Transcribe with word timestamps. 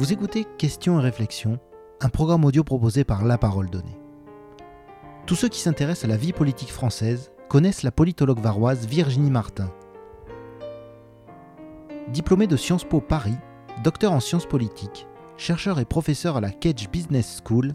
Vous 0.00 0.14
écoutez 0.14 0.46
Questions 0.56 0.98
et 0.98 1.02
réflexions, 1.02 1.58
un 2.00 2.08
programme 2.08 2.46
audio 2.46 2.64
proposé 2.64 3.04
par 3.04 3.22
La 3.22 3.36
Parole 3.36 3.68
Donnée. 3.68 4.00
Tous 5.26 5.34
ceux 5.34 5.48
qui 5.48 5.60
s'intéressent 5.60 6.06
à 6.06 6.08
la 6.08 6.16
vie 6.16 6.32
politique 6.32 6.72
française 6.72 7.32
connaissent 7.50 7.82
la 7.82 7.90
politologue 7.90 8.40
varoise 8.40 8.86
Virginie 8.86 9.30
Martin. 9.30 9.70
Diplômée 12.08 12.46
de 12.46 12.56
Sciences 12.56 12.84
Po 12.84 13.02
Paris, 13.02 13.36
docteur 13.84 14.12
en 14.12 14.20
sciences 14.20 14.46
politiques, 14.46 15.06
chercheur 15.36 15.78
et 15.78 15.84
professeur 15.84 16.38
à 16.38 16.40
la 16.40 16.50
Cage 16.50 16.88
Business 16.90 17.42
School, 17.44 17.74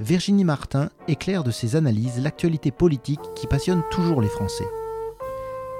Virginie 0.00 0.44
Martin 0.44 0.88
éclaire 1.08 1.44
de 1.44 1.50
ses 1.50 1.76
analyses 1.76 2.22
l'actualité 2.22 2.70
politique 2.70 3.34
qui 3.34 3.46
passionne 3.46 3.82
toujours 3.90 4.22
les 4.22 4.28
Français. 4.28 4.68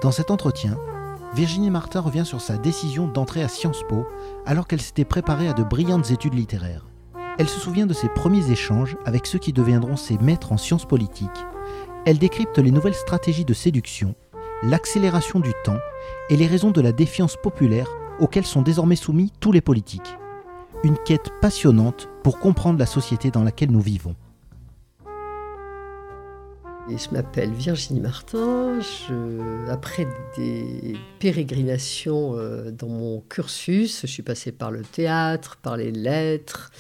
Dans 0.02 0.13
cet 0.13 0.30
entretien, 0.30 0.77
Virginie 1.37 1.69
Martin 1.69 2.01
revient 2.01 2.25
sur 2.25 2.41
sa 2.41 2.57
décision 2.57 3.09
d'entrer 3.09 3.43
à 3.43 3.49
Sciences 3.49 3.83
Po 3.91 4.07
alors 4.47 4.67
qu'elle 4.67 4.81
s'était 4.81 5.05
préparée 5.05 5.49
à 5.49 5.53
de 5.53 5.63
brillantes 5.63 6.11
études 6.11 6.33
littéraires. 6.33 6.87
Elle 7.39 7.47
se 7.47 7.61
souvient 7.61 7.85
de 7.85 7.93
ses 7.93 8.09
premiers 8.09 8.51
échanges 8.51 8.97
avec 9.05 9.27
ceux 9.27 9.39
qui 9.39 9.53
deviendront 9.53 9.97
ses 9.97 10.17
maîtres 10.17 10.53
en 10.53 10.57
sciences 10.57 10.87
politiques. 10.87 11.29
Elle 12.07 12.17
décrypte 12.17 12.57
les 12.57 12.71
nouvelles 12.71 12.95
stratégies 12.95 13.45
de 13.45 13.53
séduction, 13.53 14.15
l'accélération 14.63 15.39
du 15.39 15.53
temps 15.63 15.77
et 16.30 16.39
les 16.39 16.47
raisons 16.47 16.71
de 16.71 16.80
la 16.80 16.93
défiance 16.93 17.37
populaire 17.37 17.91
auxquelles 18.19 18.47
sont 18.47 18.63
désormais 18.63 18.97
soumis 18.97 19.30
tous 19.39 19.53
les 19.53 19.61
politiques. 19.61 20.16
Une 20.85 20.97
quête 20.97 21.30
passionnante 21.43 22.09
pour 22.23 22.39
comprendre 22.39 22.79
la 22.79 22.87
société 22.87 23.30
dans 23.30 23.45
laquelle 23.45 23.73
nous 23.73 23.83
vivons. 23.83 24.16
Je 26.89 27.11
m'appelle 27.11 27.53
Virginie 27.53 28.01
Martin. 28.01 28.79
après 29.69 30.07
des 30.37 30.97
pérégrinations 31.19 32.38
euh, 32.38 32.71
dans 32.71 32.88
mon 32.88 33.21
cursus, 33.29 34.02
je 34.02 34.07
suis 34.07 34.23
passée 34.23 34.52
par 34.52 34.71
le 34.71 34.83
théâtre, 34.83 35.57
par 35.57 35.77
les 35.77 35.91
lettres, 35.91 36.71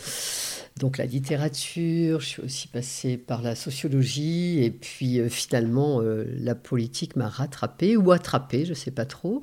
donc 0.78 0.98
la 0.98 1.06
littérature, 1.06 2.20
je 2.20 2.26
suis 2.26 2.42
aussi 2.42 2.68
passée 2.68 3.16
par 3.16 3.42
la 3.42 3.56
sociologie, 3.56 4.62
et 4.62 4.70
puis 4.70 5.18
euh, 5.18 5.28
finalement 5.28 6.00
euh, 6.00 6.24
la 6.38 6.54
politique 6.54 7.16
m'a 7.16 7.28
rattrapée 7.28 7.96
ou 7.96 8.12
attrapée, 8.12 8.64
je 8.64 8.70
ne 8.70 8.74
sais 8.74 8.92
pas 8.92 9.06
trop. 9.06 9.42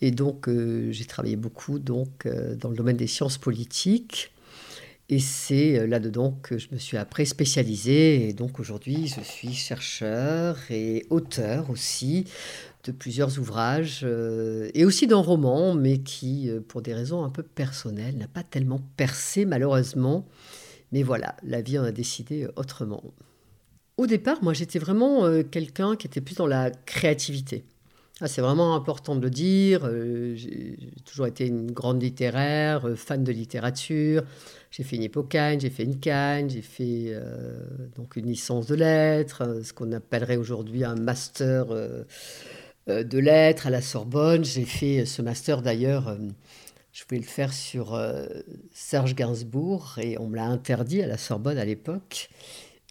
Et 0.00 0.10
donc 0.10 0.48
j'ai 0.48 1.04
travaillé 1.04 1.36
beaucoup 1.36 1.78
donc, 1.78 2.26
dans 2.58 2.70
le 2.70 2.76
domaine 2.76 2.96
des 2.96 3.06
sciences 3.06 3.38
politiques. 3.38 4.32
Et 5.12 5.18
c'est 5.18 5.76
euh, 5.76 5.88
là-dedans 5.88 6.38
que 6.40 6.56
je 6.56 6.68
me 6.70 6.78
suis 6.78 6.96
après 6.96 7.24
spécialisée. 7.24 8.28
Et 8.28 8.32
donc 8.32 8.60
aujourd'hui, 8.60 9.08
je 9.08 9.20
suis 9.20 9.52
chercheur 9.52 10.56
et 10.70 11.04
auteur 11.10 11.68
aussi 11.68 12.26
de 12.84 12.92
plusieurs 12.92 13.36
ouvrages 13.40 14.02
euh, 14.04 14.70
et 14.72 14.84
aussi 14.84 15.08
d'un 15.08 15.18
roman, 15.18 15.74
mais 15.74 15.98
qui, 15.98 16.48
euh, 16.48 16.60
pour 16.60 16.80
des 16.80 16.94
raisons 16.94 17.24
un 17.24 17.28
peu 17.28 17.42
personnelles, 17.42 18.16
n'a 18.16 18.28
pas 18.28 18.44
tellement 18.44 18.80
percé 18.96 19.44
malheureusement. 19.44 20.28
Mais 20.92 21.02
voilà, 21.02 21.36
la 21.42 21.60
vie 21.60 21.76
en 21.76 21.84
a 21.84 21.92
décidé 21.92 22.46
autrement. 22.54 23.02
Au 23.96 24.06
départ, 24.06 24.42
moi, 24.42 24.54
j'étais 24.54 24.78
vraiment 24.78 25.42
quelqu'un 25.42 25.94
qui 25.94 26.06
était 26.06 26.22
plus 26.22 26.34
dans 26.34 26.46
la 26.46 26.70
créativité. 26.70 27.64
Ah, 28.22 28.28
c'est 28.28 28.42
vraiment 28.42 28.74
important 28.74 29.16
de 29.16 29.22
le 29.22 29.30
dire. 29.30 29.88
j'ai 30.34 30.76
toujours 31.06 31.26
été 31.26 31.46
une 31.46 31.72
grande 31.72 32.02
littéraire, 32.02 32.86
fan 32.94 33.24
de 33.24 33.32
littérature. 33.32 34.24
J'ai 34.70 34.84
fait 34.84 34.96
une 34.96 35.02
hippocane, 35.02 35.58
j'ai 35.60 35.70
fait 35.70 35.82
une 35.82 35.98
canne, 35.98 36.48
j'ai 36.48 36.62
fait 36.62 37.06
euh, 37.08 37.58
donc 37.96 38.16
une 38.16 38.26
licence 38.26 38.66
de 38.66 38.76
lettres, 38.76 39.42
euh, 39.42 39.62
ce 39.64 39.72
qu'on 39.72 39.90
appellerait 39.92 40.36
aujourd'hui 40.36 40.84
un 40.84 40.94
master 40.94 41.66
euh, 41.70 42.04
de 42.86 43.18
lettres 43.18 43.66
à 43.66 43.70
la 43.70 43.80
Sorbonne. 43.80 44.44
J'ai 44.44 44.64
fait 44.64 45.06
ce 45.06 45.22
master 45.22 45.62
d'ailleurs, 45.62 46.16
je 46.92 47.04
voulais 47.08 47.20
le 47.20 47.26
faire 47.26 47.52
sur 47.52 48.00
Serge 48.72 49.14
Gainsbourg 49.14 49.96
et 50.00 50.18
on 50.18 50.26
me 50.26 50.36
l'a 50.36 50.46
interdit 50.46 51.00
à 51.02 51.06
la 51.06 51.16
Sorbonne 51.16 51.58
à 51.58 51.64
l'époque. 51.64 52.30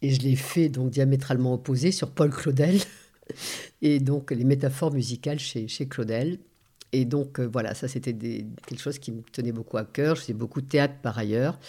Et 0.01 0.11
je 0.11 0.21
l'ai 0.21 0.37
fait 0.37 0.69
donc 0.69 0.89
diamétralement 0.89 1.53
opposé 1.53 1.91
sur 1.91 2.11
Paul 2.11 2.29
Claudel 2.29 2.79
et 3.81 3.99
donc 3.99 4.31
les 4.31 4.43
métaphores 4.43 4.93
musicales 4.93 5.39
chez, 5.39 5.67
Claudel. 5.87 6.39
Et 6.91 7.05
donc, 7.05 7.39
euh, 7.39 7.47
voilà, 7.51 7.75
ça, 7.75 7.87
c'était 7.87 8.13
quelque 8.13 8.81
chose 8.81 8.97
qui 8.97 9.11
me 9.11 9.21
tenait 9.31 9.51
beaucoup 9.51 9.77
à 9.77 9.85
cœur. 9.85 10.15
Je 10.15 10.21
faisais 10.21 10.33
beaucoup 10.33 10.61
de 10.61 10.67
théâtre 10.67 10.95
par 11.01 11.17
ailleurs. 11.17 11.59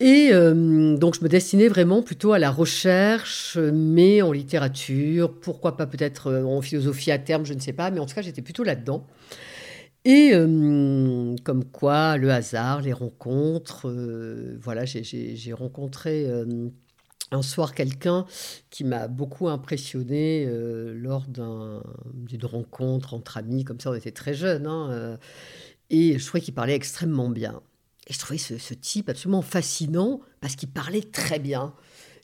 Et 0.00 0.28
euh, 0.30 0.96
donc, 0.96 1.16
je 1.16 1.24
me 1.24 1.28
destinais 1.28 1.66
vraiment 1.66 2.02
plutôt 2.02 2.32
à 2.32 2.38
la 2.38 2.52
recherche, 2.52 3.58
mais 3.58 4.22
en 4.22 4.30
littérature, 4.30 5.32
pourquoi 5.40 5.76
pas 5.76 5.86
peut-être 5.86 6.28
euh, 6.28 6.44
en 6.44 6.62
philosophie 6.62 7.10
à 7.10 7.18
terme, 7.18 7.44
je 7.44 7.52
ne 7.52 7.58
sais 7.58 7.72
pas, 7.72 7.90
mais 7.90 7.98
en 7.98 8.06
tout 8.06 8.14
cas, 8.14 8.22
j'étais 8.22 8.42
plutôt 8.42 8.62
là-dedans. 8.62 9.06
Et 10.04 10.30
comme 10.30 11.64
quoi, 11.70 12.16
le 12.16 12.30
hasard, 12.30 12.80
les 12.80 12.94
rencontres, 12.94 13.92
voilà, 14.62 14.86
j'ai 14.86 15.52
rencontré 15.52 16.26
un 17.30 17.42
soir 17.42 17.74
quelqu'un 17.74 18.26
qui 18.70 18.84
m'a 18.84 19.08
beaucoup 19.08 19.48
impressionné 19.48 20.44
euh, 20.46 20.94
lors 20.94 21.26
d'une 21.26 22.44
rencontre 22.44 23.14
entre 23.14 23.36
amis, 23.36 23.64
comme 23.64 23.80
ça 23.80 23.90
on 23.90 23.94
était 23.94 24.12
très 24.12 24.34
jeunes, 24.34 24.66
hein, 24.66 24.90
euh, 24.90 25.16
et 25.90 26.18
je 26.18 26.26
trouvais 26.26 26.40
qu'il 26.40 26.54
parlait 26.54 26.74
extrêmement 26.74 27.28
bien. 27.28 27.62
Et 28.06 28.12
je 28.14 28.18
trouvais 28.18 28.38
ce 28.38 28.74
type 28.74 29.10
absolument 29.10 29.42
fascinant 29.42 30.20
parce 30.40 30.56
qu'il 30.56 30.70
parlait 30.70 31.02
très 31.02 31.38
bien. 31.38 31.74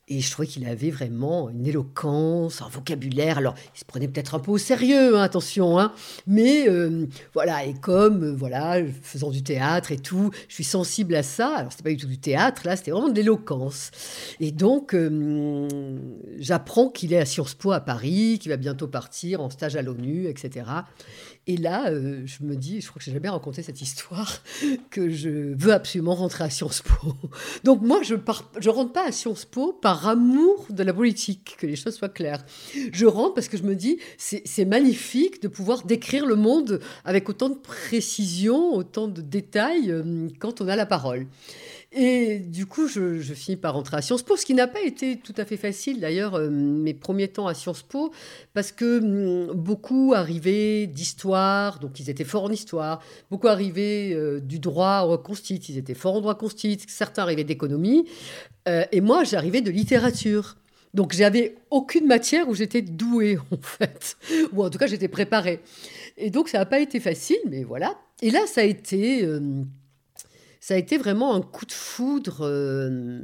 Et 0.06 0.20
je 0.20 0.30
trouvais 0.30 0.46
qu'il 0.46 0.66
avait 0.66 0.90
vraiment 0.90 1.48
une 1.48 1.66
éloquence, 1.66 2.60
un 2.60 2.68
vocabulaire. 2.68 3.38
Alors, 3.38 3.54
il 3.74 3.78
se 3.78 3.86
prenait 3.86 4.06
peut-être 4.06 4.34
un 4.34 4.38
peu 4.38 4.50
au 4.50 4.58
sérieux, 4.58 5.16
hein, 5.16 5.22
attention, 5.22 5.78
hein, 5.78 5.94
mais 6.26 6.68
euh, 6.68 7.06
voilà. 7.32 7.64
Et 7.64 7.72
comme, 7.72 8.22
euh, 8.22 8.34
voilà, 8.34 8.82
faisant 9.02 9.30
du 9.30 9.42
théâtre 9.42 9.92
et 9.92 9.96
tout, 9.96 10.30
je 10.48 10.54
suis 10.54 10.64
sensible 10.64 11.14
à 11.14 11.22
ça. 11.22 11.54
Alors, 11.56 11.72
c'était 11.72 11.84
pas 11.84 11.90
du 11.90 11.96
tout 11.96 12.06
du 12.06 12.18
théâtre, 12.18 12.62
là, 12.66 12.76
c'était 12.76 12.90
vraiment 12.90 13.08
de 13.08 13.14
l'éloquence. 13.14 13.92
Et 14.40 14.52
donc, 14.52 14.94
euh, 14.94 15.98
j'apprends 16.38 16.90
qu'il 16.90 17.14
est 17.14 17.18
à 17.18 17.24
Sciences 17.24 17.54
Po 17.54 17.72
à 17.72 17.80
Paris, 17.80 18.38
qu'il 18.38 18.50
va 18.50 18.58
bientôt 18.58 18.88
partir 18.88 19.40
en 19.40 19.48
stage 19.48 19.74
à 19.74 19.80
l'ONU, 19.80 20.26
etc. 20.26 20.66
Et 21.46 21.58
là, 21.58 21.90
euh, 21.90 22.22
je 22.24 22.42
me 22.42 22.56
dis, 22.56 22.80
je 22.80 22.88
crois 22.88 22.98
que 23.00 23.04
j'ai 23.04 23.12
jamais 23.12 23.28
raconté 23.28 23.62
cette 23.62 23.82
histoire, 23.82 24.42
que 24.90 25.10
je 25.10 25.54
veux 25.54 25.72
absolument 25.72 26.14
rentrer 26.14 26.44
à 26.44 26.50
Sciences 26.50 26.80
Po. 26.80 27.14
Donc 27.64 27.82
moi, 27.82 28.00
je 28.02 28.14
ne 28.14 28.68
rentre 28.70 28.92
pas 28.92 29.06
à 29.06 29.12
Sciences 29.12 29.44
Po 29.44 29.72
par 29.72 30.08
amour 30.08 30.66
de 30.70 30.82
la 30.82 30.94
politique, 30.94 31.56
que 31.58 31.66
les 31.66 31.76
choses 31.76 31.96
soient 31.96 32.08
claires. 32.08 32.44
Je 32.92 33.04
rentre 33.04 33.34
parce 33.34 33.48
que 33.48 33.58
je 33.58 33.62
me 33.62 33.74
dis, 33.74 33.98
c'est 34.16 34.64
magnifique 34.64 35.42
de 35.42 35.48
pouvoir 35.48 35.84
décrire 35.84 36.24
le 36.24 36.36
monde 36.36 36.80
avec 37.04 37.28
autant 37.28 37.50
de 37.50 37.58
précision, 37.58 38.74
autant 38.74 39.06
de 39.06 39.20
détails 39.20 39.90
euh, 39.90 40.28
quand 40.38 40.62
on 40.62 40.68
a 40.68 40.76
la 40.76 40.86
parole. 40.86 41.26
Et 41.96 42.40
du 42.40 42.66
coup, 42.66 42.88
je, 42.88 43.20
finis 43.20 43.56
par 43.56 43.74
rentrer 43.74 43.96
à 43.96 44.02
Sciences 44.02 44.24
Po, 44.24 44.36
ce 44.36 44.44
qui 44.44 44.54
n'a 44.54 44.66
pas 44.66 44.82
été 44.82 45.16
tout 45.16 45.34
à 45.36 45.44
fait 45.44 45.56
facile 45.56 46.00
d'ailleurs, 46.00 46.34
euh, 46.34 46.50
mes 46.50 46.92
premiers 46.92 47.28
temps 47.28 47.46
à 47.46 47.54
Sciences 47.54 47.82
Po, 47.82 48.10
parce 48.52 48.72
que 48.72 48.98
hum, 48.98 49.54
beaucoup 49.54 50.12
arrivaient 50.12 50.88
d'histoire, 50.88 51.78
donc 51.78 52.00
ils 52.00 52.10
étaient 52.10 52.24
forts 52.24 52.44
en 52.44 52.50
histoire, 52.50 53.00
beaucoup 53.30 53.46
arrivaient 53.46 54.12
euh, 54.12 54.40
du 54.40 54.58
droit 54.58 55.02
au 55.02 55.16
constit, 55.18 55.62
ils 55.68 55.78
étaient 55.78 55.94
forts 55.94 56.16
en 56.16 56.20
droit 56.20 56.34
constit, 56.34 56.80
certains 56.88 57.22
arrivaient 57.22 57.44
d'économie, 57.44 58.08
euh, 58.66 58.84
et 58.90 59.00
moi 59.00 59.22
j'arrivais 59.22 59.60
de 59.60 59.70
littérature. 59.70 60.56
Donc 60.94 61.12
j'avais 61.12 61.56
aucune 61.70 62.06
matière 62.06 62.48
où 62.48 62.54
j'étais 62.54 62.82
douée 62.82 63.38
en 63.52 63.56
fait, 63.62 64.16
ou 64.52 64.64
en 64.64 64.70
tout 64.70 64.78
cas 64.78 64.88
j'étais 64.88 65.08
préparée. 65.08 65.60
Et 66.16 66.30
donc 66.30 66.48
ça 66.48 66.58
n'a 66.58 66.66
pas 66.66 66.80
été 66.80 66.98
facile, 66.98 67.38
mais 67.48 67.62
voilà. 67.62 67.96
Et 68.20 68.32
là 68.32 68.40
ça 68.48 68.62
a 68.62 68.64
été 68.64 69.24
ça 70.64 70.72
a 70.72 70.76
été 70.78 70.96
vraiment 70.96 71.34
un 71.34 71.42
coup 71.42 71.66
de 71.66 71.72
foudre, 71.72 72.38
euh, 72.40 73.20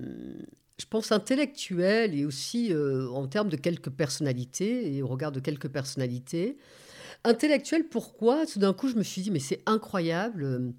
je 0.79 0.85
pense, 0.85 1.11
intellectuel 1.11 2.15
et 2.15 2.27
aussi 2.27 2.71
euh, 2.71 3.09
en 3.09 3.27
termes 3.29 3.49
de 3.49 3.57
quelques 3.57 3.89
personnalités 3.89 4.95
et 4.95 5.01
au 5.01 5.07
regard 5.07 5.33
de 5.33 5.41
quelques 5.41 5.71
personnalités. 5.71 6.59
Intellectuel, 7.25 7.89
pourquoi? 7.89 8.45
Tout 8.45 8.59
d'un 8.59 8.75
coup, 8.75 8.89
je 8.89 8.97
me 8.97 9.03
suis 9.03 9.23
dit, 9.23 9.31
mais 9.31 9.39
c'est 9.39 9.63
incroyable, 9.65 10.75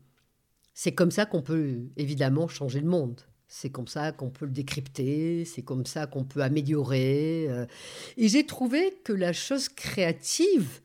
c'est 0.76 0.92
comme 0.92 1.10
ça 1.10 1.26
qu'on 1.26 1.42
peut 1.42 1.80
évidemment 1.98 2.48
changer 2.48 2.80
le 2.80 2.88
monde. 2.88 3.22
C'est 3.48 3.72
comme 3.72 3.88
ça 3.88 4.12
qu'on 4.12 4.30
peut 4.30 4.46
le 4.46 4.52
décrypter, 4.52 5.46
c'est 5.46 5.64
comme 5.64 5.88
ça 5.88 6.06
qu'on 6.06 6.26
peut 6.26 6.44
améliorer. 6.44 7.48
Euh. 7.50 7.66
Et 8.18 8.28
j'ai 8.28 8.46
trouvé 8.46 9.00
que 9.04 9.14
la 9.14 9.34
chose 9.34 9.68
créative, 9.68 10.82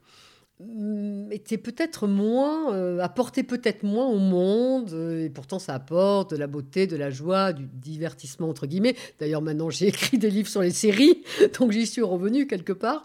était 1.31 1.59
peut-être 1.59 2.07
moins, 2.07 2.75
euh, 2.75 2.99
apportait 3.01 3.43
peut-être 3.43 3.83
moins 3.83 4.07
au 4.07 4.19
monde, 4.19 4.91
euh, 4.95 5.27
et 5.27 5.29
pourtant 5.29 5.59
ça 5.59 5.75
apporte 5.75 6.31
de 6.31 6.37
la 6.37 6.47
beauté, 6.47 6.87
de 6.87 6.97
la 6.97 7.11
joie, 7.11 7.53
du 7.53 7.67
divertissement 7.67 8.49
entre 8.49 8.67
guillemets. 8.67 8.97
D'ailleurs 9.21 9.43
maintenant 9.43 9.69
j'ai 9.69 9.89
écrit 9.89 10.17
des 10.17 10.31
livres 10.31 10.49
sur 10.49 10.63
les 10.63 10.71
séries, 10.71 11.23
donc 11.59 11.73
j'y 11.73 11.87
suis 11.87 12.03
revenu 12.03 12.47
quelque 12.47 12.73
part. 12.73 13.05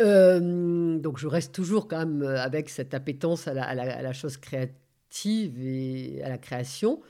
Euh, 0.00 0.98
donc 0.98 1.18
je 1.18 1.28
reste 1.28 1.54
toujours 1.54 1.86
quand 1.86 1.98
même 1.98 2.22
avec 2.22 2.68
cette 2.68 2.94
appétence 2.94 3.46
à 3.46 3.54
la, 3.54 4.12
chose 4.12 4.36
créative 4.36 5.54
et 5.64 6.20
à 6.24 6.28
la 6.28 6.38
création. 6.38 7.00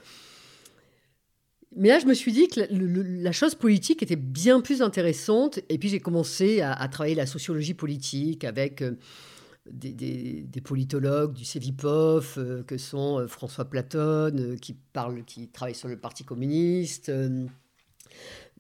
Mais 1.77 1.89
là, 1.89 1.99
je 1.99 2.07
me 2.07 2.15
suis 2.15 2.33
dit 2.33 2.49
que 2.49 2.61
la, 2.71 3.33
chose 3.33 3.55
politique 3.55 4.03
était 4.03 4.17
bien 4.17 4.63
plus 4.63 4.81
intéressante. 4.81 5.61
Et 5.69 5.77
puis, 5.77 5.91
j'ai 5.91 6.01
commencé 6.01 6.63
à, 6.63 6.89
travailler 6.89 7.15
la 7.15 7.27
sociologie 7.27 7.75
politique 7.75 8.45
avec 8.45 8.83
des, 9.73 10.47
politologues 10.65 11.33
du 11.33 11.45
CEVIPOF, 11.45 12.39
que 12.67 12.79
sont 12.79 13.27
François 13.29 13.65
Platon, 13.65 14.57
qui, 14.61 14.75
parle, 14.75 15.25
qui 15.25 15.49
travaille 15.49 15.75
sur 15.75 15.89
le 15.89 15.99
Parti 15.99 16.25
communiste 16.25 17.11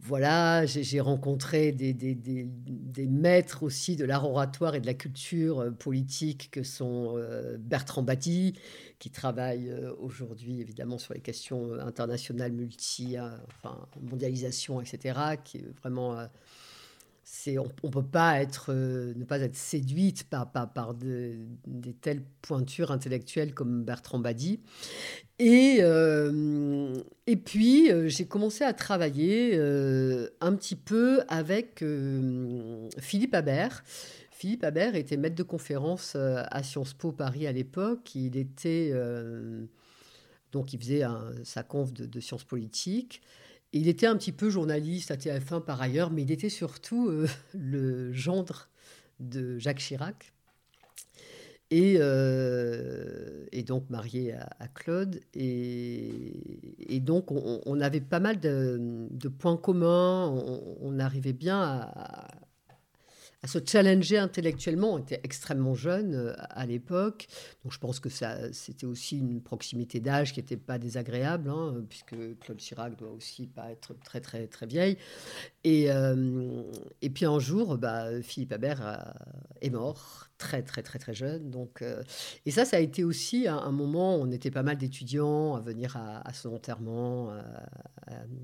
voilà, 0.00 0.64
j'ai 0.64 1.00
rencontré 1.00 1.72
des, 1.72 3.06
maîtres 3.08 3.62
aussi 3.62 3.96
de 3.96 4.04
l'art 4.04 4.28
oratoire 4.28 4.74
et 4.74 4.80
de 4.80 4.86
la 4.86 4.94
culture 4.94 5.60
euh, 5.60 5.70
politique 5.70 6.50
que 6.50 6.62
sont 6.62 7.14
euh, 7.16 7.56
Bertrand 7.58 8.02
Badi, 8.02 8.54
qui 8.98 9.10
travaille 9.10 9.70
euh, 9.70 9.92
aujourd'hui 9.98 10.60
évidemment 10.60 10.98
sur 10.98 11.14
les 11.14 11.20
questions 11.20 11.74
internationales, 11.80 12.52
multi, 12.52 13.16
enfin, 13.18 13.86
mondialisation, 14.00 14.80
etc., 14.80 15.18
qui 15.42 15.58
est 15.58 15.80
vraiment 15.80 16.16
on 17.56 17.86
ne 17.86 17.90
peut 17.90 18.02
pas 18.02 18.40
être, 18.40 18.72
euh, 18.72 19.14
ne 19.16 19.24
pas 19.24 19.38
être 19.38 19.56
séduite 19.56 20.24
par, 20.24 20.50
par, 20.50 20.94
des 20.94 21.46
telles 22.00 22.22
pointures 22.42 22.90
intellectuelles 22.90 23.54
comme 23.54 23.84
Bertrand 23.84 24.18
Badi. 24.18 24.60
Et, 25.38 25.78
euh, 25.80 26.94
et 27.26 27.36
puis, 27.36 27.90
euh, 27.90 28.08
j'ai 28.08 28.26
commencé 28.26 28.64
à 28.64 28.72
travailler 28.72 29.54
un 29.56 30.54
petit 30.54 30.76
peu 30.76 31.22
avec 31.28 31.84
Philippe 32.98 33.34
Habert. 33.34 33.82
Philippe 34.30 34.64
Habert 34.64 34.94
était 34.94 35.16
maître 35.16 35.36
de 35.36 35.42
conférence 35.42 36.16
à 36.16 36.62
Sciences 36.62 36.94
Po 36.94 37.12
Paris 37.12 37.46
à 37.46 37.52
l'époque. 37.52 38.14
Il 38.14 38.36
était... 38.36 38.92
donc, 40.52 40.72
il 40.72 40.80
faisait 40.80 41.02
sa 41.44 41.62
conf 41.62 41.92
de, 41.92 42.06
de 42.06 42.20
sciences 42.20 42.44
politiques. 42.44 43.22
Il 43.72 43.88
était 43.88 44.06
un 44.06 44.16
petit 44.16 44.32
peu 44.32 44.48
journaliste 44.50 45.10
à 45.10 45.16
TF1 45.16 45.62
par 45.62 45.80
ailleurs, 45.82 46.10
mais 46.10 46.22
il 46.22 46.30
était 46.30 46.48
surtout 46.48 47.08
euh, 47.08 47.26
le 47.54 48.12
gendre 48.12 48.68
de 49.20 49.58
Jacques 49.58 49.78
Chirac. 49.78 50.32
Et, 51.70 51.96
euh, 51.98 53.44
donc 53.66 53.90
marié 53.90 54.32
à, 54.32 54.68
Claude. 54.68 55.20
Et, 55.34 57.00
donc 57.00 57.30
on, 57.30 57.80
avait 57.80 58.00
pas 58.00 58.20
mal 58.20 58.40
de, 58.40 59.28
points 59.28 59.58
communs, 59.58 60.28
on, 60.80 60.98
arrivait 60.98 61.34
bien 61.34 61.60
à, 61.60 61.92
à 61.94 62.47
se 63.46 63.58
challenger 63.64 64.18
intellectuellement. 64.18 64.94
On 64.94 64.98
était 64.98 65.20
extrêmement 65.22 65.74
jeune 65.74 66.14
euh, 66.14 66.32
à 66.50 66.66
l'époque, 66.66 67.28
donc 67.62 67.72
je 67.72 67.78
pense 67.78 68.00
que 68.00 68.08
ça, 68.08 68.52
c'était 68.52 68.86
aussi 68.86 69.18
une 69.18 69.40
proximité 69.40 70.00
d'âge 70.00 70.32
qui 70.32 70.40
n'était 70.40 70.56
pas 70.56 70.78
désagréable, 70.78 71.50
hein, 71.50 71.84
puisque 71.88 72.16
Claude 72.40 72.58
Chirac 72.58 72.96
doit 72.96 73.12
aussi 73.12 73.46
pas 73.46 73.70
être 73.70 73.94
très 74.00 74.20
très 74.20 74.48
très 74.48 74.66
vieille. 74.66 74.98
Et, 75.62 75.90
euh, 75.92 76.62
et 77.00 77.10
puis 77.10 77.26
un 77.26 77.38
jour, 77.38 77.78
bah, 77.78 78.20
Philippe 78.22 78.52
Habert 78.52 78.84
euh, 78.84 78.96
est 79.60 79.70
mort 79.70 80.28
très 80.38 80.62
très 80.62 80.82
très 80.82 80.98
très 80.98 81.14
jeune. 81.14 81.50
Donc, 81.50 81.84
et 82.46 82.50
ça, 82.50 82.64
ça 82.64 82.76
a 82.76 82.80
été 82.80 83.04
aussi 83.04 83.48
un, 83.48 83.72
moment 83.72 84.16
où 84.16 84.22
on 84.22 84.30
était 84.30 84.50
pas 84.50 84.62
mal 84.62 84.76
d'étudiants 84.76 85.54
à 85.56 85.60
venir 85.60 85.96
à, 85.96 86.32
son 86.32 86.54
enterrement, 86.54 87.32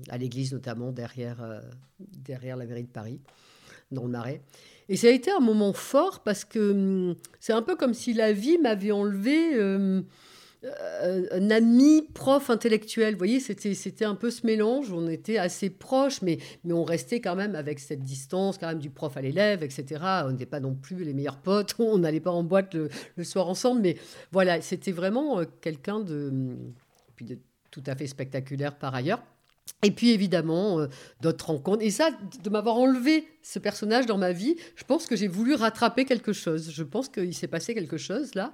à, 0.09 0.17
l'église 0.17 0.51
notamment, 0.51 0.91
derrière, 0.91 1.61
derrière 1.99 2.57
la 2.57 2.65
mairie 2.65 2.83
de 2.83 2.89
Paris, 2.89 3.21
dans 3.91 4.03
le 4.03 4.09
Marais. 4.09 4.41
Et 4.89 4.97
ça 4.97 5.07
a 5.07 5.11
été 5.11 5.31
un 5.31 5.39
moment 5.39 5.73
fort 5.73 6.21
parce 6.23 6.45
que 6.45 6.71
hum, 6.71 7.15
c'est 7.39 7.53
un 7.53 7.61
peu 7.61 7.75
comme 7.75 7.93
si 7.93 8.13
la 8.13 8.33
vie 8.33 8.57
m'avait 8.57 8.91
enlevé 8.91 9.59
hum, 9.59 10.05
euh, 10.65 11.27
un 11.31 11.51
ami 11.51 12.07
prof 12.13 12.49
intellectuel. 12.49 13.13
Vous 13.13 13.19
voyez, 13.19 13.39
c'était 13.39 14.05
un 14.05 14.15
peu 14.15 14.31
ce 14.31 14.45
mélange. 14.45 14.91
On 14.91 15.07
était 15.07 15.37
assez 15.37 15.69
proches, 15.69 16.21
mais, 16.21 16.39
mais 16.63 16.73
on 16.73 16.83
restait 16.83 17.19
quand 17.21 17.35
même 17.35 17.55
avec 17.55 17.79
cette 17.79 18.01
distance, 18.01 18.57
quand 18.57 18.67
même 18.67 18.79
du 18.79 18.89
prof 18.89 19.15
à 19.17 19.21
l'élève, 19.21 19.63
etc. 19.63 20.03
On 20.25 20.31
n'était 20.31 20.45
pas 20.45 20.59
non 20.59 20.73
plus 20.73 21.03
les 21.03 21.13
meilleurs 21.13 21.37
potes. 21.37 21.75
On 21.79 21.99
n'allait 21.99 22.19
pas 22.19 22.31
en 22.31 22.43
boîte 22.43 22.75
le, 22.75 23.23
soir 23.23 23.47
ensemble. 23.47 23.81
Mais 23.81 23.97
voilà, 24.31 24.61
c'était 24.61 24.91
vraiment 24.91 25.39
euh, 25.39 25.45
quelqu'un 25.61 25.99
de, 25.99 26.29
hum, 26.29 26.73
de 27.21 27.37
tout 27.71 27.83
à 27.85 27.95
fait 27.95 28.07
spectaculaire 28.07 28.77
par 28.77 28.95
ailleurs. 28.95 29.21
Et 29.85 29.91
puis 29.91 30.11
évidemment, 30.11 30.79
euh, 30.79 30.87
d'autres 31.21 31.47
rencontres. 31.47 31.83
Et 31.83 31.91
ça, 31.91 32.09
de 32.43 32.49
m'avoir 32.49 32.77
enlevé 32.77 33.27
ce 33.43 33.59
personnage 33.59 34.05
dans 34.05 34.17
ma 34.17 34.31
vie, 34.31 34.55
je 34.75 34.83
pense 34.83 35.05
que 35.05 35.15
j'ai 35.15 35.27
voulu 35.27 35.53
rattraper 35.53 36.05
quelque 36.05 36.33
chose. 36.33 36.71
Je 36.71 36.83
pense 36.83 37.07
qu'il 37.07 37.35
s'est 37.35 37.47
passé 37.47 37.75
quelque 37.75 37.97
chose 37.97 38.33
là. 38.33 38.51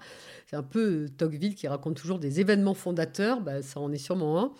C'est 0.47 0.57
un 0.57 0.63
peu 0.63 1.05
euh, 1.05 1.09
Tocqueville 1.17 1.55
qui 1.55 1.67
raconte 1.67 1.95
toujours 1.95 2.19
des 2.19 2.41
événements 2.41 2.73
fondateurs, 2.73 3.39
bah, 3.39 3.61
ça 3.61 3.79
en 3.79 3.91
est 3.93 3.97
sûrement 3.97 4.41
un. 4.41 4.51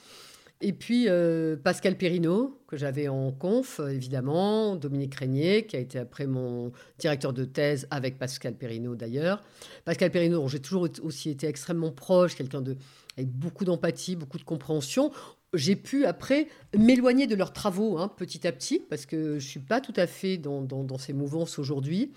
Et 0.63 0.74
puis 0.74 1.09
euh, 1.09 1.57
Pascal 1.57 1.98
Perrineau, 1.98 2.62
que 2.68 2.77
j'avais 2.77 3.07
en 3.07 3.31
conf, 3.31 3.81
évidemment, 3.89 4.75
Dominique 4.75 5.15
Régnier, 5.15 5.65
qui 5.65 5.75
a 5.75 5.80
été 5.80 6.00
après 6.00 6.27
mon 6.27 6.71
directeur 7.00 7.33
de 7.33 7.44
thèse 7.44 7.88
avec 7.89 8.18
Pascal 8.18 8.53
Perrineau 8.53 8.95
d'ailleurs. 8.95 9.42
Pascal 9.83 10.12
Perrineau, 10.12 10.48
j'ai 10.48 10.59
toujours 10.59 10.88
aussi 11.01 11.31
été 11.31 11.48
extrêmement 11.48 11.92
proche, 11.92 12.36
quelqu'un 12.36 12.62
de 12.62 12.77
avec 13.18 13.30
beaucoup 13.30 13.65
d'empathie, 13.65 14.15
beaucoup 14.15 14.38
de 14.38 14.44
compréhension 14.44 15.12
j'ai 15.53 15.75
pu 15.75 16.06
après 16.06 16.48
m'éloigner 16.77 17.27
de 17.27 17.36
leurs 17.36 17.53
travaux 17.53 17.98
hein, 17.98 18.12
petit 18.15 18.48
à 18.48 18.51
petit, 18.51 18.80
parce 18.89 19.06
que 19.06 19.39
je 19.39 19.45
suis 19.45 19.59
pas 19.59 19.81
tout 19.81 19.94
à 19.95 20.07
fait 20.07 20.38
dans, 20.38 20.98
ces 20.98 21.13
mouvances 21.13 21.59
aujourd'hui. 21.59 22.12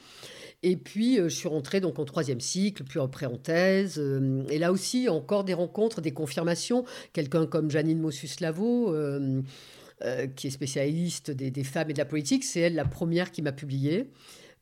Et 0.62 0.76
puis, 0.76 1.18
euh, 1.18 1.28
je 1.28 1.34
suis 1.34 1.48
rentrée 1.48 1.80
donc 1.80 1.98
en 1.98 2.04
troisième 2.04 2.40
cycle, 2.40 2.84
puis 2.84 3.00
après 3.00 3.26
en 3.26 3.36
thèse. 3.36 3.96
Euh, 3.98 4.44
et 4.48 4.58
là 4.58 4.72
aussi, 4.72 5.08
encore 5.08 5.44
des 5.44 5.52
rencontres, 5.52 6.00
des 6.00 6.12
confirmations. 6.12 6.84
Quelqu'un 7.12 7.46
comme 7.46 7.70
Janine 7.70 8.00
Mossus-Lavo, 8.00 8.94
euh, 8.94 9.42
qui 10.36 10.46
est 10.46 10.50
spécialiste 10.50 11.30
des, 11.30 11.50
des, 11.50 11.64
femmes 11.64 11.90
et 11.90 11.92
de 11.92 11.98
la 11.98 12.04
politique, 12.04 12.44
c'est 12.44 12.60
elle 12.60 12.74
la 12.74 12.84
première 12.84 13.30
qui 13.30 13.42
m'a 13.42 13.52
publié. 13.52 14.10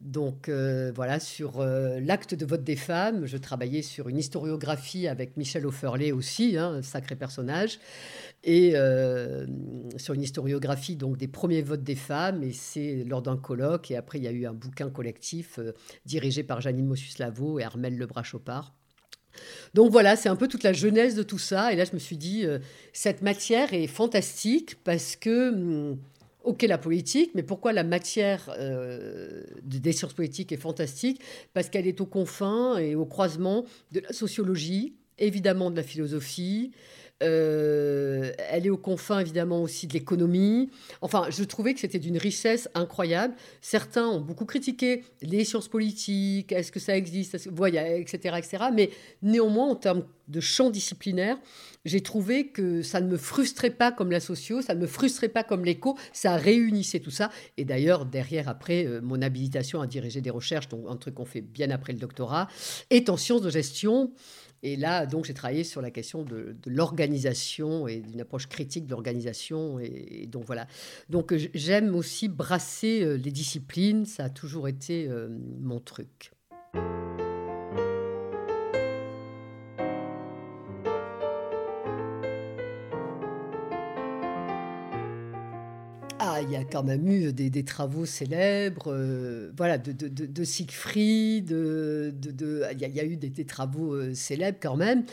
Donc 0.03 0.49
euh, 0.49 0.91
voilà, 0.93 1.21
sur 1.21 1.61
euh, 1.61 2.01
l'acte 2.01 2.35
de 2.35 2.45
vote 2.45 2.65
des 2.65 2.75
femmes, 2.75 3.25
je 3.25 3.37
travaillais 3.37 3.83
sur 3.83 4.09
une 4.09 4.19
historiographie 4.19 5.07
avec 5.07 5.37
Michel 5.37 5.65
Offerlé 5.65 6.11
aussi, 6.11 6.59
hein, 6.59 6.73
un 6.75 6.83
sacré 6.83 7.15
personnage, 7.15 7.79
et 8.43 8.73
euh, 8.75 9.47
sur 9.99 10.15
une 10.15 10.23
historiographie 10.23 10.97
donc 10.97 11.19
des 11.19 11.29
premiers 11.29 11.63
votes 11.63 11.85
des 11.85 11.95
femmes, 11.95 12.43
et 12.43 12.53
c'est 12.53 13.05
lors 13.05 13.23
d'un 13.23 13.37
colloque, 13.37 13.93
et 13.93 13.97
après 13.97 14.19
il 14.19 14.25
y 14.25 14.27
a 14.27 14.33
eu 14.33 14.45
un 14.45 14.55
bouquin 14.55 14.91
collectif 14.91 15.61
dirigé 16.05 16.43
par 16.43 16.61
Janine 16.61 16.87
Mossus-Lavo 16.87 17.61
et 17.61 17.63
Armel 17.63 17.97
Lebras-Chopard. 17.97 18.75
Donc 19.73 19.93
voilà, 19.93 20.17
c'est 20.17 20.29
un 20.29 20.37
peu 20.37 20.49
toute 20.49 20.65
la 20.65 20.73
genèse 20.73 21.15
de 21.15 21.23
tout 21.23 21.39
ça, 21.39 21.73
et 21.73 21.77
là 21.77 21.85
je 21.85 21.93
me 21.93 22.01
suis 22.01 22.17
dit, 22.17 22.45
cette 22.93 23.23
matière 23.23 23.73
est 23.73 23.87
fantastique 23.87 24.83
parce 24.83 25.15
que... 25.15 25.51
Hum, 25.51 25.99
Ok, 26.45 26.63
la 26.63 26.79
politique, 26.79 27.31
mais 27.35 27.45
pourquoi 27.45 27.73
la 27.73 27.85
matière 27.85 28.53
euh, 28.59 29.45
des 29.63 29.93
sciences 29.93 30.15
politiques 30.15 30.51
est 30.51 30.57
fantastique? 30.57 31.21
Parce 31.55 31.69
qu'elle 31.69 31.87
est 31.87 32.01
aux 32.01 32.07
confins 32.07 32.79
et 32.79 32.97
au 32.97 33.07
croisement 33.07 33.65
de 33.93 34.01
la 34.01 34.13
sociologie, 34.13 34.97
évidemment 35.19 35.71
de 35.71 35.77
la 35.77 35.85
philosophie, 35.85 36.73
euh, 37.23 38.33
elle 38.51 38.67
est 38.67 38.71
aux 38.71 38.77
confins 38.77 39.21
évidemment 39.21 39.63
aussi 39.63 39.87
de 39.87 39.95
l'économie. 39.95 40.71
Enfin, 41.01 41.27
je 41.31 41.43
trouvais 41.45 41.75
que 41.75 41.81
c'était 41.81 41.99
d'une 41.99 42.19
richesse 42.19 42.69
incroyable. 42.75 43.35
Certains 43.61 44.09
ont 44.09 44.21
beaucoup 44.21 44.45
critiqué 44.45 45.05
les 45.23 45.45
sciences 45.45 45.69
politiques, 45.69 46.53
est-ce 46.53 46.73
que 46.73 46.81
ça 46.81 46.97
existe, 46.97 47.35
etc., 47.35 48.35
etc. 48.39 48.65
Mais 48.75 48.91
néanmoins, 49.23 49.69
en 49.69 49.77
termes 49.77 50.05
de 50.29 50.41
champ 50.41 50.71
disciplinaire, 50.71 51.39
j'ai 51.85 52.01
trouvé 52.01 52.49
que 52.49 52.83
ça 52.83 53.01
ne 53.01 53.09
me 53.09 53.17
frustrait 53.17 53.71
pas 53.71 53.91
comme 53.91 54.11
la 54.11 54.21
socio, 54.21 54.63
ça 54.63 54.75
ne 54.75 54.81
me 54.81 54.87
frustrait 54.87 55.29
pas 55.29 55.43
comme 55.43 55.65
l'éco, 55.65 55.97
ça 56.13 56.37
réunissait 56.37 57.01
tout 57.01 57.11
ça. 57.11 57.31
Et 57.57 57.65
d'ailleurs, 57.65 58.07
derrière, 58.07 58.49
après, 58.49 58.87
euh, 58.87 59.01
mon 59.03 59.21
habilitation 59.21 59.81
à 59.81 59.87
diriger 59.87 60.21
des 60.21 60.31
recherches, 60.31 60.69
donc 60.69 60.85
un 60.89 60.97
truc 60.97 61.15
qu'on 61.15 61.25
fait 61.25 61.41
bien 61.41 61.71
après 61.71 61.93
le 61.93 61.99
doctorat, 61.99 62.49
est 62.91 63.09
en 63.09 63.17
sciences 63.17 63.43
de 63.43 63.51
gestion. 63.51 64.13
Et 64.65 64.77
là, 64.77 65.07
donc, 65.07 65.25
j'ai 65.25 65.35
travaillé 65.35 65.65
sur 65.65 65.83
la 65.83 65.91
question 65.91 66.23
de, 66.23 66.55
l'organisation 66.67 67.89
et 67.89 68.01
d'une 68.01 68.21
approche 68.21 68.49
critique 68.49 68.87
de 68.87 68.91
l'organisation. 68.91 69.81
Et, 69.81 70.27
donc, 70.27 70.45
voilà. 70.45 70.67
Donc, 71.11 71.35
j'aime 71.55 71.95
aussi 71.97 72.29
brasser 72.29 73.03
euh, 73.03 73.15
les 73.15 73.33
disciplines. 73.33 74.07
Ça 74.07 74.25
a 74.25 74.31
toujours 74.31 74.69
été 74.69 75.09
euh, 75.09 75.29
mon 75.61 75.81
truc. 75.81 76.33
Il 86.43 86.51
y 86.51 86.57
a 86.57 86.65
quand 86.65 86.83
même 86.83 87.07
eu 87.07 87.33
des, 87.33 87.65
travaux 87.65 88.07
célèbres, 88.07 88.93
euh, 88.93 89.51
voilà, 89.57 89.79
de, 89.79 90.45
Siegfried, 90.45 91.47
de, 91.47 92.13
il, 92.73 92.95
y 92.95 93.01
a, 93.01 93.05
eu 93.05 93.17
des, 93.17 93.45
travaux 93.45 93.95
euh, 93.95 94.15
célèbres 94.15 94.59
quand 94.61 94.77
même. 94.77 95.05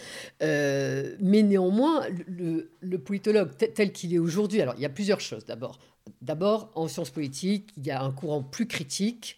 Euh, 0.42 1.16
mais 1.20 1.44
néanmoins, 1.44 2.06
le, 2.28 2.72
le 2.82 2.98
politologue 3.00 3.52
tel 3.58 3.92
qu'il 3.92 4.14
est 4.14 4.20
aujourd'hui, 4.20 4.62
alors 4.62 4.76
il 4.78 4.82
y 4.82 4.86
a 4.86 4.90
plusieurs 4.90 5.22
choses 5.22 5.46
d'abord. 5.46 5.80
D'abord, 6.22 6.72
en 6.76 6.88
sciences 6.88 7.12
politiques, 7.12 7.72
il 7.78 7.86
y 7.86 7.92
a 7.92 8.02
un 8.02 8.12
courant 8.12 8.42
plus 8.42 8.66
critique 8.66 9.38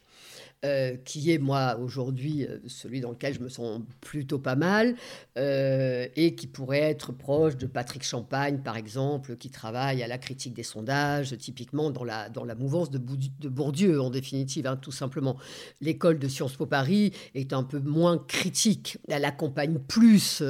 euh, 0.63 0.95
qui 1.05 1.31
est 1.31 1.39
moi 1.39 1.79
aujourd'hui 1.81 2.45
euh, 2.45 2.59
celui 2.67 3.01
dans 3.01 3.09
lequel 3.09 3.33
je 3.33 3.39
me 3.39 3.49
sens 3.49 3.81
plutôt 3.99 4.37
pas 4.37 4.55
mal, 4.55 4.93
euh, 5.39 6.07
et 6.15 6.35
qui 6.35 6.45
pourrait 6.45 6.81
être 6.81 7.11
proche 7.11 7.57
de 7.57 7.65
Patrick 7.65 8.03
Champagne, 8.03 8.59
par 8.63 8.77
exemple, 8.77 9.37
qui 9.37 9.49
travaille 9.49 10.03
à 10.03 10.07
la 10.07 10.19
critique 10.19 10.53
des 10.53 10.61
sondages, 10.61 11.35
typiquement 11.39 11.89
dans 11.89 12.03
la, 12.03 12.29
dans 12.29 12.45
la 12.45 12.53
mouvance 12.53 12.91
de, 12.91 12.99
Bourdieu, 12.99 13.99
en 13.99 14.11
définitive, 14.11 14.67
hein, 14.67 14.77
tout 14.77 14.91
simplement. 14.91 15.35
L'école 15.81 16.19
de 16.19 16.27
Sciences 16.27 16.55
Po 16.55 16.67
Paris 16.67 17.11
est 17.33 17.53
un 17.53 17.63
peu 17.63 17.79
moins 17.79 18.19
critique, 18.19 18.99
elle 19.07 19.25
accompagne 19.25 19.79
plus, 19.79 20.43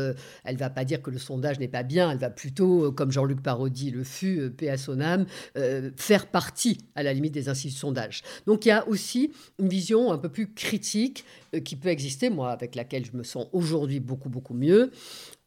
elle 0.43 0.57
va 0.57 0.69
pas 0.69 0.83
dire 0.83 1.01
que 1.01 1.09
le 1.09 1.19
sondage 1.19 1.57
n'est 1.57 1.69
pas 1.69 1.83
bien, 1.83 2.11
elle 2.11 2.17
va 2.17 2.29
plutôt, 2.29 2.91
comme 2.91 3.13
Jean-Luc 3.13 3.41
Parodi 3.41 3.91
le 3.91 4.03
fut, 4.03 4.51
paix 4.51 4.69
à 4.69 4.77
son 4.77 4.99
âme, 4.99 5.25
faire 5.95 6.27
partie, 6.27 6.79
à 6.95 7.03
la 7.03 7.13
limite, 7.13 7.33
des 7.33 7.47
instituts 7.47 7.75
de 7.75 7.79
sondage. 7.79 8.23
Donc 8.45 8.65
il 8.65 8.69
y 8.69 8.71
a 8.71 8.85
aussi 8.89 9.31
une 9.57 9.69
vision 9.69 10.00
un 10.09 10.17
peu 10.17 10.29
plus 10.29 10.53
critique 10.53 11.25
euh, 11.53 11.59
qui 11.59 11.75
peut 11.75 11.89
exister, 11.89 12.29
moi, 12.29 12.51
avec 12.51 12.75
laquelle 12.75 13.05
je 13.05 13.15
me 13.15 13.23
sens 13.23 13.47
aujourd'hui 13.51 13.99
beaucoup, 13.99 14.29
beaucoup 14.29 14.53
mieux. 14.53 14.91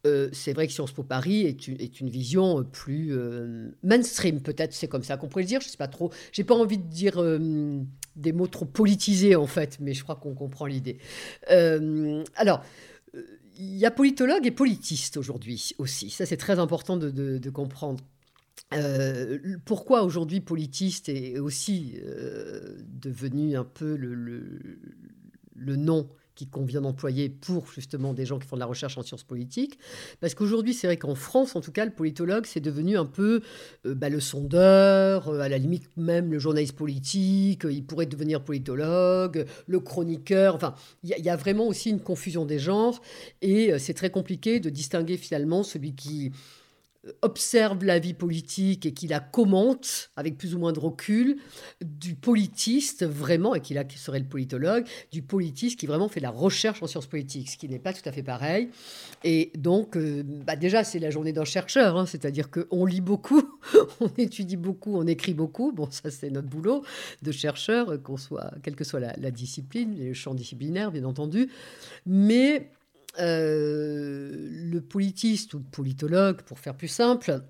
Euh, 0.06 0.28
c'est 0.32 0.52
vrai 0.52 0.66
que 0.66 0.72
Sciences 0.72 0.92
Po 0.92 1.02
Paris 1.02 1.46
est 1.46 1.66
une, 1.66 1.80
est 1.80 1.98
une 2.00 2.10
vision 2.10 2.62
plus 2.62 3.08
euh, 3.12 3.70
mainstream, 3.82 4.40
peut-être, 4.40 4.74
c'est 4.74 4.86
comme 4.86 5.02
ça 5.02 5.16
qu'on 5.16 5.28
pourrait 5.28 5.44
le 5.44 5.48
dire, 5.48 5.60
je 5.60 5.68
sais 5.68 5.78
pas 5.78 5.88
trop. 5.88 6.12
J'ai 6.30 6.44
pas 6.44 6.54
envie 6.54 6.78
de 6.78 6.86
dire 6.86 7.16
des 8.14 8.32
mots 8.32 8.46
trop 8.46 8.66
politisés, 8.66 9.34
en 9.34 9.46
fait, 9.46 9.78
mais 9.80 9.94
je 9.94 10.02
crois 10.02 10.16
qu'on 10.16 10.34
comprend 10.34 10.66
l'idée. 10.66 10.98
alors, 11.48 12.62
il 13.56 13.76
y 13.76 13.86
a 13.86 13.90
politologue 13.90 14.46
et 14.46 14.50
politiste 14.50 15.16
aujourd'hui 15.16 15.72
aussi. 15.78 16.10
Ça, 16.10 16.26
c'est 16.26 16.36
très 16.36 16.58
important 16.58 16.96
de 16.96 17.50
comprendre. 17.50 18.04
Euh, 18.74 19.38
pourquoi 19.64 20.02
aujourd'hui 20.02 20.40
politiste 20.40 21.08
est 21.08 21.38
aussi 21.38 21.94
euh, 22.04 22.76
devenu 23.00 23.56
un 23.56 23.64
peu 23.64 23.96
le, 23.96 25.76
nom 25.76 26.08
qui 26.34 26.48
convient 26.48 26.80
d'employer 26.80 27.28
pour 27.28 27.70
justement 27.70 28.12
des 28.12 28.26
gens 28.26 28.40
qui 28.40 28.48
font 28.48 28.56
de 28.56 28.60
la 28.60 28.66
recherche 28.66 28.98
en 28.98 29.02
sciences 29.02 29.22
politiques? 29.22 29.78
Parce 30.20 30.34
qu'aujourd'hui, 30.34 30.74
c'est 30.74 30.88
vrai 30.88 30.96
qu'en 30.96 31.14
France, 31.14 31.54
en 31.54 31.60
tout 31.60 31.70
cas, 31.70 31.84
le 31.84 31.92
politologue, 31.92 32.46
c'est 32.46 32.60
devenu 32.60 32.96
un 32.96 33.04
peu 33.04 33.42
euh, 33.86 33.94
bah, 33.94 34.08
le 34.08 34.20
sondeur, 34.20 35.28
à 35.28 35.48
la 35.48 35.58
limite 35.58 35.88
même 35.96 36.32
le 36.32 36.38
journaliste 36.38 36.74
politique, 36.74 37.66
il 37.70 37.84
pourrait 37.84 38.06
devenir 38.06 38.42
politologue, 38.42 39.46
le 39.66 39.80
chroniqueur. 39.80 40.56
Enfin, 40.56 40.74
il 41.04 41.14
y, 41.16 41.20
y, 41.20 41.28
a 41.28 41.36
vraiment 41.36 41.68
aussi 41.68 41.90
une 41.90 42.00
confusion 42.00 42.44
des 42.44 42.58
genres 42.58 43.00
et 43.40 43.78
c'est 43.78 43.94
très 43.94 44.10
compliqué 44.10 44.58
de 44.58 44.70
distinguer 44.70 45.16
finalement 45.16 45.62
celui 45.62 45.94
qui 45.94 46.32
observe 47.22 47.84
la 47.84 47.98
vie 47.98 48.14
politique 48.14 48.86
et 48.86 48.92
qui 48.92 49.06
la 49.06 49.20
commente 49.20 50.10
avec 50.16 50.38
plus 50.38 50.54
ou 50.54 50.58
moins 50.58 50.72
de 50.72 50.80
recul, 50.80 51.36
du 51.82 52.14
politiste 52.14 53.04
vraiment, 53.04 53.54
et 53.54 53.60
qui 53.60 53.74
là 53.74 53.84
qui 53.84 53.98
serait 53.98 54.18
le 54.18 54.24
politologue, 54.24 54.86
du 55.12 55.22
politiste 55.22 55.78
qui 55.78 55.86
vraiment 55.86 56.08
fait 56.08 56.20
la 56.20 56.30
recherche 56.30 56.82
en 56.82 56.86
sciences 56.86 57.06
politiques, 57.06 57.50
ce 57.50 57.56
qui 57.56 57.68
n'est 57.68 57.78
pas 57.78 57.92
tout 57.92 58.06
à 58.08 58.12
fait 58.12 58.22
pareil. 58.22 58.68
Et 59.22 59.52
donc, 59.56 59.96
euh, 59.96 60.22
bah 60.24 60.56
déjà, 60.56 60.84
c'est 60.84 60.98
la 60.98 61.10
journée 61.10 61.32
d'un 61.32 61.44
chercheur, 61.44 61.96
hein, 61.96 62.06
c'est-à-dire 62.06 62.50
qu'on 62.50 62.86
lit 62.86 63.00
beaucoup, 63.00 63.42
on 64.00 64.08
étudie 64.18 64.56
beaucoup, 64.56 64.96
on 64.96 65.06
écrit 65.06 65.34
beaucoup. 65.34 65.72
Bon, 65.72 65.88
ça, 65.90 66.10
c'est 66.10 66.30
notre 66.30 66.48
boulot 66.48 66.84
de 67.22 67.32
chercheur, 67.32 68.02
qu'on 68.02 68.16
soit, 68.16 68.52
quelle 68.62 68.76
que 68.76 68.84
soit 68.84 69.00
la, 69.00 69.14
la 69.16 69.30
discipline, 69.30 69.98
le 69.98 70.14
champ 70.14 70.34
disciplinaire, 70.34 70.90
bien 70.90 71.04
entendu. 71.04 71.50
Mais 72.06 72.70
euh, 73.18 74.48
le 74.50 74.80
politiste 74.80 75.54
ou 75.54 75.58
le 75.58 75.64
politologue, 75.64 76.42
pour 76.42 76.58
faire 76.58 76.76
plus 76.76 76.88
simple, 76.88 77.42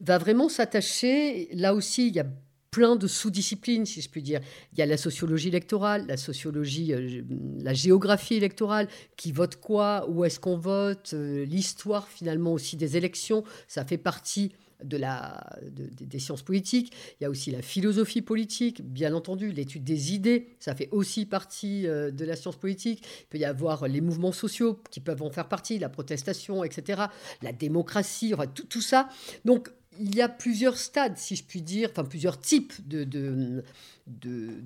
va 0.00 0.18
vraiment 0.18 0.48
s'attacher, 0.48 1.48
là 1.52 1.74
aussi, 1.74 2.08
il 2.08 2.14
y 2.14 2.20
a 2.20 2.26
plein 2.70 2.96
de 2.96 3.06
sous-disciplines, 3.06 3.84
si 3.84 4.00
je 4.00 4.08
puis 4.08 4.22
dire. 4.22 4.40
Il 4.72 4.78
y 4.78 4.82
a 4.82 4.86
la 4.86 4.96
sociologie 4.96 5.48
électorale, 5.48 6.06
la 6.08 6.16
sociologie, 6.16 6.94
euh, 6.94 7.22
la 7.60 7.74
géographie 7.74 8.34
électorale, 8.34 8.88
qui 9.16 9.30
vote 9.30 9.56
quoi, 9.56 10.08
où 10.08 10.24
est-ce 10.24 10.40
qu'on 10.40 10.56
vote, 10.56 11.10
euh, 11.12 11.44
l'histoire 11.44 12.08
finalement 12.08 12.52
aussi 12.52 12.76
des 12.76 12.96
élections, 12.96 13.44
ça 13.68 13.84
fait 13.84 13.98
partie 13.98 14.52
de 14.84 14.96
la, 14.96 15.58
des 15.70 16.18
sciences 16.18 16.42
politiques. 16.42 16.92
Il 17.20 17.24
y 17.24 17.26
a 17.26 17.30
aussi 17.30 17.50
la 17.50 17.62
philosophie 17.62 18.22
politique, 18.22 18.82
bien 18.82 19.14
entendu, 19.14 19.52
l'étude 19.52 19.84
des 19.84 20.12
idées, 20.12 20.48
ça 20.58 20.74
fait 20.74 20.88
aussi 20.92 21.26
partie 21.26 21.86
euh, 21.86 22.10
de 22.10 22.24
la 22.24 22.36
science 22.36 22.56
politique. 22.56 23.04
Il 23.22 23.26
peut 23.26 23.38
y 23.38 23.44
avoir 23.44 23.88
les 23.88 24.00
mouvements 24.00 24.32
sociaux 24.32 24.80
qui 24.90 25.00
peuvent 25.00 25.22
en 25.22 25.30
faire 25.30 25.48
partie, 25.48 25.78
la 25.78 25.88
protestation, 25.88 26.64
etc., 26.64 27.02
la 27.42 27.52
démocratie, 27.52 28.34
tout, 28.54 28.64
tout 28.64 28.80
ça. 28.80 29.08
Donc, 29.44 29.70
il 29.98 30.14
y 30.14 30.22
a 30.22 30.28
plusieurs 30.28 30.78
stades, 30.78 31.18
si 31.18 31.36
je 31.36 31.44
puis 31.44 31.62
dire, 31.62 31.90
enfin 31.90 32.04
plusieurs 32.04 32.40
types 32.40 32.72
de, 32.88 33.04
de, 33.04 33.62
de, 34.06 34.62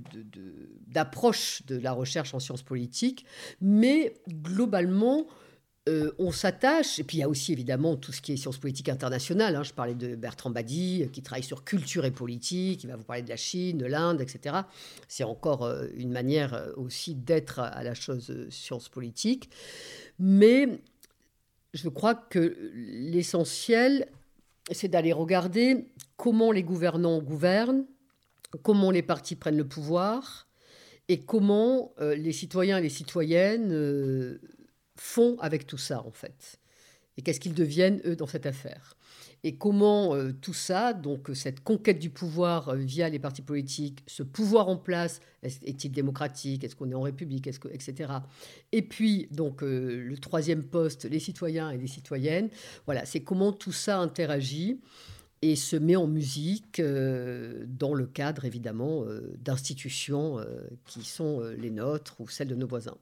de, 0.87 1.77
la 1.79 1.93
recherche 1.93 2.35
en 2.35 2.39
sciences 2.39 2.63
politiques, 2.63 3.25
mais 3.61 4.15
globalement, 4.29 5.27
euh, 5.89 6.11
on 6.19 6.33
s'attache, 6.33 6.99
et 6.99 7.05
puis 7.05 7.19
il 7.19 7.21
y 7.21 7.23
a 7.23 7.29
aussi 7.29 7.53
évidemment 7.53 7.95
tout 7.95 8.11
ce 8.11 8.21
qui 8.21 8.33
est 8.33 8.37
sciences 8.37 8.59
politiques 8.59 8.89
internationales. 8.89 9.55
Hein. 9.55 9.63
Je 9.63 9.73
parlais 9.73 9.95
de 9.95 10.17
Bertrand 10.17 10.51
Badi, 10.51 11.05
euh, 11.05 11.07
qui 11.07 11.23
travaille 11.23 11.45
sur 11.45 11.63
culture 11.63 12.05
et 12.05 12.11
politique, 12.11 12.83
il 12.83 12.89
va 12.89 12.97
vous 12.97 13.05
parler 13.05 13.23
de 13.23 13.29
la 13.29 13.37
Chine, 13.37 13.79
de 13.79 13.87
l'Inde, 13.87 14.21
etc. 14.21 14.57
C'est 15.07 15.23
encore 15.23 15.63
euh, 15.63 15.87
une 15.95 16.11
manière 16.11 16.73
aussi 16.77 17.15
d'être 17.15 17.61
à 17.61 17.85
la 17.85 17.95
chose 17.95 18.35
sciences 18.51 18.89
politiques. 18.89 19.49
Mais 20.19 20.81
je 21.73 21.89
crois 21.89 22.17
que 22.17 22.57
l'essentiel, 22.75 24.09
c'est 24.73 24.89
d'aller 24.89 25.13
regarder 25.13 25.87
comment 26.17 26.51
les 26.51 26.65
gouvernants 26.65 27.23
gouvernent, 27.23 27.85
comment 28.63 28.91
les 28.91 29.03
partis 29.03 29.37
prennent 29.37 29.57
le 29.57 29.69
pouvoir, 29.69 30.49
et 31.09 31.21
comment 31.21 31.93
les 32.01 32.33
citoyens 32.33 32.79
et 32.79 32.83
les 32.83 32.89
citoyennes 32.89 34.41
font 34.97 35.37
avec 35.41 35.67
tout 35.67 35.79
ça, 35.79 36.05
en 36.05 36.11
fait 36.11 36.59
Et 37.17 37.23
qu'est-ce 37.23 37.41
qu'ils 37.41 37.55
deviennent, 37.55 38.01
eux, 38.05 38.17
dans 38.17 38.27
cette 38.27 38.47
affaire? 38.47 38.97
Et 39.45 39.57
comment 39.57 40.15
euh, 40.15 40.33
tout 40.33 40.55
ça, 40.55 40.93
donc 40.93 41.31
euh, 41.31 41.35
cette 41.35 41.61
conquête 41.61 42.01
du 42.01 42.11
pouvoir 42.11 42.71
euh, 42.71 42.77
via 42.77 43.09
les 43.09 43.21
partis 43.21 43.43
politiques, 43.43 44.03
ce 44.09 44.25
pouvoir 44.25 44.69
en 44.69 44.77
place, 44.77 45.21
est-il 45.43 45.93
démocratique? 45.93 46.65
Est-ce 46.65 46.75
qu'on 46.75 46.91
est 46.91 46.97
en 46.97 47.03
République? 47.03 47.47
Est-ce 47.47 47.61
que, 47.61 47.69
Etc. 47.69 48.13
Et 48.73 48.83
puis, 48.83 49.29
donc, 49.31 49.63
le 49.63 50.17
troisième 50.17 50.65
poste, 50.65 51.05
les 51.05 51.21
citoyens 51.21 51.71
et 51.71 51.79
les 51.79 51.87
citoyennes. 51.87 52.49
Voilà, 52.87 53.05
c'est 53.05 53.21
comment 53.21 53.53
tout 53.53 53.71
ça 53.71 53.99
interagit 53.99 54.81
et 55.43 55.55
se 55.55 55.77
met 55.77 55.95
en 55.95 56.09
musique 56.09 56.81
dans 56.81 57.95
le 57.95 58.07
cadre, 58.07 58.45
évidemment, 58.45 59.05
d'institutions 59.39 60.39
qui 60.87 61.05
sont 61.05 61.41
les 61.41 61.71
nôtres 61.71 62.21
ou 62.21 62.29
celles 62.29 62.49
de 62.49 62.57
nos 62.57 62.67
voisins. 62.67 62.99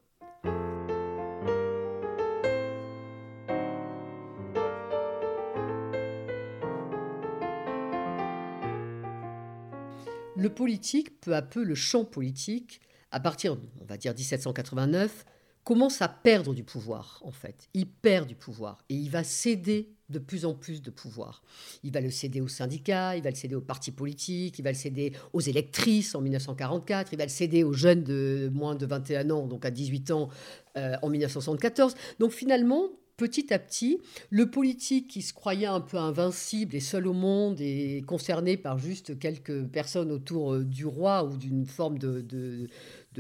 Le 10.44 10.50
politique, 10.50 11.20
peu 11.22 11.34
à 11.34 11.42
peu, 11.42 11.64
le 11.64 11.74
champ 11.74 12.04
politique, 12.04 12.80
à 13.10 13.18
partir, 13.18 13.56
on 13.80 13.84
va 13.86 13.96
dire 13.96 14.12
1789, 14.14 15.24
commence 15.64 16.02
à 16.02 16.08
perdre 16.08 16.52
du 16.52 16.62
pouvoir, 16.62 17.22
en 17.24 17.32
fait. 17.32 17.68
Il 17.72 17.86
perd 17.86 18.28
du 18.28 18.34
pouvoir 18.34 18.84
et 18.90 18.94
il 18.94 19.08
va 19.08 19.24
céder 19.24 19.94
de 20.10 20.18
plus 20.18 20.44
en 20.44 20.52
plus 20.52 20.82
de 20.82 20.90
pouvoir. 20.90 21.42
Il 21.82 21.92
va 21.92 22.02
le 22.02 22.10
céder 22.10 22.42
aux 22.42 22.48
syndicats, 22.48 23.16
il 23.16 23.22
va 23.22 23.30
le 23.30 23.36
céder 23.36 23.54
aux 23.54 23.62
partis 23.62 23.90
politiques, 23.90 24.58
il 24.58 24.62
va 24.62 24.70
le 24.70 24.76
céder 24.76 25.14
aux 25.32 25.40
électrices 25.40 26.14
en 26.14 26.20
1944, 26.20 27.12
il 27.12 27.16
va 27.16 27.24
le 27.24 27.30
céder 27.30 27.64
aux 27.64 27.72
jeunes 27.72 28.04
de 28.04 28.50
moins 28.52 28.74
de 28.74 28.84
21 28.84 29.30
ans, 29.30 29.46
donc 29.46 29.64
à 29.64 29.70
18 29.70 30.10
ans 30.10 30.28
euh, 30.76 30.96
en 31.00 31.08
1974. 31.08 31.94
Donc 32.18 32.32
finalement, 32.32 32.90
petit 33.16 33.52
à 33.52 33.58
petit, 33.58 34.00
le 34.30 34.50
politique 34.50 35.08
qui 35.08 35.22
se 35.22 35.32
croyait 35.32 35.66
un 35.66 35.80
peu 35.80 35.96
invincible 35.96 36.74
et 36.74 36.80
seul 36.80 37.06
au 37.06 37.12
monde 37.12 37.60
et 37.60 38.02
concerné 38.06 38.56
par 38.56 38.78
juste 38.78 39.18
quelques 39.18 39.64
personnes 39.66 40.10
autour 40.10 40.54
euh, 40.54 40.64
du 40.64 40.86
roi 40.86 41.24
ou 41.24 41.36
d'une 41.36 41.66
forme 41.66 41.98
de, 41.98 42.68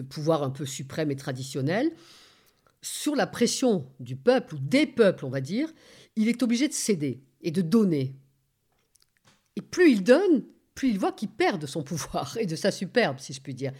pouvoir 0.08 0.42
un 0.42 0.50
peu 0.50 0.66
suprême 0.66 1.10
et 1.10 1.16
traditionnel, 1.16 1.92
sur 2.82 3.16
la 3.16 3.26
pression 3.26 3.86
du 4.00 4.16
peuple 4.16 4.56
ou 4.56 4.58
des 4.58 4.86
peuples, 4.86 5.24
on 5.24 5.30
va 5.30 5.40
dire, 5.40 5.72
il 6.16 6.28
est 6.28 6.42
obligé 6.42 6.68
de 6.68 6.74
céder 6.74 7.22
et 7.40 7.50
de 7.50 7.62
donner. 7.62 8.14
Et 9.56 9.62
plus 9.62 9.90
il 9.90 10.02
donne, 10.02 10.44
plus 10.74 10.90
il 10.90 10.98
voit 10.98 11.12
qu'il 11.12 11.28
perd 11.28 11.60
de 11.60 11.66
son 11.66 11.82
pouvoir 11.82 12.36
et 12.38 12.46
de 12.46 12.56
sa 12.56 12.70
superbe, 12.70 13.20
si 13.20 13.32
je 13.32 13.40
puis 13.40 13.54
dire. 13.54 13.72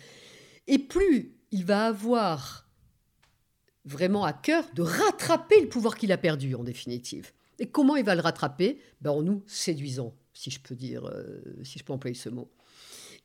Et 0.66 0.78
plus 0.78 1.34
il 1.50 1.64
va 1.64 1.86
avoir 1.86 2.63
vraiment 3.84 4.24
à 4.24 4.32
cœur 4.32 4.64
de 4.74 4.82
rattraper 4.82 5.60
le 5.60 5.68
pouvoir 5.68 5.96
qu'il 5.96 6.12
a 6.12 6.18
perdu, 6.18 6.54
en 6.54 6.64
définitive. 6.64 7.32
Et 7.58 7.66
comment 7.66 7.96
il 7.96 8.04
va 8.04 8.14
le 8.14 8.20
rattraper? 8.20 8.78
Ben, 9.00 9.10
En 9.10 9.22
nous 9.22 9.42
séduisant, 9.46 10.14
si 10.32 10.50
je 10.50 10.60
peux 10.60 10.74
dire, 10.74 11.06
euh, 11.06 11.42
si 11.62 11.78
je 11.78 11.84
peux 11.84 11.92
employer 11.92 12.16
ce 12.16 12.28
mot. 12.28 12.50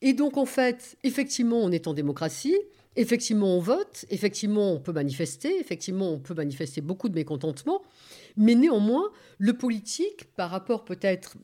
Et 0.01 0.13
donc, 0.13 0.37
en 0.37 0.45
fait, 0.45 0.97
effectivement, 1.03 1.57
on 1.57 1.71
est 1.71 1.87
en 1.87 1.93
démocratie, 1.93 2.55
effectivement, 2.95 3.57
on 3.57 3.59
vote, 3.59 4.05
effectivement, 4.09 4.73
on 4.73 4.79
peut 4.79 4.93
manifester, 4.93 5.59
effectivement, 5.59 6.11
on 6.11 6.19
peut 6.19 6.33
manifester 6.33 6.81
beaucoup 6.81 7.09
de 7.09 7.15
mécontentement, 7.15 7.81
mais 8.37 8.55
néanmoins, 8.55 9.11
le 9.37 9.53
politique, 9.53 10.25
par 10.35 10.51
rapport 10.51 10.85
peut-être 10.85 11.37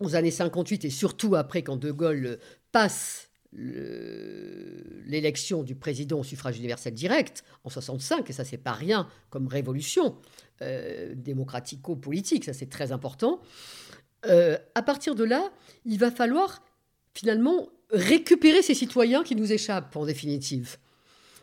aux 0.00 0.14
années 0.14 0.30
58 0.30 0.84
et 0.84 0.90
surtout 0.90 1.34
après, 1.34 1.62
quand 1.62 1.76
De 1.76 1.90
Gaulle 1.90 2.38
passe 2.70 3.30
l'élection 3.52 5.62
du 5.62 5.74
président 5.74 6.20
au 6.20 6.24
suffrage 6.24 6.58
universel 6.58 6.94
direct 6.94 7.44
en 7.64 7.70
65, 7.70 8.30
et 8.30 8.32
ça 8.32 8.44
c'est 8.44 8.56
pas 8.56 8.72
rien 8.72 9.08
comme 9.30 9.46
révolution 9.46 10.16
euh, 10.62 11.14
démocratico-politique, 11.14 12.44
ça 12.44 12.52
c'est 12.52 12.70
très 12.70 12.92
important. 12.92 13.40
Euh, 14.26 14.56
à 14.74 14.82
partir 14.82 15.14
de 15.14 15.24
là, 15.24 15.50
il 15.84 15.98
va 15.98 16.10
falloir 16.10 16.62
finalement 17.14 17.68
récupérer 17.90 18.62
ces 18.62 18.74
citoyens 18.74 19.22
qui 19.22 19.36
nous 19.36 19.52
échappent 19.52 19.96
en 19.96 20.06
définitive. 20.06 20.78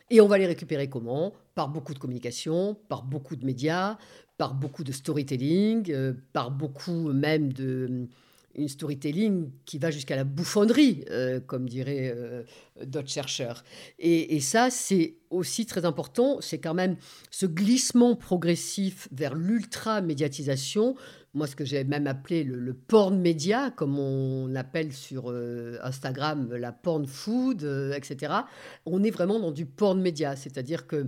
Et 0.09 0.21
on 0.21 0.27
va 0.27 0.39
les 0.39 0.47
récupérer 0.47 0.89
comment? 0.89 1.33
Par 1.53 1.69
beaucoup 1.69 1.93
de 1.93 1.99
communication, 1.99 2.75
par 2.87 3.03
beaucoup 3.03 3.35
de 3.35 3.45
médias, 3.45 3.99
par 4.37 4.55
beaucoup 4.55 4.83
de 4.83 4.91
storytelling, 4.91 5.91
euh, 5.91 6.13
par 6.33 6.49
beaucoup 6.49 7.13
même 7.13 7.53
de 7.53 8.07
une 8.55 8.67
storytelling 8.67 9.51
qui 9.65 9.77
va 9.77 9.91
jusqu'à 9.91 10.15
la 10.15 10.23
bouffonnerie, 10.23 11.05
euh, 11.09 11.39
comme 11.39 11.67
dirait 11.69 12.13
euh, 12.15 12.43
d'autres 12.85 13.09
chercheurs. 13.09 13.63
Et, 13.99 14.39
ça, 14.39 14.69
c'est 14.69 15.15
aussi 15.29 15.65
très 15.65 15.85
important. 15.85 16.39
C'est 16.41 16.59
quand 16.59 16.73
même 16.73 16.97
ce 17.29 17.45
glissement 17.45 18.15
progressif 18.15 19.07
vers 19.11 19.35
l'ultra-médiatisation. 19.35 20.95
Moi, 21.33 21.45
ce 21.47 21.55
que 21.55 21.65
j'ai 21.65 21.83
même 21.83 22.07
appelé 22.07 22.43
le, 22.43 22.73
porn 22.73 23.19
média, 23.19 23.71
comme 23.71 23.99
on 23.99 24.55
appelle 24.55 24.93
sur 24.93 25.29
euh, 25.29 25.77
Instagram 25.83 26.53
la 26.55 26.71
porn 26.71 27.05
food, 27.05 27.63
etc. 27.95 28.33
On 28.85 29.03
est 29.03 29.11
vraiment 29.11 29.39
dans 29.39 29.51
du 29.51 29.65
porn 29.65 30.01
média, 30.01 30.35
c'est-à-dire 30.35 30.87
que 30.87 31.07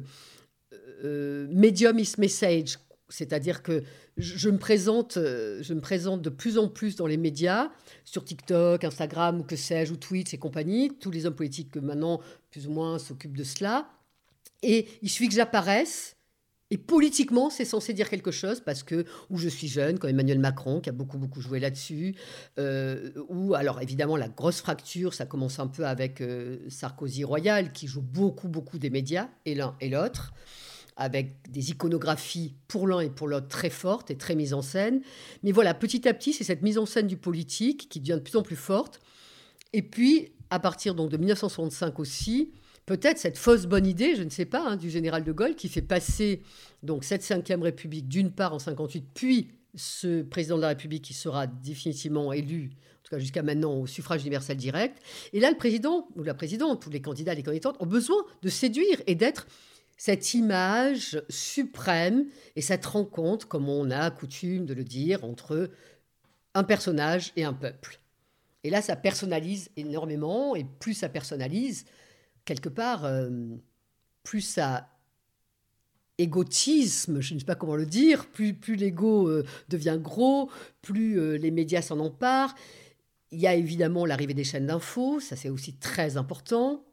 medium 1.04 1.98
is 1.98 2.14
message 2.20 2.78
c'est-à-dire 3.12 3.62
que 3.62 3.84
je, 4.18 4.50
me 4.50 4.58
présente, 4.58 5.18
euh, 5.18 5.62
je 5.62 5.74
me 5.74 5.82
présente 5.82 6.22
de 6.22 6.30
plus 6.30 6.58
en 6.58 6.68
plus 6.68 6.96
dans 6.96 7.08
les 7.08 7.18
médias, 7.18 7.70
sur 8.06 8.24
TikTok, 8.24 8.84
Instagram, 8.84 9.42
ou 9.42 9.44
que 9.44 9.56
sais-je, 9.56 9.94
ou 9.94 9.98
Twitch 9.98 10.34
et 10.34 10.38
compagnie. 10.38 10.92
Tous 11.00 11.12
les 11.12 11.26
hommes 11.26 11.36
politiques 11.36 11.72
que 11.72 11.80
maintenant, 11.80 12.22
plus 12.50 12.68
ou 12.68 12.72
moins, 12.72 12.98
s'occupent 12.98 13.38
de 13.38 13.44
cela. 13.44 13.90
Et 14.64 14.88
il 15.02 15.10
suffit 15.10 15.30
que 15.30 15.36
j'apparaisse. 15.36 16.16
Et 16.74 16.78
politiquement, 16.78 17.50
c'est 17.50 17.66
censé 17.66 17.94
dire 17.94 18.10
quelque 18.10 18.32
chose 18.32 18.62
parce 18.62 18.82
que, 18.82 19.06
ou 19.30 19.38
je 19.38 19.50
suis 19.50 19.68
jeune, 19.68 20.00
comme 20.00 20.10
Emmanuel 20.10 20.40
Macron, 20.40 20.80
qui 20.80 20.90
a 20.90 20.94
beaucoup, 20.94 21.18
beaucoup 21.18 21.42
joué 21.42 21.60
là-dessus, 21.60 22.16
euh, 22.60 23.12
ou 23.28 23.56
alors 23.56 23.82
évidemment 23.82 24.16
la 24.16 24.30
grosse 24.30 24.62
fracture, 24.62 25.14
ça 25.14 25.26
commence 25.26 25.60
un 25.60 25.68
peu 25.68 25.86
avec 25.86 26.22
euh, 26.22 26.60
Sarkozy 26.70 27.26
Royal, 27.26 27.74
qui 27.74 27.88
joue 27.88 28.02
beaucoup, 28.02 28.48
beaucoup 28.48 28.80
des 28.80 28.90
médias, 28.90 29.28
et 29.46 29.54
l'un 29.54 29.76
et 29.82 29.90
l'autre 29.90 30.34
avec 30.96 31.50
des 31.50 31.72
iconographies 31.72 32.56
pour 32.68 32.88
l'un 32.88 33.00
et 33.00 33.10
pour 33.10 33.28
l'autre 33.28 33.48
très 33.48 33.70
fortes 33.70 34.12
et 34.12 34.18
très 34.18 34.36
mises 34.36 34.54
en 34.54 34.62
scène. 34.62 35.02
Mais 35.44 35.52
voilà, 35.52 35.74
petit 35.74 36.08
à 36.08 36.14
petit, 36.14 36.34
c'est 36.34 36.44
cette 36.44 36.62
mise 36.62 36.78
en 36.78 36.86
scène 36.86 37.08
du 37.08 37.18
politique 37.18 37.90
qui 37.90 38.00
devient 38.00 38.16
de 38.16 38.20
plus 38.20 38.38
en 38.38 38.44
plus 38.44 38.56
forte. 38.56 39.00
Et 39.74 39.82
puis, 39.82 40.34
à 40.50 40.60
partir 40.60 40.96
donc 40.96 41.10
de 41.10 41.18
1965 41.18 42.00
aussi, 42.00 42.52
peut-être 42.86 43.18
cette 43.18 43.38
fausse 43.38 43.66
bonne 43.66 43.88
idée, 43.88 44.16
je 44.16 44.24
ne 44.24 44.30
sais 44.30 44.46
pas, 44.46 44.64
hein, 44.68 44.76
du 44.76 44.90
général 44.90 45.24
de 45.24 45.32
Gaulle 45.32 45.56
qui 45.56 45.70
fait 45.70 45.82
passer 45.82 46.42
donc 46.84 47.04
cette 47.04 47.24
cinquième 47.24 47.64
République 47.64 48.08
d'une 48.08 48.32
part 48.32 48.54
en 48.54 48.60
58, 48.60 49.06
puis 49.14 49.50
ce 49.76 50.22
président 50.24 50.58
de 50.58 50.62
la 50.62 50.70
République 50.70 51.04
qui 51.04 51.14
sera 51.14 51.48
définitivement 51.48 52.34
élu, 52.34 52.72
en 52.74 53.04
tout 53.04 53.16
cas 53.16 53.20
jusqu'à 53.20 53.44
maintenant, 53.44 53.76
au 53.76 53.88
suffrage 53.88 54.22
universel 54.22 54.58
direct. 54.58 55.02
Et 55.32 55.40
là, 55.40 55.50
le 55.50 55.58
président 55.58 56.10
ou 56.16 56.24
la 56.24 56.34
présidente, 56.34 56.82
tous 56.82 56.90
les 56.90 57.02
candidats, 57.02 57.34
les 57.34 57.44
candidates 57.44 57.76
ont 57.80 57.86
besoin 57.86 58.18
de 58.42 58.50
séduire 58.50 59.02
et 59.08 59.16
d'être 59.16 59.48
cette 60.02 60.34
image 60.34 61.22
suprême 61.30 62.26
et 62.56 62.62
cette 62.62 62.88
rencontre, 62.88 63.48
comme 63.48 63.70
on 63.70 63.92
a 63.92 64.10
coutume 64.10 64.66
de 64.66 64.74
le 64.74 64.84
dire, 64.84 65.24
entre 65.24 65.70
un 66.56 66.64
personnage 66.64 67.32
et 67.36 67.44
un 67.44 67.54
peuple. 67.54 68.00
Et 68.64 68.72
là, 68.72 68.82
ça 68.82 68.96
personnalise 68.96 69.70
énormément, 69.76 70.56
et 70.56 70.66
plus 70.80 70.96
ça 70.96 71.08
personnalise, 71.08 71.86
quelque 72.46 72.68
part, 72.68 73.06
euh, 73.06 73.30
plus 74.24 74.42
ça 74.42 74.90
égotisme, 76.18 77.22
je 77.22 77.36
ne 77.36 77.40
sais 77.40 77.46
pas 77.46 77.54
comment 77.54 77.76
le 77.76 77.86
dire, 77.86 78.26
plus, 78.26 78.56
plus 78.56 78.78
l'ego 78.78 79.30
euh, 79.30 79.46
devient 79.70 80.00
gros, 80.02 80.50
plus 80.82 81.20
euh, 81.20 81.38
les 81.38 81.52
médias 81.52 81.84
s'en 81.84 82.00
emparent. 82.00 82.56
Il 83.30 83.40
y 83.40 83.46
a 83.46 83.54
évidemment 83.54 84.08
l'arrivée 84.08 84.34
des 84.34 84.46
chaînes 84.46 84.66
d'infos, 84.66 85.20
ça 85.20 85.36
c'est 85.36 85.50
aussi 85.50 85.76
très 85.76 86.18
important. 86.18 86.84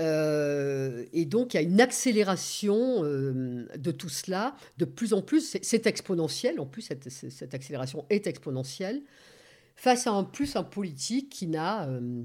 Euh, 0.00 1.04
et 1.12 1.26
donc, 1.26 1.52
il 1.52 1.56
y 1.58 1.60
a 1.60 1.62
une 1.62 1.80
accélération 1.80 3.04
euh, 3.04 3.66
de 3.76 3.90
tout 3.90 4.08
cela, 4.08 4.56
de 4.78 4.84
plus 4.84 5.12
en 5.12 5.22
plus. 5.22 5.58
C'est 5.62 5.86
exponentiel, 5.86 6.58
en 6.58 6.66
plus, 6.66 6.82
cette, 6.82 7.54
accélération 7.54 8.06
est 8.08 8.26
exponentielle, 8.26 9.02
face 9.76 10.06
à 10.06 10.12
un 10.12 10.24
plus 10.24 10.56
un 10.56 10.62
politique 10.62 11.30
qui 11.30 11.46
n'a 11.46 11.86
euh, 11.88 12.22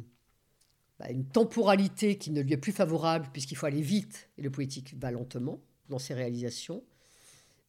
bah, 1.00 1.10
une 1.10 1.26
temporalité 1.26 2.18
qui 2.18 2.32
ne 2.32 2.42
lui 2.42 2.54
est 2.54 2.58
plus 2.58 2.72
favorable, 2.72 3.28
puisqu'il 3.34 3.56
faut 3.56 3.66
aller 3.66 3.82
vite, 3.82 4.30
et 4.38 4.42
le 4.42 4.50
politique 4.50 4.96
va 4.98 5.12
lentement 5.12 5.60
dans 5.90 6.00
ses 6.00 6.14
réalisations. 6.14 6.84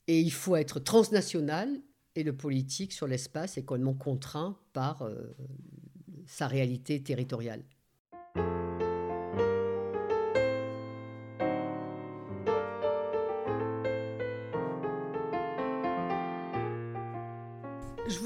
Et 0.06 0.20
il 0.20 0.32
faut 0.32 0.54
être 0.54 0.78
transnational, 0.78 1.68
et 2.14 2.22
le 2.22 2.34
politique 2.34 2.92
sur 2.92 3.08
l'espace 3.08 3.58
est 3.58 3.64
complètement 3.64 3.94
contraint 3.94 4.56
par 4.72 5.06
sa 6.26 6.46
réalité 6.46 7.02
territoriale. 7.02 7.62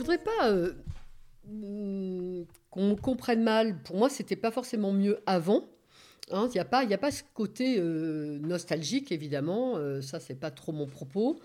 Voudrais 0.00 0.18
pas 0.18 0.50
euh, 0.50 0.72
qu'on 2.70 2.96
comprenne 2.96 3.42
mal. 3.42 3.82
Pour 3.82 3.96
moi, 3.96 4.08
c'était 4.08 4.36
pas 4.36 4.50
forcément 4.50 4.92
mieux 4.92 5.20
avant. 5.26 5.68
Hein. 6.30 6.48
Il 6.50 6.54
n'y 6.54 6.60
a, 6.60 6.64
pas, 6.64 6.84
a 6.86 6.98
pas 6.98 7.10
ce 7.10 7.22
côté 7.34 7.76
euh, 7.78 8.38
nostalgique, 8.38 9.12
évidemment. 9.12 9.76
Euh, 9.76 10.00
ça, 10.00 10.20
c'est 10.20 10.34
pas 10.34 10.50
trop 10.50 10.72
mon 10.72 10.86
propos. 10.86 11.40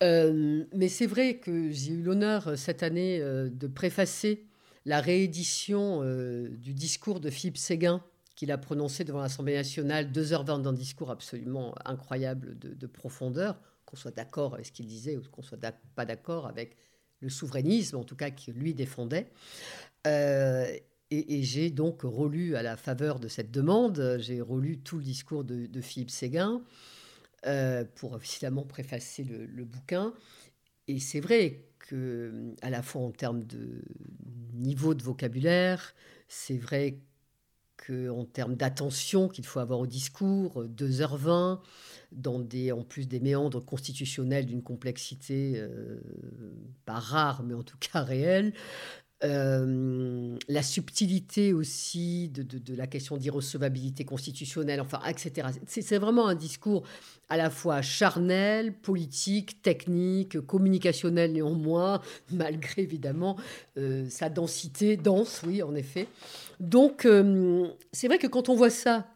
mais 0.00 0.88
c'est 0.88 1.06
vrai 1.06 1.38
que 1.38 1.70
j'ai 1.70 1.92
eu 1.92 2.02
l'honneur 2.02 2.56
cette 2.56 2.82
année 2.82 3.20
de 3.20 3.66
préfacer 3.66 4.46
la 4.86 5.00
réédition 5.00 6.02
du 6.48 6.72
discours 6.72 7.20
de 7.20 7.28
Philippe 7.28 7.58
Séguin 7.58 8.02
qu'il 8.34 8.50
a 8.50 8.56
prononcé 8.56 9.04
devant 9.04 9.20
l'Assemblée 9.20 9.52
nationale, 9.52 10.10
2h20 10.10 10.62
d'un 10.62 10.72
discours 10.72 11.10
absolument 11.10 11.74
incroyable 11.84 12.58
de, 12.58 12.72
de 12.72 12.86
profondeur, 12.86 13.60
qu'on 13.84 13.96
soit 13.96 14.16
d'accord 14.16 14.54
avec 14.54 14.64
ce 14.64 14.72
qu'il 14.72 14.86
disait 14.86 15.18
ou 15.18 15.22
qu'on 15.30 15.42
soit 15.42 15.58
pas 15.94 16.06
d'accord 16.06 16.46
avec 16.46 16.78
le 17.20 17.28
souverainisme, 17.28 17.96
en 17.96 18.04
tout 18.04 18.16
cas, 18.16 18.30
qui 18.30 18.52
lui 18.52 18.74
défendait. 18.74 19.30
Euh, 20.06 20.66
et, 21.10 21.42
j'ai 21.42 21.70
donc 21.70 22.02
relu, 22.02 22.54
à 22.54 22.62
la 22.62 22.76
faveur 22.76 23.18
de 23.18 23.28
cette 23.28 23.50
demande, 23.50 24.18
j'ai 24.20 24.40
relu 24.40 24.78
tout 24.78 24.98
le 24.98 25.02
discours 25.02 25.44
de, 25.44 25.80
Philippe 25.80 26.10
Séguin 26.10 26.62
euh, 27.46 27.84
pour 27.96 28.16
évidemment 28.16 28.64
préfacer 28.64 29.24
le, 29.24 29.64
bouquin. 29.64 30.14
Et 30.86 31.00
c'est 31.00 31.20
vrai 31.20 31.64
que, 31.80 32.54
à 32.62 32.70
la 32.70 32.82
fois 32.82 33.02
en 33.02 33.10
termes 33.10 33.44
de 33.44 33.82
niveau 34.54 34.94
de 34.94 35.02
vocabulaire, 35.02 35.94
c'est 36.28 36.58
vrai 36.58 36.98
qu'en 37.86 38.24
termes 38.24 38.54
d'attention 38.54 39.28
qu'il 39.28 39.46
faut 39.46 39.60
avoir 39.60 39.80
au 39.80 39.86
discours, 39.86 40.64
2h20, 40.64 41.60
dans 42.12 42.40
des, 42.40 42.72
en 42.72 42.82
plus 42.82 43.06
des 43.06 43.20
méandres 43.20 43.64
constitutionnels 43.64 44.46
d'une 44.46 44.62
complexité 44.62 45.54
euh, 45.56 46.00
pas 46.84 46.98
rare, 46.98 47.42
mais 47.42 47.54
en 47.54 47.62
tout 47.62 47.78
cas 47.78 48.02
réelle. 48.02 48.52
Euh, 49.22 50.38
la 50.48 50.62
subtilité 50.62 51.52
aussi 51.52 52.30
de, 52.30 52.42
de, 52.42 52.74
la 52.74 52.86
question 52.86 53.18
d'irrecevabilité 53.18 54.04
constitutionnelle, 54.04 54.80
enfin, 54.80 55.00
etc. 55.06 55.48
C'est 55.66 55.98
vraiment 55.98 56.26
un 56.26 56.34
discours 56.34 56.84
à 57.28 57.36
la 57.36 57.50
fois 57.50 57.82
charnel, 57.82 58.72
politique, 58.72 59.60
technique, 59.60 60.40
communicationnel 60.40 61.32
néanmoins, 61.32 62.00
malgré 62.32 62.82
évidemment 62.82 63.36
euh, 63.76 64.08
sa 64.08 64.30
densité, 64.30 64.96
dense, 64.96 65.42
oui, 65.46 65.62
en 65.62 65.74
effet. 65.74 66.08
Donc, 66.58 67.06
c'est 67.92 68.06
vrai 68.06 68.18
que 68.18 68.26
quand 68.26 68.48
on 68.48 68.54
voit 68.54 68.70
ça, 68.70 69.06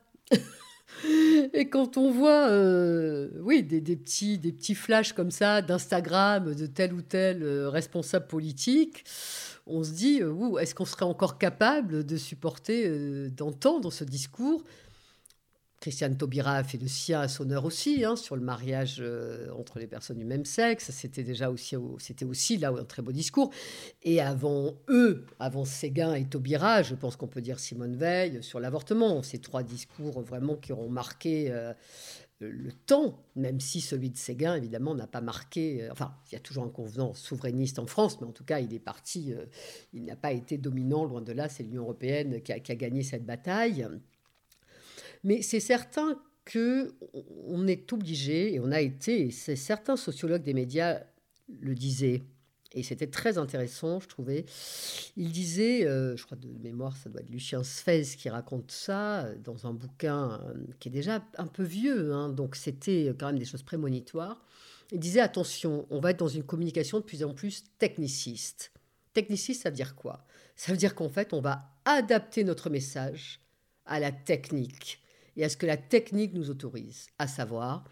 Et 1.52 1.68
quand 1.68 1.96
on 1.96 2.10
voit, 2.10 2.48
euh, 2.48 3.28
oui, 3.40 3.62
des, 3.62 3.80
petits, 3.96 4.38
des 4.38 4.52
petits 4.52 4.74
flashs 4.74 5.12
comme 5.12 5.30
ça 5.30 5.62
d'Instagram 5.62 6.54
de 6.54 6.66
tel 6.66 6.92
ou 6.92 7.02
tel 7.02 7.42
euh, 7.42 7.68
responsable 7.68 8.26
politique, 8.26 9.04
on 9.66 9.82
se 9.82 9.92
dit, 9.92 10.20
euh, 10.22 10.58
est-ce 10.58 10.74
qu'on 10.74 10.84
serait 10.84 11.04
encore 11.04 11.38
capable 11.38 12.04
de 12.04 12.16
supporter, 12.16 13.30
d'entendre 13.30 13.92
ce 13.92 14.04
discours? 14.04 14.64
Christiane 15.84 16.16
Taubira 16.16 16.54
a 16.54 16.64
fait 16.64 16.78
le 16.78 16.88
sien 16.88 17.20
à 17.20 17.28
son 17.28 17.50
heure 17.50 17.66
aussi, 17.66 18.06
hein, 18.06 18.16
sur 18.16 18.36
le 18.36 18.40
mariage 18.40 19.00
euh, 19.00 19.50
entre 19.50 19.78
les 19.78 19.86
personnes 19.86 20.16
du 20.16 20.24
même 20.24 20.46
sexe. 20.46 20.90
C'était 20.90 21.22
déjà 21.22 21.50
aussi, 21.50 21.76
c'était 21.98 22.24
aussi 22.24 22.56
là 22.56 22.70
un 22.70 22.84
très 22.84 23.02
beau 23.02 23.12
discours. 23.12 23.50
Et 24.02 24.18
avant 24.18 24.78
eux, 24.88 25.26
avant 25.38 25.66
Séguin 25.66 26.14
et 26.14 26.24
Taubira, 26.24 26.82
je 26.82 26.94
pense 26.94 27.16
qu'on 27.16 27.26
peut 27.26 27.42
dire 27.42 27.60
Simone 27.60 27.96
Veil 27.96 28.42
sur 28.42 28.60
l'avortement. 28.60 29.22
Ces 29.22 29.40
trois 29.40 29.62
discours 29.62 30.22
vraiment 30.22 30.56
qui 30.56 30.72
auront 30.72 30.88
marqué 30.88 31.48
euh, 31.50 31.74
le 32.40 32.72
temps, 32.72 33.24
même 33.36 33.60
si 33.60 33.80
celui 33.80 34.10
de 34.10 34.16
Séguin, 34.16 34.56
évidemment, 34.56 34.94
n'a 34.94 35.06
pas 35.06 35.20
marqué. 35.20 35.88
enfin, 35.90 36.14
il 36.30 36.34
y 36.34 36.36
a 36.36 36.40
toujours 36.40 36.64
un 36.64 36.68
convenant 36.68 37.14
souverainiste 37.14 37.78
en 37.78 37.86
France, 37.86 38.20
mais 38.20 38.26
en 38.26 38.32
tout 38.32 38.44
cas, 38.44 38.60
il 38.60 38.74
est 38.74 38.80
parti. 38.80 39.32
il 39.92 40.04
n'a 40.04 40.16
pas 40.16 40.32
été 40.32 40.58
dominant, 40.58 41.04
loin 41.04 41.22
de 41.22 41.32
là. 41.32 41.48
C'est 41.48 41.62
l'Union 41.62 41.82
européenne 41.82 42.42
qui 42.42 42.52
a, 42.52 42.58
gagné 42.58 43.02
cette 43.02 43.24
bataille. 43.24 43.86
Mais 45.22 45.42
c'est 45.42 45.60
certain 45.60 46.20
que 46.44 46.94
on 47.46 47.66
est 47.66 47.92
obligé, 47.92 48.54
et 48.54 48.60
on 48.60 48.70
a 48.72 48.80
été, 48.80 49.30
c'est 49.30 49.56
certains 49.56 49.96
sociologues 49.96 50.42
des 50.42 50.54
médias 50.54 51.00
le 51.48 51.74
disaient, 51.74 52.22
et 52.74 52.82
c'était 52.82 53.06
très 53.06 53.38
intéressant, 53.38 54.00
je 54.00 54.08
trouvais. 54.08 54.44
Il 55.16 55.32
disait, 55.32 55.86
euh, 55.86 56.16
je 56.16 56.24
crois 56.24 56.36
de 56.36 56.48
mémoire, 56.62 56.96
ça 56.96 57.08
doit 57.08 57.20
être 57.20 57.30
Lucien 57.30 57.62
Sfez 57.62 58.02
qui 58.18 58.28
raconte 58.28 58.70
ça 58.70 59.24
euh, 59.24 59.36
dans 59.38 59.66
un 59.66 59.72
bouquin 59.72 60.40
euh, 60.42 60.54
qui 60.80 60.88
est 60.88 60.92
déjà 60.92 61.24
un 61.38 61.46
peu 61.46 61.62
vieux, 61.62 62.12
hein, 62.12 62.28
donc 62.28 62.56
c'était 62.56 63.14
quand 63.18 63.26
même 63.26 63.38
des 63.38 63.44
choses 63.44 63.62
prémonitoires. 63.62 64.44
Il 64.92 65.00
disait 65.00 65.20
attention, 65.20 65.86
on 65.90 66.00
va 66.00 66.10
être 66.10 66.18
dans 66.18 66.28
une 66.28 66.42
communication 66.42 66.98
de 66.98 67.04
plus 67.04 67.24
en 67.24 67.32
plus 67.32 67.64
techniciste. 67.78 68.72
Techniciste, 69.14 69.62
ça 69.62 69.70
veut 69.70 69.76
dire 69.76 69.94
quoi? 69.94 70.24
Ça 70.56 70.72
veut 70.72 70.78
dire 70.78 70.94
qu'en 70.94 71.08
fait, 71.08 71.32
on 71.32 71.40
va 71.40 71.70
adapter 71.84 72.44
notre 72.44 72.70
message 72.70 73.40
à 73.86 74.00
la 74.00 74.12
technique 74.12 75.00
et 75.36 75.44
à 75.44 75.48
ce 75.48 75.56
que 75.56 75.66
la 75.66 75.76
technique 75.76 76.34
nous 76.34 76.50
autorise, 76.50 77.08
à 77.18 77.26
savoir 77.26 77.84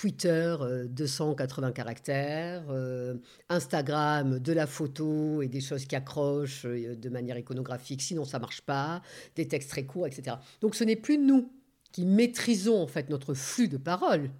Twitter, 0.00 0.56
280 0.88 1.68
euh, 1.68 1.72
caractères, 1.72 2.64
euh, 2.70 3.16
Instagram, 3.50 4.38
de 4.38 4.52
la 4.54 4.66
photo 4.66 5.42
et 5.42 5.48
des 5.48 5.60
choses 5.60 5.84
qui 5.84 5.94
accrochent 5.94 6.64
euh, 6.64 6.96
de 6.96 7.08
manière 7.10 7.36
iconographique, 7.36 8.00
sinon 8.00 8.24
ça 8.24 8.38
marche 8.38 8.62
pas, 8.62 9.02
des 9.36 9.46
textes 9.46 9.68
très 9.68 9.84
courts, 9.84 10.06
etc. 10.06 10.38
Donc 10.62 10.74
ce 10.74 10.84
n'est 10.84 10.96
plus 10.96 11.18
nous 11.18 11.52
qui 11.92 12.06
maîtrisons 12.06 12.80
en 12.80 12.86
fait 12.86 13.10
notre 13.10 13.34
flux 13.34 13.68
de 13.68 13.76
paroles, 13.76 14.30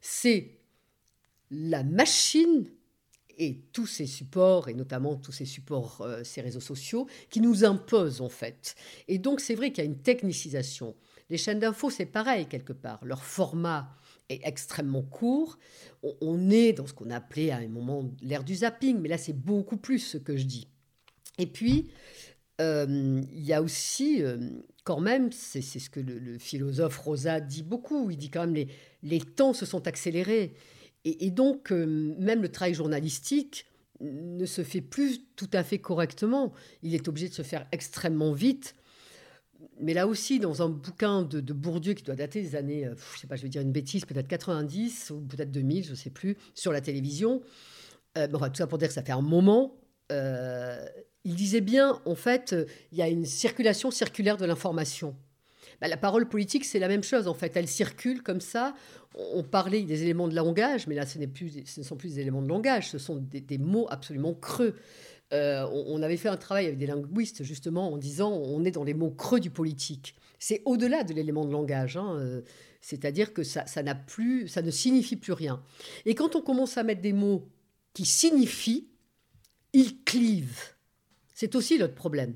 c'est 0.00 0.58
la 1.48 1.84
machine 1.84 2.68
et 3.38 3.60
tous 3.72 3.86
ces 3.86 4.06
supports, 4.06 4.68
et 4.68 4.74
notamment 4.74 5.14
tous 5.14 5.30
ces 5.30 5.46
supports, 5.46 6.04
ces 6.24 6.40
réseaux 6.40 6.58
sociaux, 6.58 7.06
qui 7.30 7.40
nous 7.40 7.64
imposent 7.64 8.20
en 8.20 8.28
fait. 8.28 8.74
Et 9.06 9.18
donc 9.18 9.38
c'est 9.38 9.54
vrai 9.54 9.70
qu'il 9.70 9.84
y 9.84 9.86
a 9.86 9.90
une 9.90 10.02
technicisation. 10.02 10.96
Les 11.30 11.38
chaînes 11.38 11.60
d'infos, 11.60 11.90
c'est 11.90 12.06
pareil 12.06 12.46
quelque 12.46 12.72
part. 12.72 13.04
Leur 13.04 13.22
format 13.22 13.96
est 14.28 14.40
extrêmement 14.44 15.02
court. 15.02 15.58
On 16.20 16.50
est 16.50 16.72
dans 16.72 16.86
ce 16.86 16.92
qu'on 16.92 17.10
appelait 17.10 17.50
à 17.50 17.58
un 17.58 17.68
moment 17.68 18.10
l'ère 18.22 18.44
du 18.44 18.56
zapping, 18.56 18.98
mais 19.00 19.08
là 19.08 19.18
c'est 19.18 19.32
beaucoup 19.32 19.76
plus 19.76 19.98
ce 19.98 20.18
que 20.18 20.36
je 20.36 20.44
dis. 20.44 20.68
Et 21.38 21.46
puis, 21.46 21.90
euh, 22.60 23.22
il 23.32 23.42
y 23.42 23.52
a 23.52 23.62
aussi, 23.62 24.22
euh, 24.22 24.38
quand 24.84 25.00
même, 25.00 25.32
c'est 25.32 25.62
ce 25.62 25.90
que 25.90 26.00
le, 26.00 26.38
philosophe 26.38 26.98
Rosa 26.98 27.40
dit 27.40 27.62
beaucoup, 27.62 28.10
il 28.10 28.16
dit 28.16 28.30
quand 28.30 28.46
même 28.46 28.54
les, 28.54 28.68
les 29.02 29.20
temps 29.20 29.52
se 29.52 29.66
sont 29.66 29.86
accélérés. 29.86 30.54
Et, 31.04 31.30
donc, 31.30 31.70
euh, 31.70 32.14
même 32.18 32.40
le 32.40 32.48
travail 32.50 32.72
journalistique 32.72 33.66
ne 34.00 34.46
se 34.46 34.62
fait 34.64 34.80
plus 34.80 35.20
tout 35.36 35.50
à 35.52 35.62
fait 35.62 35.78
correctement. 35.78 36.52
Il 36.82 36.94
est 36.94 37.08
obligé 37.08 37.28
de 37.28 37.34
se 37.34 37.42
faire 37.42 37.66
extrêmement 37.72 38.32
vite 38.32 38.74
mais 39.80 39.94
là 39.94 40.06
aussi, 40.06 40.38
dans 40.38 40.62
un 40.62 40.68
bouquin 40.68 41.22
de, 41.22 41.52
Bourdieu 41.52 41.94
qui 41.94 42.02
doit 42.02 42.14
dater 42.14 42.40
des 42.42 42.56
années, 42.56 42.86
euh, 42.86 42.94
je 43.14 43.20
sais 43.20 43.26
pas, 43.26 43.36
je 43.36 43.42
vais 43.42 43.48
dire 43.48 43.62
une 43.62 43.72
bêtise, 43.72 44.04
peut-être 44.04 44.28
90 44.28 45.10
ou 45.10 45.20
peut-être 45.20 45.50
2000, 45.50 45.84
je 45.84 45.90
ne 45.90 45.96
sais 45.96 46.10
plus, 46.10 46.36
sur 46.54 46.72
la 46.72 46.80
télévision, 46.80 47.42
euh, 48.18 48.28
tout 48.28 48.54
ça 48.54 48.66
pour 48.66 48.78
dire 48.78 48.88
que 48.88 48.94
ça 48.94 49.02
fait 49.02 49.12
un 49.12 49.22
moment, 49.22 49.76
euh, 50.12 50.84
il 51.24 51.34
disait 51.34 51.60
bien, 51.60 52.00
en 52.04 52.14
fait, 52.14 52.54
il 52.92 52.98
y 52.98 53.02
a 53.02 53.08
une 53.08 53.24
circulation 53.24 53.90
circulaire 53.90 54.36
de 54.36 54.44
l'information. 54.44 55.16
Bah, 55.80 55.88
la 55.88 55.96
parole 55.96 56.28
politique, 56.28 56.64
c'est 56.64 56.78
la 56.78 56.88
même 56.88 57.02
chose, 57.02 57.26
en 57.26 57.34
fait. 57.34 57.56
Elle 57.56 57.66
circule 57.66 58.22
comme 58.22 58.40
ça. 58.40 58.74
On 59.16 59.42
parlait 59.42 59.82
des 59.82 60.02
éléments 60.02 60.28
de 60.28 60.34
langage, 60.34 60.86
mais 60.86 60.94
là, 60.94 61.06
ce 61.06 61.18
ne 61.18 61.84
sont 61.84 61.96
plus 61.96 62.14
des 62.14 62.20
éléments 62.20 62.42
de 62.42 62.48
langage, 62.48 62.90
ce 62.90 62.98
sont 62.98 63.16
des 63.16 63.58
mots 63.58 63.86
absolument 63.90 64.34
creux. 64.34 64.74
Euh, 65.34 65.66
on, 65.72 66.00
avait 66.02 66.16
fait 66.16 66.28
un 66.28 66.36
travail 66.36 66.66
avec 66.66 66.78
des 66.78 66.86
linguistes 66.86 67.42
justement 67.42 67.92
en 67.92 67.96
disant 67.96 68.30
on 68.30 68.64
est 68.64 68.70
dans 68.70 68.84
les 68.84 68.94
mots 68.94 69.10
creux 69.10 69.40
du 69.40 69.50
politique. 69.50 70.14
C'est 70.38 70.62
au-delà 70.64 71.02
de 71.02 71.12
l'élément 71.12 71.44
de 71.44 71.50
langage, 71.50 71.96
hein, 71.96 72.14
euh, 72.20 72.42
c'est-à-dire 72.80 73.32
que 73.32 73.42
ça, 73.42 73.64
ne 73.82 74.70
signifie 74.70 75.16
plus 75.16 75.32
rien. 75.32 75.60
Et 76.06 76.14
quand 76.14 76.36
on 76.36 76.40
commence 76.40 76.78
à 76.78 76.84
mettre 76.84 77.00
des 77.00 77.12
mots 77.12 77.48
qui 77.94 78.04
signifient, 78.04 78.86
ils 79.72 80.04
clivent. 80.04 80.74
C'est 81.34 81.56
aussi 81.56 81.78
notre 81.78 81.94
problème. 81.94 82.34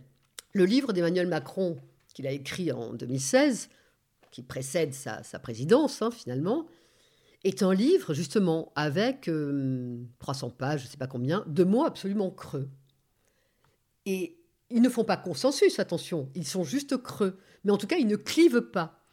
Le 0.53 0.65
livre 0.65 0.93
d'Emmanuel 0.93 1.29
Macron 1.29 1.77
qu'il 2.15 2.27
a 2.27 2.33
écrit 2.33 2.73
en 2.73 2.95
2016, 2.95 3.69
qui 4.33 4.43
précède 4.43 4.93
sa, 4.93 5.23
présidence 5.39 6.03
hein, 6.03 6.11
finalement, 6.11 6.67
est 7.45 7.63
un 7.63 7.73
livre 7.73 8.13
justement 8.13 8.73
avec 8.75 9.31
300 10.19 10.47
euh, 10.49 10.51
pages, 10.51 10.81
je 10.81 10.87
ne 10.87 10.91
sais 10.91 10.97
pas 10.97 11.07
combien, 11.07 11.45
de 11.47 11.63
mots 11.63 11.85
absolument 11.85 12.31
creux. 12.31 12.69
Et 14.09 14.39
ils 14.71 14.81
ne 14.81 14.89
font 14.89 15.05
pas 15.05 15.19
consensus, 15.19 15.79
attention, 15.79 16.31
ils 16.35 16.47
sont 16.47 16.65
juste 16.65 16.97
creux. 16.97 17.39
Mais 17.63 17.73
en 17.73 17.77
tout 17.77 17.87
cas, 17.87 17.97
ils 17.97 18.07
ne 18.07 18.17
clivent 18.17 18.63
pas. 18.63 19.05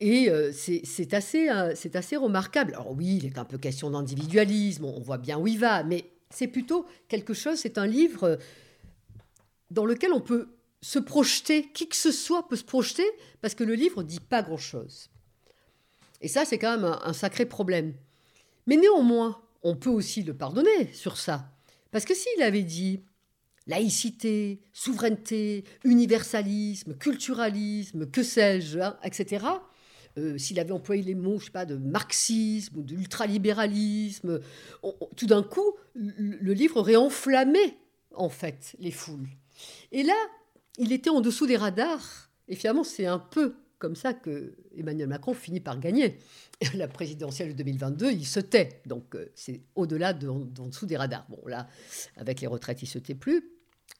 Et 0.00 0.30
euh, 0.30 0.50
c'est 0.50 1.12
assez, 1.12 1.50
euh, 1.50 1.74
assez 1.92 2.16
remarquable. 2.16 2.72
Alors 2.72 2.92
oui, 2.92 3.18
il 3.18 3.26
est 3.26 3.38
un 3.38 3.44
peu 3.44 3.58
question 3.58 3.90
d'individualisme, 3.90 4.86
on 4.86 4.98
voit 5.00 5.18
bien 5.18 5.38
où 5.38 5.46
il 5.46 5.58
va, 5.58 5.84
mais 5.84 6.10
c'est 6.30 6.48
plutôt 6.48 6.86
quelque 7.08 7.34
chose, 7.34 7.58
c'est 7.58 7.76
un 7.76 7.86
livre 7.86 8.38
dans 9.70 9.84
lequel 9.84 10.14
on 10.14 10.20
peut 10.20 10.48
se 10.80 10.98
projeter, 10.98 11.68
qui 11.74 11.86
que 11.86 11.96
ce 11.96 12.10
soit 12.10 12.48
peut 12.48 12.56
se 12.56 12.64
projeter, 12.64 13.04
parce 13.42 13.54
que 13.54 13.64
le 13.64 13.74
livre 13.74 14.02
ne 14.02 14.08
dit 14.08 14.20
pas 14.20 14.42
grand-chose. 14.42 15.10
Et 16.22 16.28
ça, 16.28 16.46
c'est 16.46 16.58
quand 16.58 16.78
même 16.78 16.98
un 17.02 17.12
sacré 17.12 17.44
problème. 17.44 17.92
Mais 18.66 18.76
néanmoins, 18.76 19.42
on 19.62 19.76
peut 19.76 19.90
aussi 19.90 20.22
le 20.22 20.34
pardonner 20.34 20.92
sur 20.94 21.18
ça. 21.18 21.50
Parce 21.90 22.06
que 22.06 22.14
s'il 22.14 22.42
avait 22.42 22.62
dit 22.62 23.02
laïcité, 23.66 24.60
souveraineté, 24.72 25.64
universalisme, 25.84 26.94
culturalisme, 26.94 28.06
que 28.06 28.22
sais-je, 28.22 28.78
hein, 28.78 28.96
etc. 29.02 29.46
Euh, 30.16 30.38
s'il 30.38 30.60
avait 30.60 30.72
employé 30.72 31.02
les 31.02 31.14
mots, 31.14 31.38
je 31.38 31.46
sais 31.46 31.50
pas, 31.50 31.64
de 31.64 31.76
marxisme 31.76 32.78
ou 32.78 32.82
d'ultralibéralisme, 32.82 34.40
tout 35.16 35.26
d'un 35.26 35.42
coup, 35.42 35.74
le 35.94 36.52
livre 36.52 36.76
aurait 36.76 36.96
enflammé, 36.96 37.78
en 38.14 38.28
fait, 38.28 38.76
les 38.78 38.92
foules. 38.92 39.28
Et 39.92 40.02
là, 40.02 40.14
il 40.78 40.92
était 40.92 41.10
en 41.10 41.20
dessous 41.20 41.46
des 41.46 41.56
radars. 41.56 42.30
Et 42.48 42.56
finalement, 42.56 42.84
c'est 42.84 43.06
un 43.06 43.18
peu 43.18 43.54
comme 43.84 43.96
ça 43.96 44.14
que 44.14 44.54
Emmanuel 44.74 45.08
Macron 45.08 45.34
finit 45.34 45.60
par 45.60 45.78
gagner. 45.78 46.16
La 46.74 46.88
présidentielle 46.88 47.50
de 47.50 47.58
2022, 47.58 48.12
il 48.12 48.24
se 48.24 48.40
tait. 48.40 48.80
Donc, 48.86 49.14
euh, 49.14 49.30
c'est 49.34 49.60
au-delà 49.74 50.14
de, 50.14 50.26
en 50.26 50.38
dessous 50.40 50.86
des 50.86 50.96
radars. 50.96 51.26
Bon, 51.28 51.38
là, 51.46 51.68
avec 52.16 52.40
les 52.40 52.46
retraites, 52.46 52.82
il 52.82 52.86
se 52.86 52.98
tait 52.98 53.14
plus. 53.14 53.44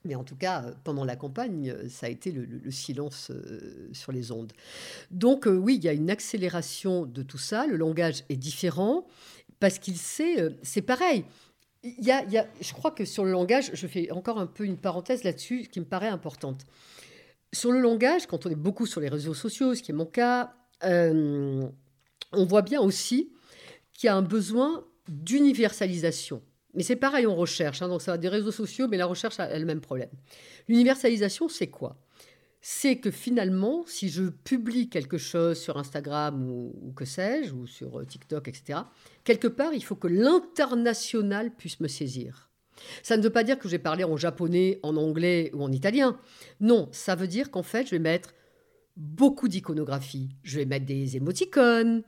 Mais 0.06 0.14
en 0.14 0.24
tout 0.24 0.36
cas, 0.36 0.74
pendant 0.84 1.04
la 1.04 1.16
campagne, 1.16 1.74
ça 1.88 2.06
a 2.06 2.08
été 2.08 2.32
le, 2.32 2.70
silence 2.70 3.30
euh, 3.30 3.90
sur 3.92 4.10
les 4.10 4.32
ondes. 4.32 4.52
Donc 5.10 5.46
euh, 5.46 5.54
oui, 5.54 5.76
il 5.76 5.84
y 5.84 5.88
a 5.88 5.92
une 5.92 6.10
accélération 6.10 7.04
de 7.04 7.22
tout 7.22 7.38
ça. 7.38 7.66
Le 7.66 7.76
langage 7.76 8.24
est 8.30 8.36
différent 8.36 9.06
parce 9.60 9.78
qu'il 9.78 9.98
sait, 9.98 10.40
euh, 10.40 10.50
c'est 10.62 10.82
pareil. 10.82 11.24
Il 11.82 12.04
y, 12.04 12.10
a, 12.10 12.48
je 12.62 12.72
crois 12.72 12.92
que 12.92 13.04
sur 13.04 13.24
le 13.24 13.30
langage, 13.30 13.70
je 13.74 13.86
fais 13.86 14.10
encore 14.10 14.38
un 14.38 14.46
peu 14.46 14.64
une 14.64 14.78
parenthèse 14.78 15.22
là-dessus 15.22 15.68
qui 15.70 15.80
me 15.80 15.84
paraît 15.84 16.08
importante. 16.08 16.64
Sur 17.54 17.70
le 17.72 17.80
langage, 17.80 18.26
quand 18.26 18.46
on 18.46 18.50
est 18.50 18.56
beaucoup 18.56 18.84
sur 18.84 19.00
les 19.00 19.08
réseaux 19.08 19.32
sociaux, 19.32 19.74
ce 19.74 19.82
qui 19.82 19.92
est 19.92 19.94
mon 19.94 20.06
cas, 20.06 20.54
on 20.82 21.70
voit 22.32 22.62
bien 22.62 22.80
aussi 22.80 23.32
qu'il 23.92 24.08
y 24.08 24.10
a 24.10 24.16
un 24.16 24.22
besoin 24.22 24.84
d'universalisation. 25.08 26.42
Mais 26.74 26.82
c'est 26.82 26.96
pareil 26.96 27.26
en 27.26 27.36
recherche, 27.36 27.82
hein, 27.82 27.88
donc 27.88 28.02
ça 28.02 28.12
va 28.12 28.18
des 28.18 28.28
réseaux 28.28 28.50
sociaux, 28.50 28.88
mais 28.88 28.96
la 28.96 29.06
recherche 29.06 29.38
a, 29.38 29.56
le 29.56 29.64
même 29.64 29.80
problème. 29.80 30.10
L'universalisation, 30.66 31.48
c'est 31.48 31.68
quoi? 31.68 31.96
C'est 32.60 32.98
que 32.98 33.10
finalement, 33.10 33.84
si 33.86 34.08
je 34.08 34.24
publie 34.24 34.88
quelque 34.88 35.18
chose 35.18 35.60
sur 35.60 35.76
Instagram 35.76 36.50
ou, 36.50 36.92
que 36.96 37.04
sais-je, 37.04 37.52
ou 37.52 37.66
sur 37.66 38.00
euh, 38.00 38.04
TikTok, 38.04 38.48
etc., 38.48 38.80
quelque 39.22 39.48
part, 39.48 39.74
il 39.74 39.84
faut 39.84 39.96
que 39.96 40.08
l'international 40.08 41.54
puisse 41.54 41.78
me 41.80 41.88
saisir. 41.88 42.50
Ça 43.02 43.16
ne 43.16 43.22
veut 43.22 43.30
pas 43.30 43.44
dire 43.44 43.58
que 43.58 43.64
je 43.64 43.72
vais 43.72 43.78
parler 43.78 44.04
en 44.04 44.16
japonais, 44.16 44.80
en 44.82 44.96
anglais 44.96 45.50
ou 45.54 45.62
en 45.62 45.72
italien. 45.72 46.18
Non, 46.60 46.88
ça 46.92 47.14
veut 47.14 47.28
dire 47.28 47.50
qu'en 47.50 47.62
fait, 47.62 47.86
je 47.86 47.92
vais 47.92 47.98
mettre 47.98 48.34
beaucoup 48.96 49.48
d'iconographie. 49.48 50.30
Je 50.42 50.58
vais 50.58 50.66
mettre 50.66 50.86
des 50.86 51.16
émoticônes, 51.16 52.02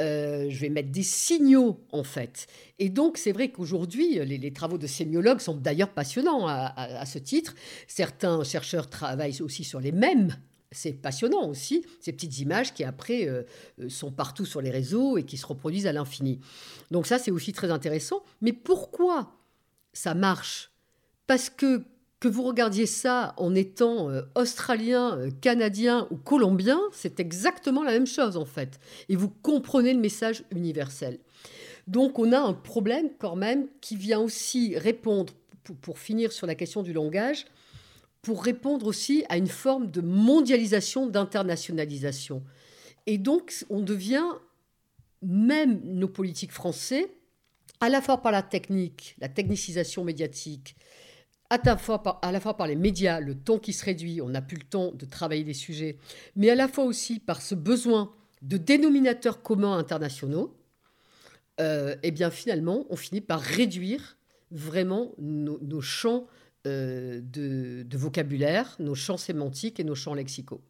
euh, 0.00 0.46
je 0.48 0.58
vais 0.58 0.70
mettre 0.70 0.90
des 0.90 1.02
signaux 1.02 1.84
en 1.92 2.02
fait. 2.02 2.46
Et 2.78 2.88
donc 2.88 3.18
c'est 3.18 3.32
vrai 3.32 3.50
qu'aujourd'hui, 3.50 4.18
les, 4.24 4.52
travaux 4.52 4.78
de 4.78 4.86
sémiologues 4.86 5.40
sont 5.40 5.54
d'ailleurs 5.54 5.90
passionnants 5.90 6.46
à, 6.46 7.04
ce 7.04 7.18
titre. 7.18 7.54
Certains 7.86 8.42
chercheurs 8.42 8.88
travaillent 8.88 9.42
aussi 9.42 9.64
sur 9.64 9.80
les 9.80 9.92
mêmes. 9.92 10.34
C'est 10.74 10.94
passionnant 10.94 11.46
aussi, 11.46 11.84
ces 12.00 12.12
petites 12.12 12.38
images 12.38 12.72
qui 12.72 12.82
après 12.82 13.28
euh, 13.28 13.42
euh, 13.78 13.90
sont 13.90 14.10
partout 14.10 14.46
sur 14.46 14.62
les 14.62 14.70
réseaux 14.70 15.18
et 15.18 15.24
qui 15.24 15.36
se 15.36 15.44
reproduisent 15.44 15.86
à 15.86 15.92
l'infini. 15.92 16.40
Donc 16.90 17.06
ça 17.06 17.18
c'est 17.18 17.30
aussi 17.30 17.52
très 17.52 17.70
intéressant. 17.70 18.22
Mais 18.40 18.54
pourquoi 18.54 19.36
ça 19.92 20.14
marche 20.14 20.70
Parce 21.26 21.50
que 21.50 21.84
que 22.22 22.28
vous 22.28 22.44
regardiez 22.44 22.86
ça 22.86 23.34
en 23.36 23.52
étant 23.52 24.08
euh, 24.08 24.22
australien, 24.36 25.18
euh, 25.18 25.30
canadien 25.40 26.06
ou 26.12 26.16
colombien, 26.16 26.80
c'est 26.92 27.18
exactement 27.18 27.82
la 27.82 27.90
même 27.90 28.06
chose 28.06 28.36
en 28.36 28.44
fait. 28.44 28.78
Et 29.08 29.16
vous 29.16 29.28
comprenez 29.28 29.92
le 29.92 29.98
message 29.98 30.44
universel. 30.52 31.18
Donc 31.88 32.20
on 32.20 32.30
a 32.30 32.38
un 32.38 32.52
problème 32.52 33.10
quand 33.18 33.34
même 33.34 33.66
qui 33.80 33.96
vient 33.96 34.20
aussi 34.20 34.78
répondre, 34.78 35.32
pour, 35.80 35.98
finir 35.98 36.30
sur 36.30 36.46
la 36.46 36.54
question 36.54 36.84
du 36.84 36.92
langage, 36.92 37.44
pour 38.22 38.44
répondre 38.44 38.86
aussi 38.86 39.24
à 39.28 39.36
une 39.36 39.48
forme 39.48 39.90
de 39.90 40.00
mondialisation, 40.00 41.08
d'internationalisation. 41.08 42.44
Et 43.06 43.18
donc 43.18 43.52
on 43.68 43.80
devient, 43.80 44.26
même 45.22 45.80
nos 45.82 46.08
politiques 46.08 46.52
français, 46.52 47.12
à 47.82 47.88
la 47.88 48.00
fois 48.00 48.22
par 48.22 48.30
la 48.30 48.42
technique, 48.42 49.16
la 49.18 49.28
technicisation 49.28 50.04
médiatique, 50.04 50.76
à 51.50 51.58
la, 51.64 51.76
fois 51.76 52.00
par, 52.00 52.66
les 52.66 52.76
médias, 52.76 53.18
le 53.18 53.34
temps 53.34 53.58
qui 53.58 53.72
se 53.72 53.84
réduit, 53.84 54.22
on 54.22 54.28
n'a 54.28 54.40
plus 54.40 54.56
le 54.56 54.62
temps 54.62 54.92
de 54.92 55.04
travailler 55.04 55.42
des 55.42 55.52
sujets, 55.52 55.98
mais 56.36 56.48
à 56.48 56.54
la 56.54 56.68
fois 56.68 56.84
aussi 56.84 57.18
par 57.18 57.42
ce 57.42 57.56
besoin 57.56 58.14
de 58.40 58.56
dénominateurs 58.56 59.42
communs 59.42 59.76
internationaux, 59.76 60.56
euh, 61.60 61.96
eh 62.04 62.30
finalement, 62.30 62.86
on 62.88 62.96
finit 62.96 63.20
par 63.20 63.40
réduire 63.40 64.16
vraiment 64.52 65.12
nos, 65.18 65.80
champs 65.80 66.28
euh, 66.68 67.20
de 67.20 67.96
vocabulaire, 67.98 68.76
nos 68.78 68.94
champs 68.94 69.18
sémantiques 69.18 69.80
et 69.80 69.84
nos 69.84 69.96
champs 69.96 70.14
lexicaux. 70.14 70.62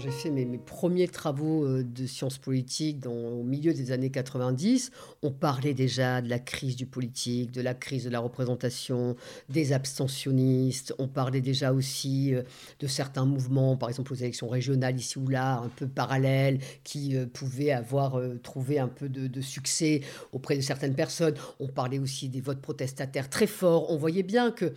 J'ai 0.00 0.10
fait 0.10 0.30
mes, 0.30 0.58
premiers 0.58 1.08
travaux 1.08 1.64
euh, 1.64 1.84
de 1.84 2.06
sciences 2.06 2.38
politiques 2.38 3.04
au 3.06 3.42
milieu 3.42 3.74
des 3.74 3.92
années 3.92 4.10
90, 4.10 4.90
on 5.22 5.30
parlait 5.30 5.74
déjà 5.74 6.22
de 6.22 6.28
la 6.28 6.38
crise 6.38 6.76
du 6.76 6.86
politique, 6.86 7.52
de 7.52 7.60
la 7.60 7.74
crise 7.74 8.04
de 8.04 8.10
la 8.10 8.20
représentation, 8.20 9.16
des 9.48 9.72
abstentionnistes. 9.72 10.94
On 10.98 11.06
parlait 11.06 11.40
déjà 11.40 11.72
aussi 11.72 12.34
euh, 12.34 12.42
de 12.80 12.86
certains 12.86 13.26
mouvements, 13.26 13.76
par 13.76 13.88
exemple 13.88 14.12
aux 14.12 14.16
élections 14.16 14.48
régionales 14.48 14.96
ici 14.96 15.18
ou 15.18 15.28
là, 15.28 15.58
un 15.58 15.68
peu 15.68 15.86
parallèles, 15.86 16.60
qui 16.82 17.16
euh, 17.16 17.26
pouvaient 17.26 17.72
avoir 17.72 18.20
trouvé 18.42 18.78
un 18.78 18.88
peu 18.88 19.08
de, 19.08 19.26
de 19.26 19.40
succès 19.40 20.00
auprès 20.32 20.56
de 20.56 20.62
certaines 20.62 20.94
personnes. 20.94 21.34
On 21.58 21.68
parlait 21.68 21.98
aussi 21.98 22.28
des 22.28 22.40
votes 22.40 22.60
protestataires 22.60 23.28
très 23.28 23.46
forts. 23.46 23.90
On 23.90 23.96
voyait 23.96 24.22
bien 24.22 24.50
que 24.50 24.72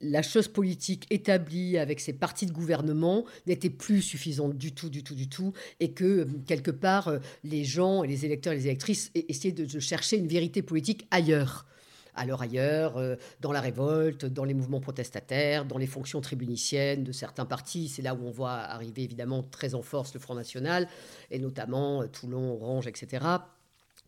la 0.00 0.22
chose 0.22 0.48
politique 0.48 1.06
établie 1.10 1.78
avec 1.78 2.00
ces 2.00 2.12
partis 2.12 2.46
de 2.46 2.52
gouvernement 2.52 3.24
n'était 3.46 3.70
plus 3.70 4.02
suffisante 4.02 4.56
du 4.56 4.72
tout, 4.72 4.88
du 4.90 5.02
tout, 5.02 5.14
du 5.14 5.28
tout, 5.28 5.52
et 5.80 5.92
que 5.92 6.04
euh, 6.04 6.26
quelque 6.46 6.70
part, 6.70 7.08
euh, 7.08 7.18
les 7.44 7.64
gens 7.64 8.02
les 8.02 8.24
électeurs 8.24 8.52
et 8.52 8.56
les 8.56 8.66
électrices 8.66 9.10
essayaient 9.14 9.52
de, 9.52 9.78
chercher 9.80 10.16
une 10.16 10.28
vérité 10.28 10.62
politique 10.62 11.06
ailleurs. 11.10 11.66
Alors 12.14 12.42
ailleurs, 12.42 12.96
euh, 12.96 13.16
dans 13.40 13.52
la 13.52 13.60
révolte, 13.60 14.24
dans 14.24 14.44
les 14.44 14.54
mouvements 14.54 14.80
protestataires, 14.80 15.64
dans 15.64 15.78
les 15.78 15.86
fonctions 15.86 16.20
tribuniciennes 16.20 17.04
de 17.04 17.12
certains 17.12 17.46
partis. 17.46 17.88
C'est 17.88 18.02
là 18.02 18.14
où 18.14 18.26
on 18.26 18.30
voit 18.30 18.54
arriver 18.54 19.04
évidemment 19.04 19.42
très 19.42 19.74
en 19.74 19.82
force 19.82 20.14
le 20.14 20.20
Front 20.20 20.34
National, 20.34 20.88
et 21.30 21.38
notamment 21.38 22.06
Toulon, 22.08 22.54
Orange, 22.54 22.88
etc. 22.88 23.24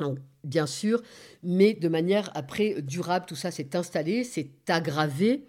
Donc, 0.00 0.18
bien 0.42 0.66
sûr, 0.66 1.02
mais 1.42 1.74
de 1.74 1.88
manière 1.88 2.30
après 2.34 2.80
durable, 2.82 3.26
tout 3.28 3.36
ça 3.36 3.50
s'est 3.50 3.76
installé, 3.76 4.24
s'est 4.24 4.50
aggravé 4.66 5.46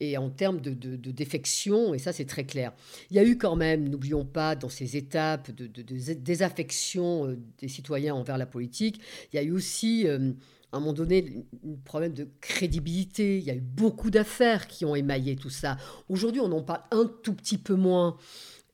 et 0.00 0.16
en 0.18 0.30
termes 0.30 0.60
de, 0.60 0.72
défection, 1.12 1.94
et 1.94 1.98
ça 1.98 2.12
c'est 2.12 2.24
très 2.24 2.44
clair. 2.44 2.72
Il 3.10 3.16
y 3.16 3.18
a 3.18 3.24
eu 3.24 3.38
quand 3.38 3.56
même, 3.56 3.88
n'oublions 3.88 4.24
pas, 4.24 4.56
dans 4.56 4.68
ces 4.68 4.96
étapes 4.96 5.50
de, 5.50 5.66
désaffection 6.14 7.28
euh, 7.28 7.38
des 7.58 7.68
citoyens 7.68 8.14
envers 8.14 8.38
la 8.38 8.46
politique, 8.46 9.00
il 9.32 9.36
y 9.36 9.38
a 9.38 9.42
eu 9.42 9.52
aussi, 9.52 10.06
euh, 10.06 10.32
à 10.72 10.76
un 10.76 10.80
moment 10.80 10.92
donné, 10.92 11.44
un 11.64 11.76
problème 11.84 12.12
de 12.12 12.28
crédibilité. 12.40 13.38
Il 13.38 13.44
y 13.44 13.50
a 13.50 13.54
eu 13.54 13.60
beaucoup 13.60 14.10
d'affaires 14.10 14.66
qui 14.66 14.84
ont 14.84 14.96
émaillé 14.96 15.36
tout 15.36 15.50
ça. 15.50 15.76
Aujourd'hui, 16.08 16.40
on 16.40 16.50
en 16.50 16.62
parle 16.62 16.82
un 16.90 17.06
tout 17.22 17.34
petit 17.34 17.58
peu 17.58 17.74
moins. 17.74 18.16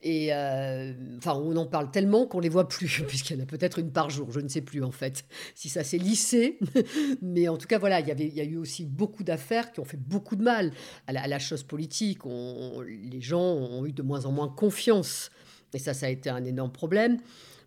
Et 0.02 0.32
euh, 0.32 0.94
enfin, 1.18 1.34
on 1.34 1.54
en 1.56 1.66
parle 1.66 1.90
tellement 1.90 2.26
qu'on 2.26 2.40
les 2.40 2.48
voit 2.48 2.68
plus, 2.68 3.02
puisqu'il 3.08 3.36
y 3.36 3.40
en 3.40 3.42
a 3.42 3.46
peut-être 3.46 3.78
une 3.78 3.92
par 3.92 4.08
jour. 4.08 4.30
Je 4.30 4.40
ne 4.40 4.48
sais 4.48 4.62
plus 4.62 4.82
en 4.82 4.92
fait 4.92 5.24
si 5.54 5.68
ça 5.68 5.84
s'est 5.84 5.98
lissé, 5.98 6.58
mais 7.22 7.48
en 7.48 7.58
tout 7.58 7.66
cas 7.66 7.78
voilà, 7.78 8.00
il 8.00 8.08
y 8.08 8.10
avait, 8.10 8.26
il 8.26 8.34
y 8.34 8.40
a 8.40 8.44
eu 8.44 8.56
aussi 8.56 8.86
beaucoup 8.86 9.24
d'affaires 9.24 9.72
qui 9.72 9.80
ont 9.80 9.84
fait 9.84 9.98
beaucoup 9.98 10.36
de 10.36 10.42
mal 10.42 10.72
à 11.06 11.12
la, 11.12 11.38
chose 11.38 11.62
politique. 11.62 12.20
les 12.24 13.20
gens 13.20 13.40
ont 13.40 13.84
eu 13.84 13.92
de 13.92 14.02
moins 14.02 14.24
en 14.24 14.32
moins 14.32 14.48
confiance, 14.48 15.30
et 15.74 15.78
ça, 15.78 15.94
ça 15.94 16.06
a 16.06 16.08
été 16.08 16.30
un 16.30 16.44
énorme 16.44 16.72
problème. 16.72 17.18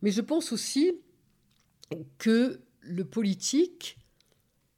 Mais 0.02 0.12
je 0.12 0.22
pense 0.22 0.52
aussi 0.52 0.94
que 2.18 2.60
le 2.82 3.06
politique 3.06 3.98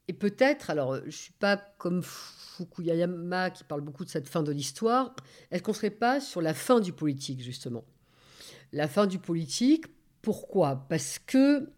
et 0.07 0.13
peut-être, 0.13 0.69
alors 0.69 0.97
je 1.05 1.11
suis 1.11 1.33
pas 1.33 1.57
comme 1.77 2.03
Fukuyama 2.03 3.49
qui 3.49 3.63
parle 3.63 3.81
beaucoup 3.81 4.05
de 4.05 4.09
cette 4.09 4.27
fin 4.27 4.43
de 4.43 4.51
l'histoire, 4.51 5.15
est-ce 5.51 5.63
qu'on 5.63 5.71
ne 5.71 5.75
serait 5.75 5.89
pas 5.89 6.19
sur 6.19 6.41
la 6.41 6.53
fin 6.53 6.79
du 6.79 6.93
politique, 6.93 7.41
justement? 7.41 7.83
La 8.71 8.87
fin 8.87 9.07
du 9.07 9.19
politique, 9.19 9.85
pourquoi? 10.21 10.87
Parce 10.89 11.19
que 11.19 11.71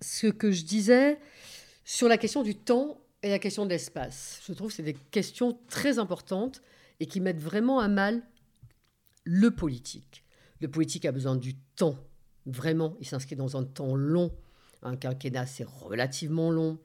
ce 0.00 0.26
que 0.26 0.50
je 0.50 0.64
disais 0.64 1.18
sur 1.84 2.08
la 2.08 2.18
question 2.18 2.42
du 2.42 2.54
temps 2.54 3.00
et 3.22 3.30
la 3.30 3.38
question 3.38 3.64
de 3.64 3.70
l'espace, 3.70 4.40
je 4.46 4.52
trouve 4.52 4.68
que 4.68 4.74
c'est 4.74 4.82
des 4.82 4.94
questions 4.94 5.58
très 5.68 5.98
importantes 5.98 6.62
et 7.00 7.06
qui 7.06 7.20
mettent 7.20 7.40
vraiment 7.40 7.80
à 7.80 7.88
mal 7.88 8.22
le 9.24 9.50
politique. 9.50 10.24
Le 10.60 10.70
politique 10.70 11.04
a 11.04 11.12
besoin 11.12 11.36
du 11.36 11.54
temps, 11.76 11.98
vraiment, 12.46 12.96
il 13.00 13.06
s'inscrit 13.06 13.36
dans 13.36 13.56
un 13.56 13.64
temps 13.64 13.94
long 13.94 14.30
un 14.82 14.96
quinquennat, 14.96 15.46
c'est 15.46 15.66
relativement 15.66 16.50
long. 16.50 16.78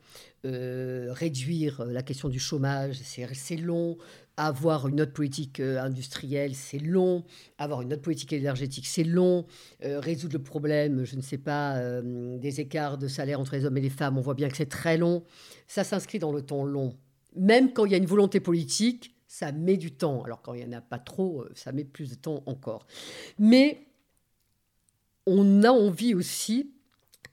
Euh, 0.45 1.07
réduire 1.11 1.83
la 1.85 2.03
question 2.03 2.29
du 2.29 2.39
chômage, 2.39 2.99
c'est 3.03 3.57
long. 3.57 3.97
Avoir 4.37 4.87
une 4.87 5.01
autre 5.01 5.13
politique 5.13 5.59
euh, 5.59 5.81
industrielle, 5.81 6.53
c'est 6.53 6.79
long. 6.79 7.25
Avoir 7.57 7.81
une 7.81 7.93
autre 7.93 8.03
politique 8.03 8.33
énergétique, 8.33 8.85
c'est 8.85 9.03
long. 9.03 9.45
Euh, 9.83 9.99
résoudre 9.99 10.33
le 10.33 10.43
problème, 10.43 11.03
je 11.05 11.15
ne 11.15 11.21
sais 11.21 11.39
pas, 11.39 11.81
des 12.01 12.61
écarts 12.61 12.97
de 12.97 13.07
salaire 13.07 13.39
entre 13.39 13.55
les 13.55 13.65
hommes 13.65 13.77
et 13.77 13.81
les 13.81 13.89
femmes, 13.89 14.17
on 14.17 14.21
voit 14.21 14.35
bien 14.35 14.49
que 14.49 14.57
c'est 14.57 14.69
très 14.69 14.97
long. 14.97 15.23
Ça 15.67 15.83
s'inscrit 15.83 16.19
dans 16.19 16.31
le 16.31 16.41
temps 16.41 16.65
long. 16.65 16.95
Même 17.35 17.73
quand 17.73 17.85
il 17.85 17.91
y 17.91 17.95
a 17.95 17.97
une 17.97 18.05
volonté 18.05 18.39
politique, 18.39 19.15
ça 19.27 19.51
met 19.51 19.77
du 19.77 19.91
temps. 19.91 20.23
Alors 20.23 20.41
quand 20.41 20.53
il 20.53 20.65
n'y 20.65 20.75
en 20.75 20.77
a 20.77 20.81
pas 20.81 20.99
trop, 20.99 21.45
ça 21.53 21.71
met 21.71 21.83
plus 21.83 22.09
de 22.09 22.15
temps 22.15 22.43
encore. 22.45 22.85
Mais 23.39 23.87
on 25.25 25.63
a 25.63 25.69
envie 25.69 26.13
aussi 26.13 26.71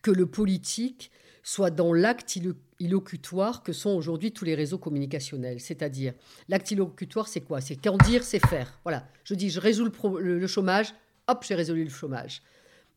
que 0.05 0.11
le 0.11 0.27
politique 0.27 1.11
soit 1.43 1.71
dans 1.71 1.95
l'acte 1.95 2.38
illocutoire 2.79 3.62
que 3.62 3.73
sont 3.73 3.90
aujourd'hui 3.90 4.33
tous 4.33 4.45
les 4.45 4.55
réseaux 4.55 4.77
communicationnels. 4.77 5.61
C'est-à-dire, 5.61 6.12
l'acte 6.49 6.71
illocutoire, 6.71 7.27
c'est 7.27 7.40
quoi? 7.40 7.62
C'est 7.62 7.77
qu'en 7.77 7.97
dire, 7.97 8.23
c'est 8.23 8.47
faire. 8.47 8.79
Voilà, 8.85 9.09
je 9.25 9.35
dis, 9.35 9.49
je 9.49 9.59
résous 9.59 9.90
le, 10.21 10.47
chômage, 10.47 10.95
hop, 11.27 11.43
j'ai 11.49 11.55
résolu 11.55 11.85
le 11.85 11.90
chômage. 11.90 12.43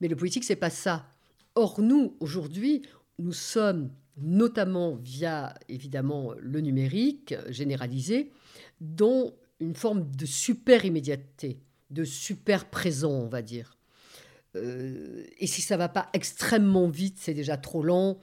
Mais 0.01 0.09
le 0.09 0.17
politique, 0.17 0.43
c'est 0.43 0.57
pas 0.57 0.69
ça. 0.69 1.07
Or, 1.55 1.79
nous, 1.79 2.17
aujourd'hui, 2.19 2.81
nous 3.19 3.33
sommes, 3.33 3.89
notamment 4.17 4.95
via, 4.95 5.53
évidemment, 5.69 6.33
le 6.37 6.59
numérique 6.59 7.35
généralisé, 7.49 8.33
dans 8.81 9.33
une 9.61 9.75
forme 9.75 10.11
de 10.11 10.25
super 10.25 10.83
immédiateté, 10.83 11.61
de 11.89 12.03
super 12.03 12.69
présent, 12.69 13.11
on 13.11 13.29
va 13.29 13.41
dire. 13.41 13.76
Euh, 14.55 15.23
et 15.39 15.47
si 15.47 15.61
ça 15.61 15.77
va 15.77 15.89
pas 15.89 16.09
extrêmement 16.13 16.87
vite, 16.87 17.17
c'est 17.19 17.33
déjà 17.33 17.57
trop 17.57 17.83
lent. 17.83 18.19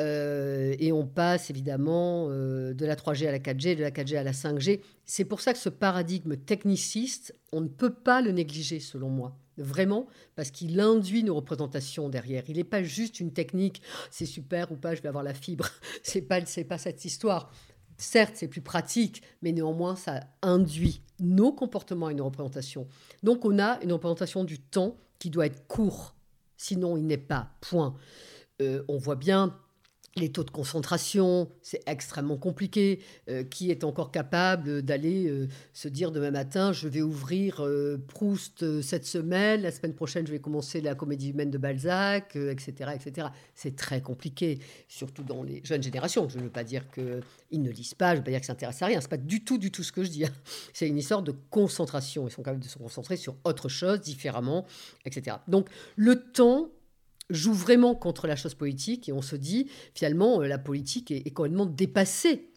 Euh, 0.00 0.76
et 0.78 0.92
on 0.92 1.06
passe 1.06 1.50
évidemment 1.50 2.28
euh, 2.30 2.72
de 2.72 2.86
la 2.86 2.94
3G 2.94 3.26
à 3.26 3.32
la 3.32 3.40
4G, 3.40 3.74
de 3.74 3.82
la 3.82 3.90
4G 3.90 4.16
à 4.16 4.22
la 4.22 4.32
5G. 4.32 4.80
C'est 5.04 5.24
pour 5.24 5.40
ça 5.40 5.52
que 5.52 5.58
ce 5.58 5.68
paradigme 5.68 6.36
techniciste, 6.36 7.34
on 7.52 7.60
ne 7.60 7.68
peut 7.68 7.92
pas 7.92 8.20
le 8.20 8.30
négliger 8.30 8.78
selon 8.78 9.08
moi. 9.08 9.36
Vraiment, 9.56 10.06
parce 10.36 10.52
qu'il 10.52 10.78
induit 10.78 11.24
nos 11.24 11.34
représentations 11.34 12.08
derrière. 12.08 12.44
Il 12.46 12.58
n'est 12.58 12.64
pas 12.64 12.84
juste 12.84 13.18
une 13.18 13.32
technique, 13.32 13.82
c'est 14.12 14.26
super 14.26 14.70
ou 14.70 14.76
pas, 14.76 14.94
je 14.94 15.02
vais 15.02 15.08
avoir 15.08 15.24
la 15.24 15.34
fibre. 15.34 15.68
c'est 16.04 16.22
pas, 16.22 16.44
c'est 16.46 16.62
pas 16.62 16.78
cette 16.78 17.04
histoire. 17.04 17.50
Certes, 17.96 18.34
c'est 18.36 18.46
plus 18.46 18.60
pratique, 18.60 19.22
mais 19.42 19.50
néanmoins, 19.50 19.96
ça 19.96 20.20
induit 20.42 21.02
nos 21.18 21.50
comportements 21.50 22.08
et 22.08 22.14
nos 22.14 22.26
représentations. 22.26 22.86
Donc, 23.24 23.44
on 23.44 23.58
a 23.58 23.82
une 23.82 23.92
représentation 23.92 24.44
du 24.44 24.60
temps 24.60 24.96
qui 25.18 25.30
doit 25.30 25.46
être 25.46 25.66
court, 25.66 26.14
sinon 26.56 26.96
il 26.96 27.06
n'est 27.06 27.16
pas. 27.16 27.50
Point. 27.60 27.94
Euh, 28.60 28.82
on 28.88 28.98
voit 28.98 29.16
bien 29.16 29.56
les 30.16 30.32
taux 30.32 30.44
de 30.44 30.50
concentration, 30.50 31.48
c'est 31.62 31.82
extrêmement 31.86 32.36
compliqué. 32.36 33.00
Euh, 33.28 33.44
qui 33.44 33.70
est 33.70 33.84
encore 33.84 34.10
capable 34.10 34.82
d'aller 34.82 35.26
euh, 35.28 35.48
se 35.72 35.88
dire 35.88 36.10
demain 36.10 36.30
matin, 36.30 36.72
je 36.72 36.88
vais 36.88 37.02
ouvrir 37.02 37.64
euh, 37.64 37.98
Proust 38.08 38.80
cette 38.80 39.06
semaine, 39.06 39.62
la 39.62 39.70
semaine 39.70 39.94
prochaine, 39.94 40.26
je 40.26 40.32
vais 40.32 40.38
commencer 40.38 40.80
la 40.80 40.94
comédie 40.94 41.30
humaine 41.30 41.50
de 41.50 41.58
Balzac, 41.58 42.36
etc. 42.36 42.92
etc. 42.94 43.28
C'est 43.54 43.76
très 43.76 44.00
compliqué, 44.00 44.58
surtout 44.88 45.22
dans 45.22 45.42
les 45.42 45.60
jeunes 45.64 45.82
générations. 45.82 46.28
Je 46.28 46.38
ne 46.38 46.44
veux 46.44 46.50
pas 46.50 46.64
dire 46.64 46.84
qu'ils 46.90 47.62
ne 47.62 47.70
lisent 47.70 47.94
pas, 47.94 48.10
je 48.10 48.12
ne 48.14 48.18
veux 48.18 48.24
pas 48.24 48.30
dire 48.30 48.40
qu'ils 48.40 48.46
s'intéressent 48.46 48.82
à 48.82 48.86
rien. 48.86 49.00
Ce 49.00 49.06
n'est 49.06 49.10
pas 49.10 49.16
du 49.16 49.44
tout, 49.44 49.58
du 49.58 49.70
tout 49.70 49.82
ce 49.82 49.92
que 49.92 50.02
je 50.02 50.10
dis. 50.10 50.24
Hein. 50.24 50.32
C'est 50.72 50.88
une 50.88 50.98
histoire 50.98 51.22
de 51.22 51.34
concentration. 51.50 52.26
Ils 52.26 52.30
sont 52.30 52.42
capables 52.42 52.62
de 52.62 52.68
se 52.68 52.78
concentrer 52.78 53.16
sur 53.16 53.36
autre 53.44 53.68
chose, 53.68 54.00
différemment, 54.00 54.66
etc. 55.04 55.36
Donc 55.48 55.68
le 55.96 56.22
temps 56.32 56.70
joue 57.30 57.52
vraiment 57.52 57.94
contre 57.94 58.26
la 58.26 58.36
chose 58.36 58.54
politique 58.54 59.08
et 59.08 59.12
on 59.12 59.22
se 59.22 59.36
dit 59.36 59.70
finalement 59.94 60.40
euh, 60.40 60.46
la 60.46 60.58
politique 60.58 61.10
est, 61.10 61.30
complètement 61.30 61.66
dépassée. 61.66 62.50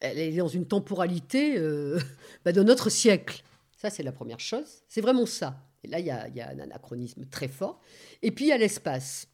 Elle 0.00 0.18
est 0.18 0.36
dans 0.36 0.48
une 0.48 0.66
temporalité 0.66 1.58
euh, 1.58 1.98
bah, 2.44 2.52
de 2.52 2.62
notre 2.62 2.90
siècle. 2.90 3.42
Ça, 3.76 3.90
c'est 3.90 4.02
la 4.02 4.12
première 4.12 4.40
chose. 4.40 4.82
C'est 4.88 5.00
vraiment 5.00 5.26
ça. 5.26 5.62
Et 5.84 5.88
là, 5.88 6.00
il 6.00 6.06
y, 6.06 6.10
a, 6.10 6.28
y, 6.28 6.40
a, 6.40 6.50
un 6.50 6.58
anachronisme 6.58 7.24
très 7.26 7.48
fort. 7.48 7.80
Et 8.22 8.30
puis, 8.30 8.46
il 8.46 8.48
y 8.48 8.52
a 8.52 8.58
l'espace. 8.58 9.28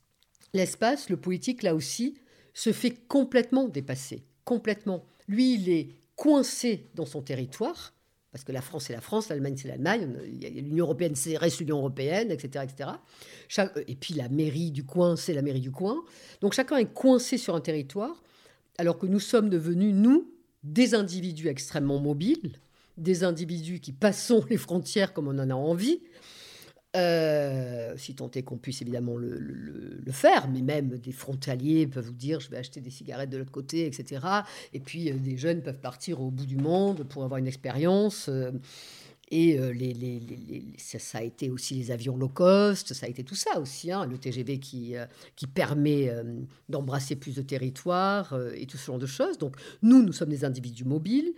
L'espace, 0.53 1.09
le 1.09 1.17
politique, 1.17 1.63
là 1.63 1.75
aussi, 1.75 2.19
se 2.53 2.73
fait 2.73 2.91
complètement 2.91 3.69
dépasser. 3.69 4.25
Complètement. 4.45 5.07
Lui, 5.29 5.55
il 5.55 5.69
est 5.71 5.89
coincé 6.17 6.91
dans 6.95 7.07
son 7.07 7.23
territoire 7.23 7.95
parce 8.33 8.45
que 8.45 8.53
la 8.53 8.63
France 8.63 8.85
c'est 8.87 8.93
la 8.93 9.01
France, 9.01 9.29
l'Allemagne 9.29 9.55
c'est 9.57 9.69
l'Allemagne, 9.69 10.09
l'Union 10.41 10.87
européenne 10.87 11.15
c'est 11.15 11.37
reste 11.37 11.61
l'Union 11.61 11.79
européenne, 11.79 12.31
etc., 12.31 12.65
etc. 12.65 13.71
et 13.87 13.95
puis 13.95 14.15
la 14.15 14.29
mairie 14.29 14.71
du 14.71 14.85
coin 14.85 15.17
c'est 15.17 15.35
la 15.35 15.43
mairie 15.43 15.61
du 15.61 15.71
coin. 15.71 16.03
Donc 16.41 16.55
chacun 16.55 16.79
est 16.79 16.93
coincé 16.93 17.39
sur 17.39 17.55
un 17.55 17.61
territoire, 17.61 18.23
alors 18.79 18.99
que 18.99 19.07
nous 19.07 19.21
sommes 19.21 19.51
devenus 19.51 19.95
nous 19.95 20.29
des 20.65 20.95
individus 20.95 21.49
extrêmement 21.49 21.99
mobiles, 21.99 22.53
des 22.97 23.25
individus 23.25 23.81
qui 23.81 23.93
passons 23.93 24.45
les 24.49 24.57
frontières 24.57 25.13
comme 25.13 25.29
on 25.29 25.39
en 25.39 25.51
a 25.51 25.55
envie, 25.55 26.01
euh, 26.95 27.95
si 27.97 28.15
tant 28.15 28.31
est 28.33 28.43
qu'on 28.43 28.59
puisse 28.59 28.83
évidemment 28.83 29.17
le, 29.17 30.03
faire, 30.11 30.49
mais 30.49 30.61
même 30.61 30.99
des 30.99 31.13
frontaliers 31.13 31.87
peuvent 31.87 32.05
vous 32.05 32.13
dire 32.13 32.41
je 32.41 32.51
vais 32.51 32.59
acheter 32.59 32.83
des 32.83 32.91
cigarettes 32.91 33.31
de 33.31 33.39
l'autre 33.39 33.51
côté, 33.51 33.87
etc. 33.87 34.27
Et 34.75 34.81
puis 34.81 35.11
euh, 35.11 35.15
des 35.15 35.39
jeunes 35.39 35.63
peuvent 35.63 35.81
partir 35.81 36.21
au 36.21 36.31
bout 36.31 36.45
du 36.45 36.57
monde 36.57 37.05
pour 37.05 37.25
avoir 37.25 37.39
une 37.39 37.47
expérience. 37.47 38.29
Euh, 38.29 38.51
et 39.31 39.57
les, 39.73 40.21
ça, 40.77 41.17
a 41.17 41.23
été 41.23 41.49
aussi 41.49 41.73
les 41.73 41.91
avions 41.91 42.19
low 42.19 42.29
cost, 42.29 42.93
ça 42.93 43.07
a 43.07 43.09
été 43.09 43.25
tout 43.25 43.35
ça 43.35 43.59
aussi, 43.59 43.91
hein, 43.91 44.05
le 44.05 44.19
TGV 44.19 44.59
qui, 44.59 44.95
qui 45.37 45.47
permet 45.47 46.15
d'embrasser 46.69 47.17
plus 47.17 47.37
de 47.37 47.41
territoires 47.41 48.39
et 48.55 48.67
tout 48.67 48.77
ce 48.77 48.85
genre 48.85 48.99
de 48.99 49.07
choses. 49.07 49.39
Donc 49.39 49.57
nous, 49.81 50.03
nous 50.03 50.13
sommes 50.13 50.29
des 50.29 50.45
individus 50.45 50.85
mobiles. 50.85 51.33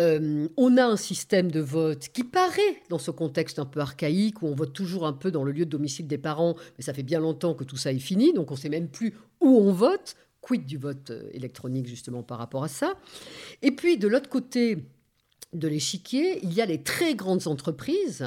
Euh, 0.00 0.48
on 0.56 0.78
a 0.78 0.84
un 0.84 0.96
système 0.96 1.50
de 1.50 1.60
vote 1.60 2.08
qui 2.08 2.24
paraît, 2.24 2.82
dans 2.88 2.98
ce 2.98 3.10
contexte 3.10 3.58
un 3.58 3.66
peu 3.66 3.80
archaïque, 3.80 4.42
où 4.42 4.46
on 4.46 4.54
vote 4.54 4.72
toujours 4.72 5.06
un 5.06 5.12
peu 5.12 5.30
dans 5.30 5.44
le 5.44 5.52
lieu 5.52 5.66
de 5.66 5.70
domicile 5.70 6.06
des 6.06 6.18
parents, 6.18 6.56
mais 6.78 6.84
ça 6.84 6.94
fait 6.94 7.02
bien 7.02 7.20
longtemps 7.20 7.54
que 7.54 7.64
tout 7.64 7.76
ça 7.76 7.92
est 7.92 7.98
fini, 7.98 8.32
donc 8.32 8.50
on 8.50 8.54
ne 8.54 8.58
sait 8.58 8.70
même 8.70 8.88
plus 8.88 9.14
où 9.40 9.58
on 9.58 9.72
vote. 9.72 10.16
Quid 10.40 10.66
du 10.66 10.76
vote 10.76 11.10
euh, 11.10 11.28
électronique, 11.32 11.86
justement, 11.86 12.22
par 12.22 12.38
rapport 12.38 12.64
à 12.64 12.68
ça? 12.68 12.94
Et 13.60 13.70
puis, 13.70 13.98
de 13.98 14.08
l'autre 14.08 14.28
côté 14.28 14.78
de 15.52 15.68
l'échiquier, 15.68 16.40
il 16.42 16.52
y 16.54 16.62
a 16.62 16.66
les 16.66 16.82
très 16.82 17.14
grandes 17.14 17.46
entreprises, 17.46 18.26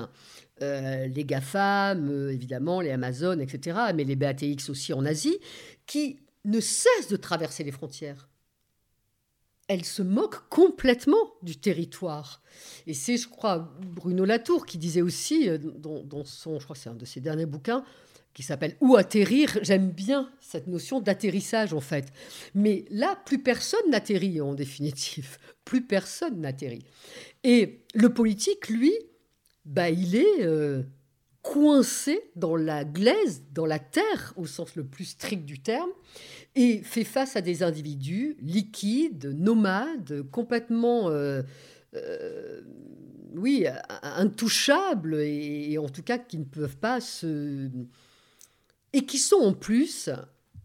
euh, 0.62 1.08
les 1.08 1.25
GAFAM, 1.25 2.30
évidemment, 2.30 2.80
les 2.80 2.91
Amazon, 2.91 3.39
etc., 3.39 3.78
mais 3.95 4.04
les 4.04 4.15
BATX 4.15 4.69
aussi 4.69 4.93
en 4.93 5.04
Asie, 5.04 5.39
qui 5.88 6.19
ne 6.45 6.60
cessent 6.60 7.10
de 7.10 7.17
traverser 7.17 7.63
les 7.63 7.71
frontières 7.71 8.30
elle 9.67 9.86
se 9.86 10.01
moque 10.01 10.47
complètement 10.49 11.34
du 11.41 11.58
territoire. 11.58 12.41
Et 12.88 12.93
c'est, 12.93 13.17
je 13.17 13.28
crois, 13.28 13.73
Bruno 13.82 14.25
Latour 14.25 14.65
qui 14.65 14.78
disait 14.78 15.01
aussi, 15.01 15.49
euh, 15.49 15.58
dans, 15.58 16.25
son, 16.25 16.60
je 16.60 16.65
crois 16.65 16.75
c'est 16.75 16.89
un 16.89 16.95
de 16.95 17.06
ses 17.06 17.19
derniers 17.19 17.45
bouquins, 17.45 17.84
qui 18.34 18.43
s'appelle 18.43 18.75
Où 18.82 18.95
atterrir? 18.95 19.58
J'aime 19.62 19.89
bien 19.89 20.30
cette 20.41 20.67
notion 20.67 20.99
d'atterrissage, 20.99 21.73
en 21.73 21.80
fait. 21.80 22.12
Mais 22.54 22.86
là, 22.91 23.17
plus 23.25 23.41
personne 23.41 23.89
n'atterrit, 23.89 24.41
en 24.41 24.54
définitive. 24.54 25.38
Plus 25.65 25.82
personne 25.82 26.41
n'atterrit. 26.41 26.86
Et 27.43 27.80
le 27.95 28.13
politique, 28.13 28.69
lui, 28.69 28.93
bah, 29.65 29.89
il 29.89 30.15
est 30.15 30.43
euh, 30.43 30.84
coincé 31.41 32.32
dans 32.36 32.56
la 32.56 32.86
glaise, 32.86 33.43
dans 33.51 33.65
la 33.65 33.80
terre, 33.80 34.34
au 34.36 34.45
sens 34.45 34.75
le 34.75 34.84
plus 34.84 35.06
strict 35.06 35.45
du 35.45 35.60
terme, 35.60 35.89
et 36.56 36.80
fait 36.80 37.04
face 37.04 37.36
à 37.36 37.41
des 37.41 37.63
individus 37.63 38.38
liquides, 38.41 39.26
nomades, 39.38 40.24
complètement, 40.32 41.10
euh, 41.10 41.41
euh, 41.96 42.62
oui, 43.36 43.65
intouchables, 44.02 45.15
et, 45.15 45.78
en 45.78 45.89
tout 45.89 46.04
cas 46.04 46.18
qui 46.18 46.38
ne 46.38 46.46
peuvent 46.46 46.78
pas 46.78 47.02
se... 47.02 47.70
Et 48.94 49.06
qui 49.06 49.18
sont 49.18 49.41
en 49.41 49.54
plus, 49.54 50.10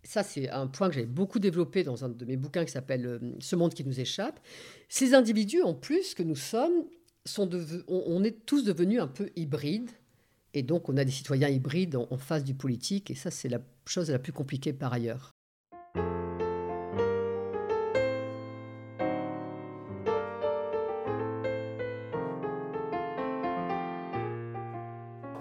ça 0.05 0.23
c'est 0.23 0.49
un 0.51 0.69
point 0.69 0.89
que 0.89 0.95
j'ai 0.95 1.07
beaucoup 1.07 1.41
développé 1.41 1.83
dans 1.83 2.05
un 2.05 2.09
de 2.09 2.25
mes 2.25 2.37
bouquins 2.37 2.65
qui 2.65 2.71
s'appelle 2.71 3.07
euh, 3.07 3.19
Ce 3.41 3.57
monde 3.57 3.75
qui 3.75 3.85
nous 3.85 3.99
échappe, 3.99 4.39
ces 4.89 5.15
individus 5.15 5.63
en 5.63 5.75
plus 5.75 6.15
que 6.15 6.23
nous 6.23 6.37
sommes, 6.37 6.85
sont 7.27 7.51
on 7.89 8.25
est 8.25 8.47
tous 8.47 8.65
devenus 8.65 9.01
un 9.01 9.09
peu 9.09 9.31
hybrides, 9.37 9.91
et 10.53 10.63
donc, 10.63 10.89
on 10.89 10.97
a 10.97 11.05
des 11.05 11.13
citoyens 11.13 11.49
hybrides 11.49 11.97
en, 11.97 12.17
face 12.17 12.45
du 12.45 12.55
politique, 12.55 13.11
et 13.11 13.15
ça, 13.15 13.31
c'est 13.31 13.49
la 13.49 13.61
chose 13.87 14.11
la 14.11 14.19
plus 14.19 14.33
compliquée 14.33 14.73
par 14.73 14.93
ailleurs. 14.93 15.31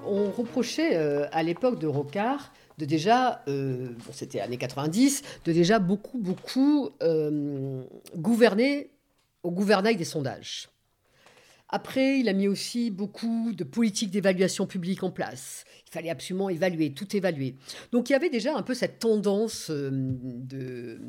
On 0.06 0.32
reprochait 0.32 0.96
euh, 0.96 1.28
à 1.32 1.44
l'époque 1.44 1.80
de 1.80 1.88
Rocard 1.88 2.52
de 2.80 2.86
déjà, 2.86 3.44
euh, 3.50 3.90
c'était 4.14 4.40
années 4.40 4.58
90, 4.58 5.22
de 5.44 5.52
déjà 5.52 5.80
beaucoup, 5.80 6.18
beaucoup 6.18 6.90
euh, 7.04 7.84
gouverner 8.16 8.90
au 9.44 9.52
gouvernail 9.52 9.98
des 9.98 10.06
sondages. 10.06 10.70
Après, 11.68 12.20
il 12.20 12.30
a 12.30 12.34
mis 12.34 12.48
aussi 12.48 12.90
beaucoup 12.90 13.52
de 13.52 13.64
politiques 13.64 14.10
d'évaluation 14.10 14.66
publique 14.66 15.04
en 15.04 15.12
place. 15.12 15.66
Il 15.90 15.94
fallait 15.94 16.12
absolument 16.12 16.50
évaluer, 16.50 16.92
tout 16.94 17.16
évaluer. 17.16 17.56
Donc 17.92 18.10
il 18.10 18.14
y 18.14 18.16
avait 18.16 18.30
déjà 18.30 18.56
un 18.56 18.62
peu 18.62 18.76
cette 18.76 19.00
tendance 19.00 19.72
euh, 19.72 19.90
de, 19.92 21.00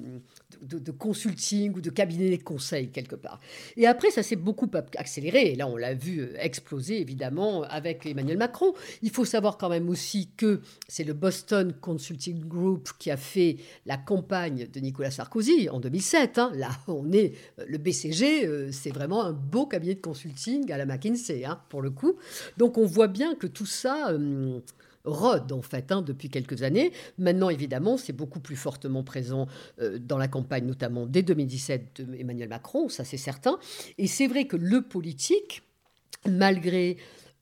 de, 0.63 0.91
consulting 0.91 1.75
ou 1.77 1.83
de 1.83 1.91
cabinet 1.91 2.35
de 2.35 2.43
conseil 2.43 2.89
quelque 2.89 3.15
part. 3.15 3.41
Et 3.77 3.87
après, 3.87 4.11
ça 4.11 4.23
s'est 4.23 4.37
beaucoup 4.37 4.71
accéléré. 4.97 5.53
Et 5.53 5.55
là, 5.55 5.67
on 5.67 5.77
l'a 5.77 5.93
vu 5.93 6.21
euh, 6.21 6.35
exploser 6.39 6.99
évidemment 6.99 7.63
avec 7.65 8.07
Emmanuel 8.07 8.39
Macron. 8.39 8.73
Il 9.03 9.11
faut 9.11 9.27
savoir 9.27 9.59
quand 9.59 9.69
même 9.69 9.91
aussi 9.91 10.31
que 10.35 10.63
c'est 10.89 11.05
le 11.05 11.13
Boston 11.13 11.75
Consulting 11.79 12.41
Group 12.47 12.89
qui 12.99 13.11
a 13.11 13.19
fait 13.19 13.59
la 13.85 13.99
campagne 13.99 14.67
de 14.67 14.81
Nicolas 14.81 15.11
Sarkozy 15.11 15.69
en 15.69 15.79
2007. 15.79 16.39
Hein. 16.39 16.53
Là, 16.55 16.71
on 16.89 17.13
est 17.13 17.35
euh, 17.59 17.67
le 17.69 17.77
BCG, 17.77 18.73
c'est 18.73 18.93
vraiment 18.95 19.25
un 19.25 19.33
beau 19.33 19.67
cabinet 19.67 19.95
de 19.95 20.01
consulting 20.01 20.73
à 20.73 20.79
la 20.79 20.87
McKinsey 20.87 21.45
hein, 21.45 21.61
pour 21.69 21.83
le 21.83 21.91
coup. 21.91 22.17
Donc 22.57 22.79
on 22.79 22.87
voit 22.87 23.09
bien 23.09 23.35
que 23.35 23.47
tout 23.47 23.67
ça 23.67 24.17
rôde 25.05 25.53
en 25.53 25.63
fait 25.63 25.93
hein, 25.93 26.03
depuis 26.03 26.29
quelques 26.29 26.63
années. 26.63 26.93
Maintenant, 27.19 27.51
évidemment, 27.51 27.97
c'est 27.97 28.13
beaucoup 28.13 28.41
plus 28.41 28.57
fortement 28.57 29.03
présent 29.03 29.47
euh, 29.81 29.99
dans 29.99 30.19
la 30.19 30.29
campagne, 30.29 30.67
notamment 30.67 31.07
dès 31.07 31.23
2017 31.23 32.03
d'Emmanuel 32.03 32.49
Macron, 32.49 32.89
ça 32.89 33.05
c'est 33.05 33.17
certain. 33.17 33.59
Et 33.99 34.07
c'est 34.07 34.27
vrai 34.27 34.47
que 34.47 34.57
le 34.57 34.83
politique, 34.83 35.63
malgré 36.27 36.97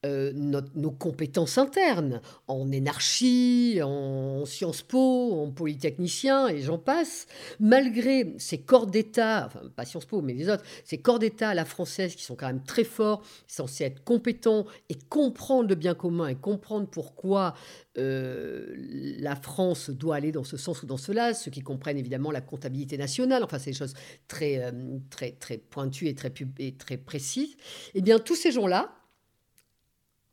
euh, 0.07 0.33
nos 0.33 0.91
compétences 0.91 1.59
internes. 1.59 2.21
En 2.47 2.71
énarchie, 2.71 3.81
en 3.83 4.45
Sciences 4.45 4.83
Po, 4.83 5.33
en 5.43 5.51
polytechnicien, 5.51 6.49
et 6.49 6.61
j'en 6.61 6.79
passe, 6.79 7.27
malgré 7.59 8.35
ces 8.39 8.59
corps 8.59 8.87
d'État, 8.87 9.47
enfin 9.47 9.61
pas 9.75 9.85
Sciences 9.85 10.07
Po, 10.07 10.23
mais 10.23 10.35
les 10.35 10.49
autres, 10.49 10.65
ces 10.85 10.99
corps 10.99 11.19
d'État 11.19 11.51
à 11.51 11.55
la 11.55 11.65
française 11.65 12.15
qui 12.15 12.23
sont 12.23 12.37
quand 12.37 12.47
même 12.47 12.63
très 12.63 12.85
forts, 12.85 13.23
censés 13.47 13.85
être 13.85 14.05
compétents 14.05 14.67
et 14.89 14.95
comprendre 15.09 15.69
le 15.69 15.75
bien 15.75 15.95
commun 15.95 16.29
et 16.29 16.37
comprendre 16.37 16.87
pourquoi 16.89 17.55
euh, 17.99 18.75
la 19.19 19.35
France 19.35 19.91
doit 19.91 20.17
aller 20.17 20.31
dans 20.31 20.45
ce 20.45 20.57
sens 20.57 20.83
ou 20.83 20.87
dans 20.87 20.97
cela, 20.97 21.35
ceux 21.35 21.51
qui 21.51 21.61
comprennent 21.61 21.99
évidemment 21.99 22.31
la 22.31 22.41
comptabilité 22.41 22.97
nationale, 22.97 23.43
enfin 23.43 23.59
c'est 23.59 23.71
des 23.71 23.77
choses 23.77 23.95
très, 24.29 24.63
euh, 24.63 24.71
très, 25.11 25.33
très 25.33 25.59
pointues 25.59 26.07
et 26.07 26.15
très, 26.15 26.33
et 26.59 26.77
très 26.77 26.97
précises, 26.97 27.57
eh 27.95 28.01
bien 28.01 28.19
tous 28.19 28.37
ces 28.37 28.53
gens-là, 28.53 28.98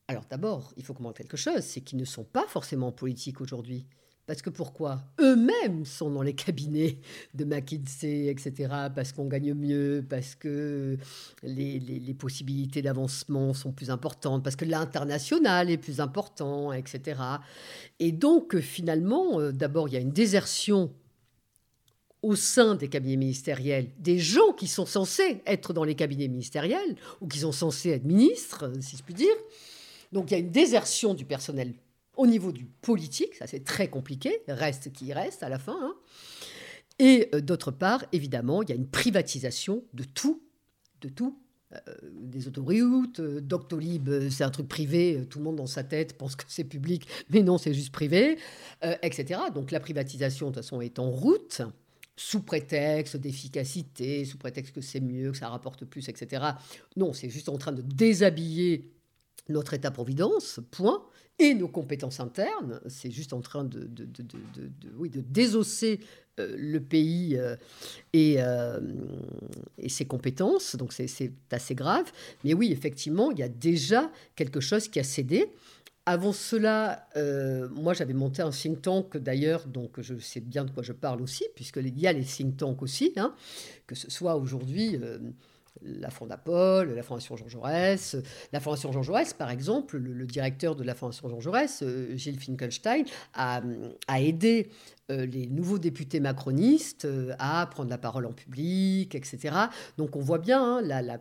alors 0.08 0.26
d'abord, 0.30 0.74
il 0.78 0.84
faut 0.84 0.94
comprendre 0.94 1.18
quelque 1.18 1.38
chose, 1.38 1.62
c'est 1.62 1.82
qu'ils 1.82 1.98
ne 1.98 2.06
sont 2.06 2.24
pas 2.24 2.46
forcément 2.48 2.88
en 2.88 2.92
politique 2.92 3.42
aujourd'hui. 3.42 3.86
Parce 4.28 4.42
que 4.42 4.50
pourquoi? 4.50 5.04
Eux-mêmes 5.20 5.86
sont 5.86 6.10
dans 6.10 6.24
les 6.24 6.34
cabinets 6.34 6.98
de 7.36 7.46
McKinsey, 7.46 8.26
etc., 8.26 8.74
parce 8.96 9.12
qu'on 9.12 9.26
gagne 9.26 9.54
mieux, 9.54 10.04
parce 10.08 10.34
que 10.34 10.98
les, 11.44 12.16
possibilités 12.18 12.82
d'avancement 12.82 13.54
sont 13.54 13.72
plus 13.72 13.92
importantes, 13.92 14.44
parce 14.44 14.56
que 14.56 14.66
l'international 14.66 15.70
est 15.70 15.78
plus 15.78 16.00
important, 16.00 16.74
etc. 16.74 17.22
Et 18.00 18.12
donc, 18.12 18.58
finalement, 18.60 19.40
euh, 19.40 19.52
d'abord, 19.52 19.90
il 19.90 19.94
y 19.94 19.98
a 19.98 20.00
une 20.00 20.12
désertion 20.12 20.92
au 22.24 22.36
sein 22.36 22.74
des 22.74 22.88
cabinets 22.88 23.18
ministériels 23.18 23.92
des 24.00 24.18
gens 24.18 24.54
qui 24.54 24.66
sont 24.66 24.88
censés 24.88 25.44
être 25.46 25.74
dans 25.74 25.84
les 25.84 25.94
cabinets 25.94 26.28
ministériels 26.28 26.96
ou 27.22 27.28
qui 27.28 27.38
sont 27.38 27.52
censés 27.52 27.92
être 27.92 28.06
ministres, 28.06 28.72
si 28.82 28.98
je 28.98 29.04
puis 29.04 29.14
dire. 29.14 29.36
Donc 30.16 30.32
il 30.32 30.34
y 30.34 30.38
a 30.38 30.40
une 30.40 30.52
désertion 30.52 31.14
du 31.14 31.26
personnel 31.26 31.74
au 32.16 32.26
niveau 32.26 32.54
du 32.54 32.64
politique, 32.64 33.36
ça 33.36 33.48
c'est 33.48 33.66
très 33.66 33.90
compliqué, 33.90 34.42
reste 34.48 34.94
qui 34.94 35.12
reste 35.12 35.44
à 35.44 35.50
la 35.50 35.60
fin. 35.60 35.78
Hein. 35.78 35.94
Et 37.00 37.28
euh, 37.36 37.42
d'autre 37.42 37.70
part, 37.70 38.06
évidemment, 38.14 38.64
il 38.64 38.70
y 38.70 38.72
a 38.72 38.76
une 38.76 38.88
privatisation 38.88 39.84
de 39.94 40.06
tout, 40.06 40.42
de 41.02 41.10
tout. 41.10 41.38
Euh, 41.74 41.80
des 42.14 42.48
autoroutes, 42.48 43.20
euh, 43.20 43.42
Doctolib, 43.42 44.30
c'est 44.30 44.46
un 44.46 44.52
truc 44.52 44.70
privé, 44.70 45.28
tout 45.30 45.40
le 45.40 45.44
monde 45.44 45.58
dans 45.58 45.68
sa 45.68 45.84
tête 45.84 46.18
pense 46.18 46.38
que 46.38 46.46
c'est 46.48 46.64
public, 46.64 47.06
mais 47.30 47.44
non, 47.44 47.58
c'est 47.58 47.74
juste 47.74 47.92
privé, 47.92 48.38
etc. 49.02 49.42
Donc 49.54 49.72
la 49.72 49.82
privatisation, 49.82 50.48
de 50.48 50.54
toute 50.54 50.64
façon, 50.64 50.80
est 50.80 50.98
en 50.98 51.12
route 51.12 51.62
sous 52.16 52.42
prétexte 52.42 53.18
d'efficacité, 53.18 54.24
sous 54.24 54.38
prétexte 54.38 54.74
que 54.74 54.80
c'est 54.80 55.02
mieux, 55.02 55.34
que 55.34 55.38
ça 55.38 55.50
rapporte 55.50 55.84
plus, 55.84 56.08
etc. 56.08 56.46
Non, 56.96 57.12
c'est 57.12 57.30
juste 57.30 57.50
en 57.50 57.58
train 57.58 57.74
de 57.74 57.82
déshabiller 57.82 58.95
notre 59.50 59.74
État-providence, 59.74 60.60
point, 60.72 61.04
et 61.40 61.54
nos 61.54 61.68
compétences 61.68 62.20
internes. 62.20 62.80
C'est 62.88 63.12
juste 63.12 63.34
en 63.34 63.42
train 63.42 63.64
de, 63.64 63.80
de, 63.80 64.06
de, 64.06 65.08
de 65.08 65.22
désosser 65.22 66.00
euh, 66.40 66.56
le 66.58 66.82
pays 66.82 67.38
euh, 67.38 67.56
et, 68.12 68.36
euh, 68.40 68.80
et, 69.78 69.90
ses 69.90 70.06
compétences. 70.06 70.76
Donc 70.76 70.94
c'est 70.94 71.32
assez 71.52 71.76
grave. 71.76 72.12
Mais 72.44 72.54
oui, 72.54 72.72
effectivement, 72.72 73.32
il 73.32 73.40
y 73.40 73.44
a 73.44 73.50
déjà 73.50 74.12
quelque 74.36 74.60
chose 74.60 74.88
qui 74.88 75.00
a 75.00 75.04
cédé. 75.04 75.50
Avant 76.08 76.34
cela, 76.34 77.08
moi 77.72 77.96
j'avais 77.96 78.14
monté 78.14 78.44
un 78.44 78.52
think 78.52 78.80
tank 78.84 79.18
d'ailleurs, 79.18 79.66
donc 79.66 80.00
je 80.02 80.16
sais 80.20 80.40
bien 80.40 80.64
de 80.64 80.70
quoi 80.70 80.84
je 80.84 80.92
parle 80.92 81.20
aussi, 81.20 81.46
puisqu'il 81.56 82.00
y 82.00 82.06
a 82.06 82.14
les 82.14 82.24
think 82.24 82.58
tanks 82.58 82.84
aussi, 82.84 83.14
hein, 83.18 83.34
que 83.88 83.96
ce 83.96 84.12
soit 84.12 84.36
aujourd'hui 84.36 85.00
la 85.82 86.10
Fondapol, 86.10 86.94
la 86.94 87.04
Fondation 87.04 87.36
Jean 87.36 87.48
Jaurès. 87.48 88.16
La 88.52 88.60
Fondation 88.60 88.92
Jean 88.92 89.04
Jaurès, 89.04 89.34
par 89.34 89.50
exemple, 89.50 89.98
le, 89.98 90.26
directeur 90.26 90.76
de 90.76 90.84
la 90.84 90.96
Fondation 90.96 91.30
Jean 91.30 91.40
Jaurès, 91.40 91.84
euh, 91.84 92.16
Gilles 92.16 92.40
Finkelstein, 92.40 93.04
a, 93.34 93.62
aidé 94.18 94.70
euh, 95.12 95.26
les 95.26 95.48
nouveaux 95.48 95.80
députés 95.80 96.20
macronistes 96.20 97.06
euh, 97.06 97.36
à 97.40 97.66
prendre 97.68 97.90
la 97.90 97.98
parole 97.98 98.26
en 98.26 98.34
public, 98.34 99.16
etc. 99.16 99.56
Donc 99.98 100.16
on 100.16 100.22
voit 100.22 100.40
bien 100.40 100.62
hein, 100.62 100.82
la, 100.82 101.20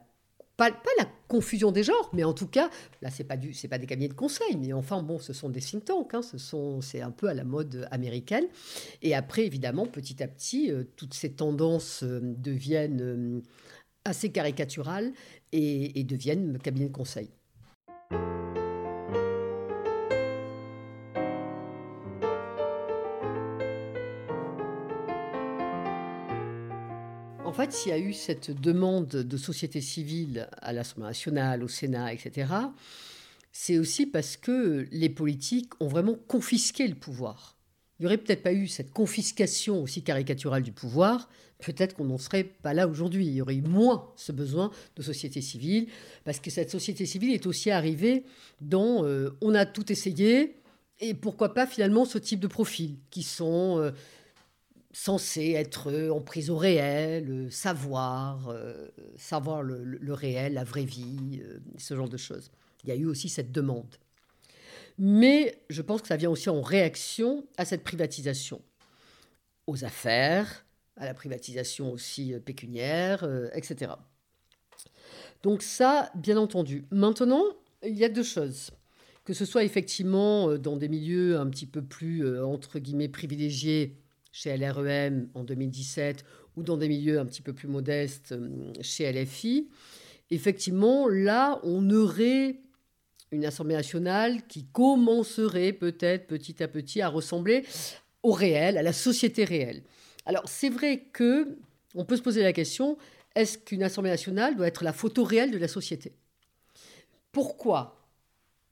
pas, 0.56 0.70
la 0.98 1.06
confusion 1.28 1.72
des 1.72 1.82
genres, 1.82 2.10
mais 2.12 2.22
en 2.22 2.32
tout 2.32 2.46
cas, 2.46 2.70
là, 3.02 3.10
c'est 3.10 3.24
pas 3.24 3.36
du, 3.36 3.52
pas 3.68 3.78
des 3.78 3.86
cabinets 3.86 4.08
de 4.08 4.14
conseil, 4.14 4.56
mais 4.56 4.72
enfin, 4.72 5.02
bon, 5.02 5.18
ce 5.18 5.32
sont 5.32 5.48
des 5.48 5.60
think 5.60 5.84
tanks, 5.84 6.14
hein, 6.14 6.22
ce 6.22 6.36
c'est 6.80 7.00
un 7.00 7.10
peu 7.10 7.28
à 7.28 7.34
la 7.34 7.44
mode 7.44 7.88
américaine. 7.90 8.44
Et 9.02 9.14
après, 9.14 9.44
évidemment, 9.44 9.86
petit 9.86 10.22
à 10.22 10.28
petit, 10.28 10.70
toutes 10.96 11.14
ces 11.14 11.32
tendances 11.32 12.04
deviennent 12.04 13.42
assez 14.04 14.30
caricaturales 14.30 15.12
et, 15.52 16.04
deviennent 16.04 16.58
cabinet 16.58 16.88
de 16.88 16.92
conseil. 16.92 17.30
En 27.44 27.52
fait, 27.52 27.72
s'il 27.72 27.90
y 27.90 27.94
a 27.94 27.98
eu 27.98 28.12
cette 28.12 28.50
demande 28.50 29.06
de 29.06 29.36
société 29.36 29.80
civile 29.80 30.48
à 30.60 30.72
l'Assemblée 30.72 31.06
nationale, 31.06 31.62
au 31.62 31.68
Sénat, 31.68 32.12
etc., 32.12 32.52
c'est 33.52 33.78
aussi 33.78 34.06
parce 34.06 34.36
que 34.36 34.88
les 34.90 35.08
politiques 35.08 35.72
ont 35.80 35.86
vraiment 35.86 36.16
confisqué 36.26 36.88
le 36.88 36.96
pouvoir 36.96 37.56
il 37.98 38.02
n'y 38.02 38.06
aurait 38.06 38.18
peut-être 38.18 38.42
pas 38.42 38.52
eu 38.52 38.66
cette 38.66 38.90
confiscation 38.90 39.82
aussi 39.82 40.02
caricaturale 40.02 40.62
du 40.62 40.72
pouvoir, 40.72 41.28
peut-être 41.58 41.94
qu'on 41.94 42.04
n'en 42.04 42.18
serait 42.18 42.44
pas 42.44 42.74
là 42.74 42.88
aujourd'hui. 42.88 43.26
Il 43.26 43.34
y 43.34 43.42
aurait 43.42 43.54
eu 43.54 43.62
moins 43.62 44.10
ce 44.16 44.32
besoin 44.32 44.70
de 44.96 45.02
société 45.02 45.40
civile, 45.40 45.86
parce 46.24 46.40
que 46.40 46.50
cette 46.50 46.70
société 46.70 47.06
civile 47.06 47.32
est 47.32 47.46
aussi 47.46 47.70
arrivée 47.70 48.24
dans 48.60 49.04
euh, 49.04 49.30
on 49.40 49.54
a 49.54 49.64
tout 49.64 49.92
essayé, 49.92 50.56
et 51.00 51.14
pourquoi 51.14 51.54
pas 51.54 51.66
finalement 51.66 52.04
ce 52.04 52.18
type 52.18 52.40
de 52.40 52.46
profils 52.48 52.96
qui 53.10 53.22
sont 53.22 53.78
euh, 53.78 53.92
censés 54.92 55.52
être 55.52 56.10
en 56.10 56.20
prise 56.20 56.50
au 56.50 56.56
réel, 56.56 57.30
euh, 57.30 57.50
savoir, 57.50 58.52
savoir 59.16 59.62
le, 59.62 60.12
réel, 60.12 60.54
la 60.54 60.64
vraie 60.64 60.84
vie, 60.84 61.40
ce 61.78 61.94
genre 61.94 62.08
de 62.08 62.16
choses. 62.16 62.50
Il 62.82 62.88
y 62.88 62.92
a 62.92 62.96
eu 62.96 63.06
aussi 63.06 63.28
cette 63.28 63.52
demande. 63.52 63.96
Mais 64.98 65.58
je 65.70 65.82
pense 65.82 66.02
que 66.02 66.08
ça 66.08 66.16
vient 66.16 66.30
aussi 66.30 66.48
en 66.50 66.62
réaction 66.62 67.46
à 67.56 67.64
cette 67.64 67.82
privatisation, 67.82 68.62
aux 69.66 69.84
affaires, 69.84 70.64
à 70.96 71.06
la 71.06 71.14
privatisation 71.14 71.90
aussi 71.90 72.32
euh, 72.32 72.40
pécuniaire, 72.40 73.24
euh, 73.24 73.48
etc. 73.54 73.92
Donc 75.42 75.62
ça, 75.62 76.10
bien 76.14 76.36
entendu. 76.36 76.84
Maintenant, 76.90 77.44
il 77.84 77.96
y 77.96 78.04
a 78.04 78.08
deux 78.08 78.22
choses. 78.22 78.70
Que 79.24 79.32
ce 79.32 79.44
soit 79.44 79.64
effectivement 79.64 80.50
euh, 80.50 80.58
dans 80.58 80.76
des 80.76 80.88
milieux 80.88 81.38
un 81.38 81.48
petit 81.48 81.66
peu 81.66 81.82
plus, 81.82 82.38
entre 82.40 82.78
guillemets, 82.78 83.08
privilégiés 83.08 83.96
chez 84.30 84.56
LREM 84.56 85.28
en 85.34 85.44
2017 85.44 86.24
ou 86.56 86.62
dans 86.62 86.76
des 86.76 86.88
milieux 86.88 87.18
un 87.18 87.26
petit 87.26 87.42
peu 87.42 87.52
plus 87.52 87.68
modestes 87.68 88.34
chez 88.80 89.10
LFI, 89.12 89.68
effectivement, 90.30 91.08
là, 91.08 91.60
on 91.64 91.90
aurait 91.90 92.60
une 93.30 93.44
Assemblée 93.44 93.74
nationale 93.74 94.46
qui 94.46 94.64
commencerait 94.72 95.72
peut-être 95.72 96.26
petit 96.26 96.62
à 96.62 96.68
petit 96.68 97.00
à 97.00 97.08
ressembler 97.08 97.64
au 98.22 98.32
réel, 98.32 98.78
à 98.78 98.82
la 98.82 98.92
société 98.92 99.44
réelle. 99.44 99.82
Alors 100.26 100.48
c'est 100.48 100.68
vrai 100.68 101.04
que 101.12 101.58
on 101.94 102.04
peut 102.04 102.16
se 102.16 102.22
poser 102.22 102.42
la 102.42 102.52
question 102.52 102.96
est-ce 103.34 103.58
qu'une 103.58 103.82
Assemblée 103.82 104.10
nationale 104.10 104.56
doit 104.56 104.66
être 104.66 104.84
la 104.84 104.92
photo 104.92 105.24
réelle 105.24 105.50
de 105.50 105.58
la 105.58 105.68
société? 105.68 106.12
Pourquoi? 107.32 108.00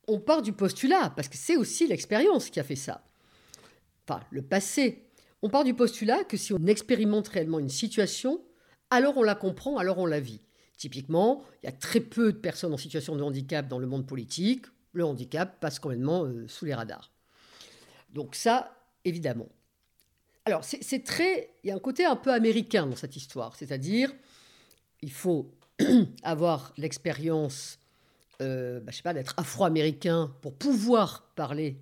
On 0.07 0.21
part 0.21 0.43
du 0.43 0.53
postulat 0.53 1.13
parce 1.17 1.29
que 1.29 1.37
c'est 1.37 1.57
aussi 1.57 1.87
l'expérience 1.87 2.49
qui 2.49 2.61
a 2.61 2.65
fait 2.65 2.77
ça. 2.77 3.05
Enfin, 4.07 4.21
le 4.31 4.43
passé. 4.43 5.09
On 5.43 5.49
part 5.49 5.65
du 5.65 5.75
postulat 5.75 6.23
que 6.25 6.37
si 6.37 6.53
on 6.53 6.67
expérimente 6.67 7.29
réellement 7.29 7.59
une 7.59 7.69
situation, 7.69 8.41
alors 8.91 9.17
on 9.17 9.23
la 9.23 9.35
comprend, 9.35 9.79
alors 9.79 9.99
on 9.99 10.07
la 10.07 10.21
vit. 10.21 10.41
Typiquement, 10.83 11.45
il 11.63 11.67
y 11.67 11.69
a 11.69 11.73
très 11.73 12.01
peu 12.01 12.33
de 12.33 12.39
personnes 12.39 12.75
en 12.75 12.77
situation 12.77 13.15
de 13.15 13.23
handicap 13.23 13.69
dans 13.69 13.79
le 13.79 13.87
monde 13.87 14.05
politique. 14.05 14.67
Le 14.95 15.05
handicap 15.05 15.61
passe 15.61 15.79
complètement 15.79 16.25
euh, 16.25 16.49
sous 16.49 16.65
les 16.65 16.75
radars. 16.75 17.13
Donc 18.13 18.35
ça, 18.35 18.77
évidemment. 19.05 19.47
Alors, 20.45 20.65
c'est 20.65 21.05
très... 21.05 21.55
Il 21.63 21.69
y 21.69 21.71
a 21.71 21.77
un 21.77 21.79
côté 21.79 22.05
un 22.05 22.17
peu 22.17 22.33
américain 22.33 22.85
dans 22.85 22.97
cette 22.97 23.15
histoire. 23.15 23.55
C'est-à-dire, 23.55 24.13
il 25.03 25.13
faut 25.13 25.55
avoir 26.25 26.75
l'expérience, 26.77 27.79
euh, 28.41 28.81
bah, 28.81 28.91
sais 28.91 29.03
pas, 29.03 29.15
d'être 29.15 29.35
afro-américain 29.37 30.35
pour 30.43 30.53
pouvoir 30.53 31.31
parler 31.37 31.79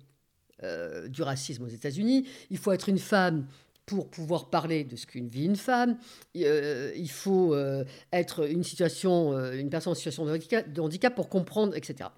euh, 0.61 1.07
du 1.07 1.23
racisme 1.23 1.63
aux 1.63 1.69
États-Unis. 1.69 2.27
Il 2.51 2.59
faut 2.59 2.71
être 2.71 2.87
une 2.87 2.99
femme 2.99 3.47
pour 3.85 4.09
pouvoir 4.09 4.49
parler 4.49 4.83
de 4.83 4.95
ce 4.95 5.05
qu'une 5.05 5.27
vie 5.27 5.45
une 5.45 5.55
femme. 5.55 5.97
Euh, 6.37 6.91
il 6.95 7.09
faut 7.09 7.53
euh, 7.53 7.83
être 8.13 8.49
une 8.49 8.63
situation, 8.63 9.33
euh, 9.33 9.53
une 9.53 9.69
personne 9.69 9.91
en 9.91 9.95
situation 9.95 10.25
de 10.25 10.81
handicap, 10.81 11.15
pour 11.15 11.29
comprendre, 11.29 11.75
etc. 11.75 12.09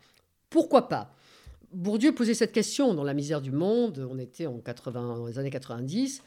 Pourquoi 0.49 0.87
pas? 0.87 1.15
Bourdieu 1.71 2.13
posait 2.13 2.35
cette 2.35 2.51
question 2.51 2.93
dans 2.93 3.03
La 3.03 3.15
misère 3.15 3.41
du 3.41 3.51
monde. 3.51 4.07
On 4.09 4.19
était 4.19 4.45
en 4.45 4.59
80, 4.59 5.17
dans 5.17 5.25
les 5.25 5.39
années 5.39 5.49
90. 5.49 6.21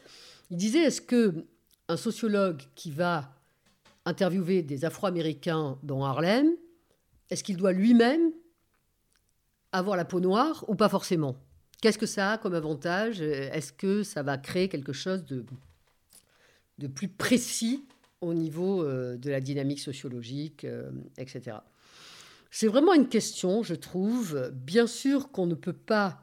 Il 0.50 0.56
disait 0.56 0.80
est-ce 0.80 1.00
que 1.00 1.46
un 1.88 1.96
sociologue 1.96 2.62
qui 2.74 2.90
va 2.90 3.30
interviewer 4.04 4.62
des 4.62 4.84
Afro-Américains 4.84 5.78
dans 5.82 6.04
Harlem, 6.04 6.48
est-ce 7.30 7.44
qu'il 7.44 7.56
doit 7.56 7.72
lui-même 7.72 8.32
avoir 9.72 9.96
la 9.96 10.04
peau 10.04 10.20
noire 10.20 10.64
ou 10.68 10.74
pas 10.74 10.88
forcément? 10.88 11.36
Qu'est-ce 11.80 11.98
que 11.98 12.06
ça 12.06 12.32
a 12.32 12.38
comme 12.38 12.54
avantage? 12.54 13.20
Est-ce 13.20 13.72
que 13.72 14.02
ça 14.02 14.22
va 14.22 14.38
créer 14.38 14.68
quelque 14.68 14.92
chose 14.92 15.24
de, 15.24 15.44
de 16.78 16.86
plus 16.86 17.08
précis 17.08 17.84
au 18.20 18.34
niveau 18.34 18.82
euh, 18.82 19.16
de 19.16 19.30
la 19.30 19.40
dynamique 19.40 19.80
sociologique, 19.80 20.64
euh, 20.64 20.90
etc. 21.18 21.58
C'est 22.50 22.66
vraiment 22.66 22.94
une 22.94 23.08
question, 23.08 23.62
je 23.62 23.74
trouve. 23.74 24.50
Bien 24.54 24.86
sûr 24.86 25.30
qu'on 25.30 25.46
ne 25.46 25.54
peut 25.54 25.74
pas... 25.74 26.22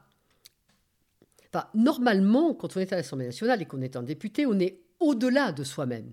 Enfin, 1.48 1.68
normalement, 1.74 2.52
quand 2.54 2.76
on 2.76 2.80
est 2.80 2.92
à 2.92 2.96
l'Assemblée 2.96 3.26
nationale 3.26 3.62
et 3.62 3.64
qu'on 3.64 3.80
est 3.80 3.94
un 3.96 4.02
député, 4.02 4.44
on 4.44 4.58
est 4.58 4.80
au-delà 4.98 5.52
de 5.52 5.62
soi-même. 5.62 6.12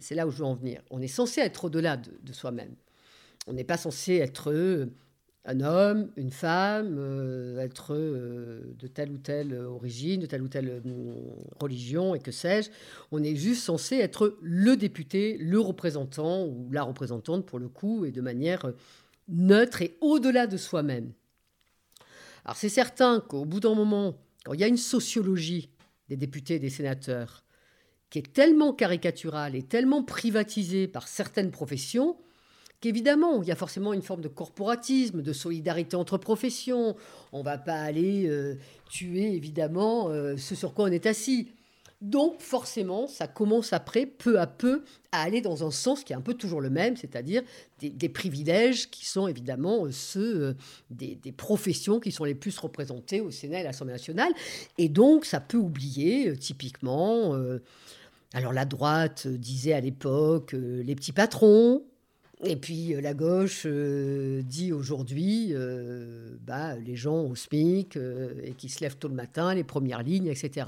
C'est 0.00 0.14
là 0.14 0.26
où 0.26 0.30
je 0.30 0.38
veux 0.38 0.44
en 0.44 0.54
venir. 0.54 0.82
On 0.90 1.00
est 1.00 1.08
censé 1.08 1.40
être 1.40 1.64
au-delà 1.64 1.96
de, 1.96 2.12
de 2.22 2.32
soi-même. 2.32 2.76
On 3.48 3.54
n'est 3.54 3.64
pas 3.64 3.78
censé 3.78 4.16
être 4.16 4.52
un 5.44 5.60
homme, 5.60 6.10
une 6.16 6.30
femme, 6.30 6.96
euh, 6.98 7.58
être 7.58 7.94
euh, 7.94 8.74
de 8.78 8.86
telle 8.86 9.10
ou 9.10 9.18
telle 9.18 9.54
origine, 9.54 10.20
de 10.20 10.26
telle 10.26 10.42
ou 10.42 10.48
telle 10.48 10.82
euh, 10.84 11.14
religion, 11.58 12.14
et 12.14 12.18
que 12.18 12.32
sais-je. 12.32 12.70
On 13.12 13.22
est 13.22 13.34
juste 13.34 13.62
censé 13.62 13.96
être 13.96 14.36
le 14.42 14.76
député, 14.76 15.38
le 15.38 15.58
représentant, 15.58 16.44
ou 16.44 16.70
la 16.70 16.82
représentante 16.82 17.46
pour 17.46 17.58
le 17.58 17.68
coup, 17.68 18.04
et 18.04 18.12
de 18.12 18.20
manière 18.20 18.72
neutre 19.28 19.82
et 19.82 19.96
au-delà 20.00 20.46
de 20.46 20.56
soi-même. 20.56 21.12
Alors 22.44 22.56
c'est 22.56 22.68
certain 22.68 23.20
qu'au 23.20 23.44
bout 23.44 23.60
d'un 23.60 23.74
moment, 23.74 24.18
quand 24.44 24.54
il 24.54 24.60
y 24.60 24.64
a 24.64 24.68
une 24.68 24.76
sociologie 24.76 25.70
des 26.08 26.16
députés 26.16 26.54
et 26.54 26.58
des 26.58 26.70
sénateurs, 26.70 27.44
qui 28.10 28.18
est 28.18 28.32
tellement 28.32 28.72
caricatural 28.72 29.54
et 29.54 29.62
tellement 29.62 30.02
privatisé 30.02 30.88
par 30.88 31.08
certaines 31.08 31.50
professions 31.50 32.16
qu'évidemment, 32.80 33.42
il 33.42 33.48
y 33.48 33.52
a 33.52 33.56
forcément 33.56 33.92
une 33.92 34.02
forme 34.02 34.20
de 34.20 34.28
corporatisme, 34.28 35.22
de 35.22 35.32
solidarité 35.32 35.96
entre 35.96 36.18
professions. 36.18 36.96
On 37.32 37.40
ne 37.40 37.44
va 37.44 37.58
pas 37.58 37.80
aller 37.80 38.26
euh, 38.28 38.56
tuer, 38.88 39.34
évidemment, 39.34 40.08
euh, 40.08 40.36
ce 40.36 40.54
sur 40.54 40.74
quoi 40.74 40.86
on 40.86 40.92
est 40.92 41.06
assis. 41.06 41.48
Donc 42.00 42.40
forcément, 42.40 43.08
ça 43.08 43.26
commence 43.26 43.72
après, 43.72 44.06
peu 44.06 44.38
à 44.38 44.46
peu, 44.46 44.84
à 45.10 45.22
aller 45.22 45.40
dans 45.40 45.66
un 45.66 45.72
sens 45.72 46.04
qui 46.04 46.12
est 46.12 46.16
un 46.16 46.20
peu 46.20 46.34
toujours 46.34 46.60
le 46.60 46.70
même, 46.70 46.96
c'est-à-dire 46.96 47.42
des, 47.80 48.08
privilèges 48.08 48.88
qui 48.88 49.04
sont 49.04 49.26
évidemment 49.26 49.84
euh, 49.84 49.90
ceux 49.90 50.54
des, 50.90 51.18
professions 51.36 51.98
qui 51.98 52.12
sont 52.12 52.22
les 52.22 52.36
plus 52.36 52.56
représentées 52.56 53.20
au 53.20 53.32
Sénat 53.32 53.58
et 53.58 53.60
à 53.62 53.64
l'Assemblée 53.64 53.94
nationale. 53.94 54.32
Et 54.76 54.88
donc, 54.88 55.24
ça 55.24 55.40
peut 55.40 55.56
oublier, 55.56 56.36
typiquement, 56.36 57.36
alors 58.32 58.52
la 58.52 58.64
droite 58.64 59.26
disait 59.26 59.72
à 59.72 59.80
l'époque 59.80 60.52
les 60.52 60.94
petits 60.94 61.12
patrons, 61.12 61.82
et 62.44 62.56
puis 62.56 62.94
la 63.00 63.14
gauche 63.14 63.66
dit 63.66 64.72
aujourd'hui, 64.72 65.54
bah, 66.40 66.76
les 66.76 66.94
gens 66.94 67.22
au 67.24 67.34
SMIC 67.34 67.96
et 67.96 68.52
qui 68.52 68.68
se 68.68 68.80
lèvent 68.80 68.96
tôt 68.96 69.08
le 69.08 69.14
matin, 69.14 69.54
les 69.54 69.64
premières 69.64 70.02
lignes, 70.02 70.28
etc. 70.28 70.66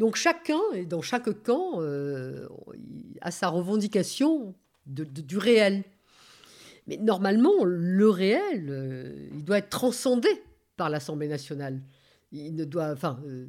Donc 0.00 0.16
chacun, 0.16 0.60
dans 0.88 1.02
chaque 1.02 1.42
camp, 1.42 1.74
euh, 1.76 2.48
a 3.20 3.30
sa 3.30 3.48
revendication 3.48 4.54
du 4.86 5.36
réel. 5.36 5.84
Mais 6.86 6.96
normalement, 6.96 7.64
le 7.64 8.08
réel, 8.08 8.66
euh, 8.70 9.28
il 9.34 9.44
doit 9.44 9.58
être 9.58 9.68
transcendé 9.68 10.28
par 10.78 10.88
l'Assemblée 10.88 11.28
nationale. 11.28 11.82
Il 12.32 12.54
ne 12.54 12.64
doit, 12.64 12.92
enfin, 12.92 13.20
euh, 13.26 13.46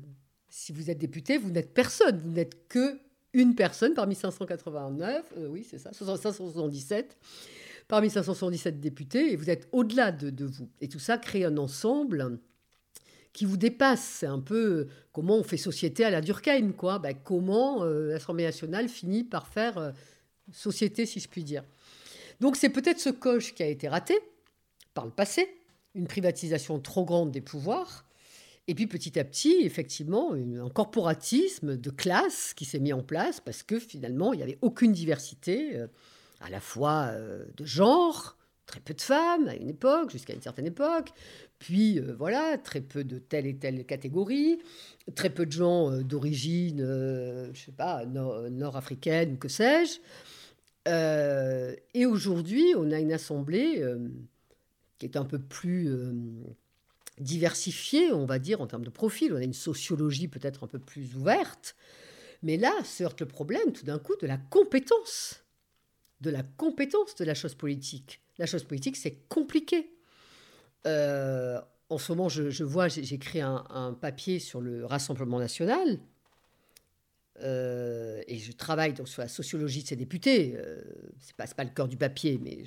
si 0.49 0.74
vous 0.74 0.89
êtes 0.89 0.97
député, 0.97 1.38
vous 1.38 1.52
n'êtes 1.52 1.74
personne, 1.74 2.20
vous 2.20 2.32
n'êtes 2.32 2.68
que 2.68 2.99
une 3.34 3.56
personne 3.56 3.94
parmi 3.94 4.16
589, 4.16 5.34
oui, 5.50 5.66
c'est 5.70 5.78
ça, 5.78 5.92
577, 5.94 7.18
parmi 7.88 8.10
577 8.10 8.80
députés, 8.80 9.34
et 9.34 9.36
vous 9.36 9.50
êtes 9.50 9.68
au-delà 9.72 10.12
de, 10.12 10.46
vous. 10.46 10.70
Et 10.82 10.88
tout 10.88 11.00
ça 11.00 11.18
crée 11.18 11.46
un 11.46 11.58
ensemble 11.58 12.40
qui 13.34 13.46
vous 13.46 13.58
dépasse. 13.58 14.02
C'est 14.20 14.28
un 14.28 14.40
peu 14.40 14.66
euh, 14.66 14.88
comment 15.14 15.38
on 15.38 15.44
fait 15.44 15.58
société 15.58 16.04
à 16.04 16.10
la 16.10 16.22
Durkheim, 16.22 16.74
quoi. 16.74 17.00
Ben, 17.00 17.14
comment 17.14 17.84
euh, 17.84 18.12
l'Assemblée 18.12 18.44
nationale 18.44 18.90
finit 18.90 19.24
par 19.24 19.48
faire 19.48 19.78
euh, 19.78 19.92
société, 20.52 21.06
si 21.06 21.20
je 21.20 21.30
puis 21.30 21.44
dire. 21.44 21.64
Donc 22.40 22.56
c'est 22.56 22.70
peut-être 22.70 23.00
ce 23.00 23.10
coche 23.10 23.54
qui 23.54 23.64
a 23.64 23.68
été 23.68 23.88
raté 23.88 24.18
par 24.94 25.06
le 25.06 25.12
passé, 25.12 25.48
une 25.96 26.08
privatisation 26.08 26.80
trop 26.80 27.06
grande 27.06 27.32
des 27.32 27.42
pouvoirs. 27.42 28.06
Et 28.68 28.76
puis 28.76 28.88
petit 28.88 29.20
à 29.20 29.24
petit, 29.24 29.62
effectivement, 29.62 30.34
un 30.34 30.70
corporatisme 30.70 31.78
de 31.78 31.89
classe 31.89 32.53
qui 32.53 32.66
s'est 32.66 32.80
mis 32.80 32.93
en 32.93 33.01
place 33.01 33.39
parce 33.39 33.64
que 33.64 33.80
finalement, 33.80 34.34
il 34.34 34.38
n'y 34.38 34.43
avait 34.43 34.59
aucune 34.62 34.91
diversité, 34.91 35.78
à 36.39 36.49
la 36.49 36.62
fois 36.62 37.12
de 37.57 37.66
genre, 37.66 38.38
très 38.72 38.80
peu 38.80 38.93
de 38.93 39.01
femmes 39.01 39.47
à 39.47 39.55
une 39.55 39.70
époque, 39.70 40.12
jusqu'à 40.12 40.34
une 40.34 40.41
certaine 40.41 40.66
époque, 40.66 41.09
puis 41.59 41.99
euh, 41.99 42.16
voilà, 42.18 42.57
très 42.57 42.82
peu 42.82 43.03
de 43.03 43.20
telle 43.20 43.45
et 43.45 43.55
telle 43.55 43.86
catégorie, 43.86 44.59
très 45.14 45.30
peu 45.30 45.45
de 45.45 45.51
gens 45.51 45.91
euh, 45.91 46.03
d'origine, 46.03 46.82
euh, 46.82 47.49
je 47.53 47.66
sais 47.66 47.72
pas, 47.72 48.05
nord-africaine 48.05 49.34
ou 49.34 49.38
que 49.38 49.49
sais-je. 49.49 49.99
et 51.93 52.05
aujourd'hui, 52.05 52.74
on 52.78 52.91
a 52.91 52.99
une 52.99 53.14
assemblée 53.14 53.84
qui 54.97 55.05
est 55.05 55.18
un 55.18 55.26
peu 55.26 55.38
plus 55.38 55.89
diversifiée, 57.20 58.12
on 58.12 58.26
va 58.26 58.39
dire, 58.39 58.62
en 58.62 58.68
termes 58.68 58.84
de 58.84 58.89
profil. 58.89 59.34
On 59.34 59.38
a 59.38 59.43
une 59.43 59.53
sociologie 59.53 60.28
peut-être 60.28 60.64
un 60.64 60.68
peu 60.68 60.80
plus 60.80 61.16
ouverte. 61.16 61.76
Mais 62.43 62.57
là 62.57 62.72
se 62.84 63.03
heurte 63.03 63.22
le 63.22 63.28
problème, 63.28 63.72
tout 63.72 63.86
d'un 63.86 63.99
coup, 63.99 64.16
de 64.20 64.28
la 64.28 64.38
compétence, 64.38 65.43
de 66.22 66.30
la 66.30 66.43
compétence 66.43 67.16
de 67.16 67.26
la 67.26 67.34
chose 67.34 67.53
politique. 67.53 68.22
La 68.38 68.45
chose 68.45 68.64
politique, 68.64 68.97
c'est 68.97 69.18
compliqué. 69.30 69.91
Euh, 70.88 71.62
en 71.89 71.97
ce 71.97 72.12
moment, 72.12 72.30
je, 72.30 72.64
vois, 72.64 72.88
j'ai 72.88 73.14
écrit 73.14 73.41
un, 73.41 73.97
papier 73.99 74.39
sur 74.39 74.62
le 74.62 74.86
Rassemblement 74.86 75.39
national. 75.39 75.99
Euh, 77.41 78.22
et 78.28 78.38
je 78.38 78.51
travaille 78.51 78.93
donc 78.93 79.07
sur 79.07 79.22
la 79.22 79.28
sociologie 79.28 79.84
de 79.84 79.88
ces 79.88 79.95
députés. 79.95 80.53
Euh, 80.55 80.82
c'est 81.20 81.36
pas, 81.36 81.47
pas 81.47 81.64
le 81.64 81.72
cœur 81.72 81.88
du 81.88 81.97
papier, 81.97 82.39
mais 82.41 82.64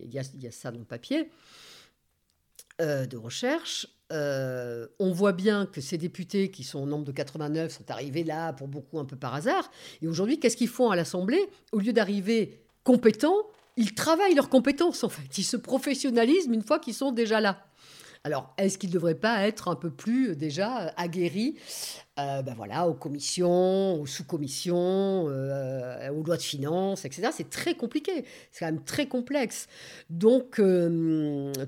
il 0.00 0.12
y, 0.12 0.18
a 0.18 0.50
ça 0.50 0.70
dans 0.70 0.78
le 0.78 0.84
papier 0.84 1.30
de 2.80 3.16
recherche. 3.16 3.86
on 4.10 5.12
voit 5.12 5.32
bien 5.32 5.66
que 5.66 5.80
ces 5.80 5.98
députés, 5.98 6.50
qui 6.50 6.64
sont 6.64 6.80
au 6.80 6.86
nombre 6.86 7.04
de 7.04 7.12
89, 7.12 7.72
sont 7.72 7.90
arrivés 7.90 8.24
là 8.24 8.52
pour 8.52 8.68
beaucoup 8.68 8.98
un 8.98 9.04
peu 9.04 9.16
par 9.16 9.34
hasard. 9.34 9.70
Et 10.02 10.08
aujourd'hui, 10.08 10.38
qu'est-ce 10.38 10.56
qu'ils 10.56 10.68
font 10.68 10.90
à 10.90 10.96
l'Assemblée? 10.96 11.48
Au 11.72 11.78
lieu 11.78 11.92
d'arriver 11.92 12.60
compétents, 12.84 13.46
ils 13.76 13.94
travaillent 13.94 14.34
leurs 14.34 14.48
compétences 14.48 15.04
en 15.04 15.08
fait. 15.08 15.38
Ils 15.38 15.44
se 15.44 15.56
professionnalisent 15.56 16.46
une 16.46 16.62
fois 16.62 16.78
qu'ils 16.78 16.94
sont 16.94 17.12
déjà 17.12 17.40
là. 17.40 17.67
Alors, 18.24 18.54
est-ce 18.58 18.78
qu'ils 18.78 18.90
ne 18.90 18.94
devraient 18.94 19.14
pas 19.14 19.46
être 19.46 19.68
un 19.68 19.74
peu 19.74 19.90
plus 19.90 20.30
euh, 20.30 20.34
déjà 20.34 20.86
euh, 20.86 20.90
aguerris 20.96 21.56
euh, 22.18 22.42
ben 22.42 22.54
voilà, 22.54 22.88
aux 22.88 22.94
commissions, 22.94 24.00
aux 24.00 24.06
sous-commissions, 24.06 25.26
aux 25.26 26.22
lois 26.24 26.36
de 26.36 26.42
finances, 26.42 27.04
etc. 27.04 27.28
C'est 27.32 27.48
très 27.48 27.76
compliqué, 27.76 28.24
c'est 28.50 28.64
quand 28.64 28.72
même 28.72 28.82
très 28.82 29.06
complexe. 29.06 29.68
Donc, 30.10 30.60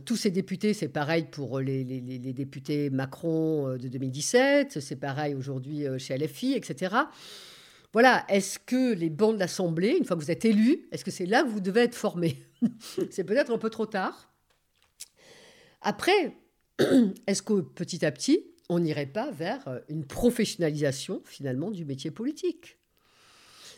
tous 0.05 0.17
ces 0.17 0.33
députés, 0.33 0.75
c'est 0.75 0.89
pareil 0.89 1.27
pour 1.31 1.61
les, 1.61 1.85
les, 1.85 2.33
députés 2.33 2.91
Macron 2.91 3.77
de 3.77 3.87
2017, 3.87 4.81
c'est 4.81 4.97
pareil 4.97 5.37
aujourd'hui 5.37 5.85
chez 5.99 6.19
LFI, 6.19 6.55
etc. 6.55 6.97
Voilà, 7.93 8.25
est-ce 8.29 8.59
que 8.59 8.93
les 8.95 9.11
bancs 9.11 9.35
de 9.35 9.39
l'Assemblée, 9.39 9.97
une 9.99 10.05
fois 10.05 10.17
que 10.17 10.23
vous 10.23 10.33
êtes 10.33 10.45
élu, 10.45 10.89
est-ce 10.91 11.05
que 11.05 11.13
c'est 11.13 11.27
là 11.27 11.45
que 11.45 11.49
vous 11.49 11.61
devez 11.61 11.83
être 11.83 11.95
formé 11.95 12.43
C'est 13.11 13.25
peut-être 13.25 13.53
un 13.53 13.59
peu 13.59 13.71
trop 13.71 13.87
tard. 13.87 14.31
Après, 15.83 16.37
est-ce 17.27 17.43
que 17.43 17.61
petit 17.61 18.05
à 18.05 18.13
petit, 18.13 18.45
on 18.69 18.81
n'irait 18.81 19.07
pas 19.07 19.31
vers 19.31 19.81
une 19.89 20.05
professionnalisation 20.05 21.23
finalement 21.25 21.71
du 21.71 21.85
métier 21.85 22.11
politique? 22.11 22.79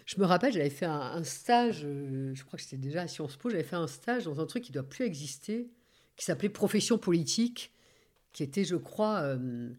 Je 0.05 0.20
me 0.20 0.24
rappelle, 0.24 0.53
j'avais 0.53 0.70
fait 0.70 0.86
un, 0.86 1.22
stage, 1.22 1.82
euh, 1.84 2.34
je 2.34 2.44
crois 2.44 2.57
que 2.57 2.62
c'était 2.62 2.76
déjà 2.76 3.03
à 3.03 3.09
Sciences 3.09 3.36
Po, 3.36 3.50
j'avais 3.50 3.62
fait 3.62 3.76
un 3.76 3.86
stage 3.86 4.24
dans 4.24 4.40
un 4.40 4.46
truc 4.46 4.64
qui 4.64 4.72
ne 4.72 4.74
doit 4.74 4.88
plus 4.88 5.05
exister, 5.05 5.70
qui 6.16 6.24
s'appelait 6.24 6.48
profession 6.48 6.98
politique, 6.98 7.72
qui 8.32 8.42
était, 8.42 8.64
je 8.64 8.76
crois, 8.76 9.20
euh, 9.20 9.70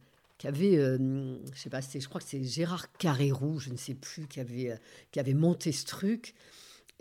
qui 0.43 0.47
avait, 0.47 0.77
euh, 0.77 1.37
je 1.53 1.59
sais 1.59 1.69
pas, 1.69 1.79
je 1.79 2.05
crois 2.07 2.19
que 2.19 2.27
c'est 2.27 2.43
Gérard 2.43 2.91
Carrérou, 2.93 3.59
je 3.59 3.69
ne 3.69 3.77
sais 3.77 3.93
plus, 3.93 4.27
qui 4.27 4.39
avait, 4.39 4.71
euh, 4.71 4.75
qui 5.11 5.21
avait 5.21 5.33
monté 5.33 5.71
ce 5.71 5.85
truc. 5.85 6.33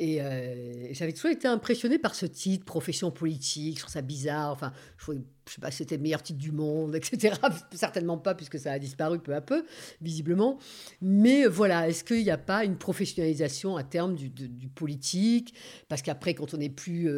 Euh, 0.01 0.87
et 0.89 0.95
j'avais 0.95 1.12
toujours 1.12 1.33
été 1.33 1.49
impressionné 1.49 1.99
par 1.99 2.14
ce 2.14 2.27
titre, 2.27 2.64
profession 2.64 3.11
politique, 3.11 3.77
je 3.77 3.81
trouve 3.81 3.93
ça 3.93 4.03
bizarre. 4.03 4.53
Enfin, 4.53 4.73
je, 4.99 5.12
ne 5.47 5.55
sais 5.55 5.61
pas 5.61 5.70
si 5.70 5.78
c'était 5.78 5.97
le 5.97 6.03
meilleur 6.03 6.22
titre 6.22 6.38
du 6.38 6.53
monde, 6.53 6.95
etc. 6.97 7.34
Certainement 7.74 8.18
pas, 8.18 8.34
puisque 8.34 8.59
ça 8.59 8.72
a 8.72 8.78
disparu 8.78 9.18
peu 9.18 9.34
à 9.34 9.40
peu, 9.40 9.64
visiblement. 10.01 10.59
Mais 11.01 11.47
voilà, 11.47 11.88
est-ce 11.88 12.05
qu'il 12.05 12.22
n'y 12.22 12.30
a 12.30 12.38
pas 12.38 12.64
une 12.64 12.76
professionnalisation 12.76 13.76
à 13.76 13.82
terme 13.82 14.14
du, 14.14 14.68
politique? 14.68 15.55
Parce 15.88 16.03
qu'après, 16.03 16.34
quand 16.34 16.55
on 16.55 16.59
n'est 16.59 16.68
plus 16.68 17.09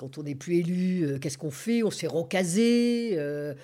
quand 0.00 0.16
on 0.16 0.22
n'est 0.22 0.34
plus 0.34 0.56
élu, 0.56 1.02
euh, 1.04 1.18
qu'est-ce 1.18 1.36
qu'on 1.36 1.50
fait? 1.50 1.82
On 1.82 1.90
s'est 1.90 2.06
recasé. 2.06 3.10
Euh, 3.18 3.54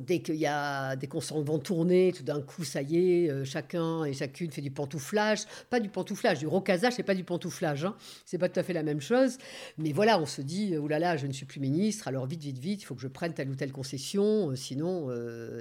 dès 0.00 0.20
qu'il 0.20 0.36
y 0.36 0.46
a, 0.46 0.96
dès 0.96 1.06
qu'on 1.06 1.20
s'en 1.20 1.42
va 1.42 1.58
tourner, 1.58 2.12
tout 2.12 2.24
d'un 2.24 2.40
coup, 2.40 2.64
ça 2.64 2.82
y 2.82 2.96
est, 2.96 3.30
euh, 3.30 3.44
chacun 3.44 4.04
et 4.04 4.12
chacune 4.12 4.50
fait 4.50 4.60
du 4.60 4.70
pantouflage. 4.70 5.40
Pas 5.70 5.78
du 5.78 5.88
pantouflage, 5.88 6.40
du 6.40 6.46
recasage, 6.46 6.94
c'est 6.94 7.04
pas 7.04 7.14
du 7.14 7.24
pantouflage. 7.24 7.84
Hein. 7.84 7.94
C'est 8.24 8.38
pas 8.38 8.48
tout 8.48 8.58
à 8.58 8.62
fait 8.62 8.72
la 8.72 8.82
même 8.82 9.00
chose. 9.00 9.38
Mais 9.76 9.92
voilà, 9.92 10.20
on 10.20 10.26
se 10.26 10.42
dit, 10.42 10.76
oh 10.76 10.88
là 10.88 10.98
là, 10.98 11.16
je 11.16 11.26
ne 11.26 11.32
suis 11.32 11.46
plus 11.46 11.60
ministre, 11.60 12.08
alors 12.08 12.26
vite, 12.26 12.42
vite, 12.42 12.58
vite, 12.58 12.82
il 12.82 12.84
faut 12.84 12.94
que 12.94 13.02
je 13.02 13.08
prenne 13.08 13.34
telle 13.34 13.50
ou 13.50 13.54
telle 13.54 13.72
concession, 13.72 14.54
sinon, 14.56 15.10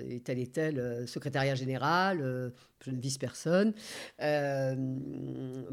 et 0.09 0.19
tel 0.19 0.39
et 0.39 0.47
tel 0.47 1.07
secrétariat 1.07 1.55
général, 1.55 2.51
je 2.83 2.91
ne 2.91 2.99
vise 2.99 3.17
personne, 3.17 3.73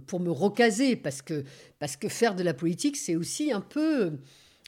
pour 0.06 0.20
me 0.20 0.30
recaser, 0.30 0.96
parce 0.96 1.22
que, 1.22 1.44
parce 1.78 1.96
que 1.96 2.08
faire 2.08 2.34
de 2.34 2.42
la 2.42 2.54
politique, 2.54 2.96
c'est 2.96 3.16
aussi 3.16 3.52
un 3.52 3.60
peu 3.60 4.12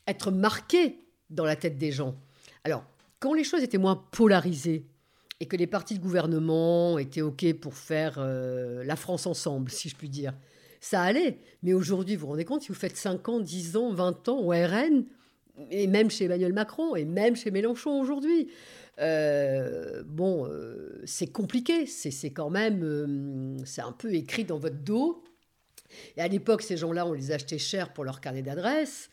être 0.06 0.30
marqué 0.30 1.00
dans 1.30 1.44
la 1.44 1.56
tête 1.56 1.78
des 1.78 1.92
gens. 1.92 2.16
Alors, 2.64 2.84
quand 3.18 3.34
les 3.34 3.44
choses 3.44 3.62
étaient 3.62 3.78
moins 3.78 3.96
polarisées 4.10 4.86
et 5.40 5.46
que 5.46 5.56
les 5.56 5.66
partis 5.66 5.94
de 5.94 6.02
gouvernement 6.02 6.98
étaient 6.98 7.22
OK 7.22 7.52
pour 7.54 7.74
faire 7.74 8.16
euh, 8.18 8.84
la 8.84 8.96
France 8.96 9.26
ensemble, 9.26 9.70
si 9.70 9.88
je 9.88 9.96
puis 9.96 10.08
dire, 10.08 10.34
ça 10.80 11.02
allait. 11.02 11.38
Mais 11.62 11.72
aujourd'hui, 11.72 12.16
vous 12.16 12.22
vous 12.22 12.32
rendez 12.32 12.44
compte, 12.44 12.62
si 12.62 12.68
vous 12.68 12.74
faites 12.74 12.96
5 12.96 13.28
ans, 13.28 13.40
10 13.40 13.76
ans, 13.76 13.92
20 13.92 14.28
ans 14.28 14.38
au 14.40 14.50
RN, 14.50 15.04
et 15.70 15.86
même 15.86 16.10
chez 16.10 16.24
Emmanuel 16.24 16.52
Macron, 16.52 16.96
et 16.96 17.04
même 17.04 17.36
chez 17.36 17.50
Mélenchon 17.50 18.00
aujourd'hui, 18.00 18.48
euh, 18.98 20.02
bon, 20.06 20.46
euh, 20.46 21.02
c'est 21.04 21.26
compliqué. 21.26 21.86
C'est 21.86 22.30
quand 22.30 22.50
même, 22.50 23.56
c'est 23.64 23.82
un 23.82 23.92
peu 23.92 24.14
écrit 24.14 24.44
dans 24.44 24.58
votre 24.58 24.76
dos. 24.76 25.22
Et 26.16 26.20
à 26.20 26.28
l'époque, 26.28 26.62
ces 26.62 26.76
gens-là, 26.76 27.06
on 27.06 27.12
les 27.12 27.32
achetait 27.32 27.58
cher 27.58 27.92
pour 27.92 28.04
leur 28.04 28.20
carnet 28.20 28.42
d'adresse. 28.42 29.10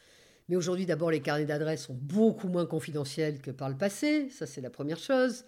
Mais 0.50 0.56
aujourd'hui, 0.56 0.86
d'abord, 0.86 1.12
les 1.12 1.22
carnets 1.22 1.46
d'adresses 1.46 1.86
sont 1.86 1.98
beaucoup 2.00 2.48
moins 2.48 2.66
confidentiels 2.66 3.40
que 3.40 3.52
par 3.52 3.70
le 3.70 3.78
passé. 3.78 4.30
Ça, 4.30 4.46
c'est 4.46 4.62
la 4.62 4.70
première 4.70 5.00
chose. 5.00 5.46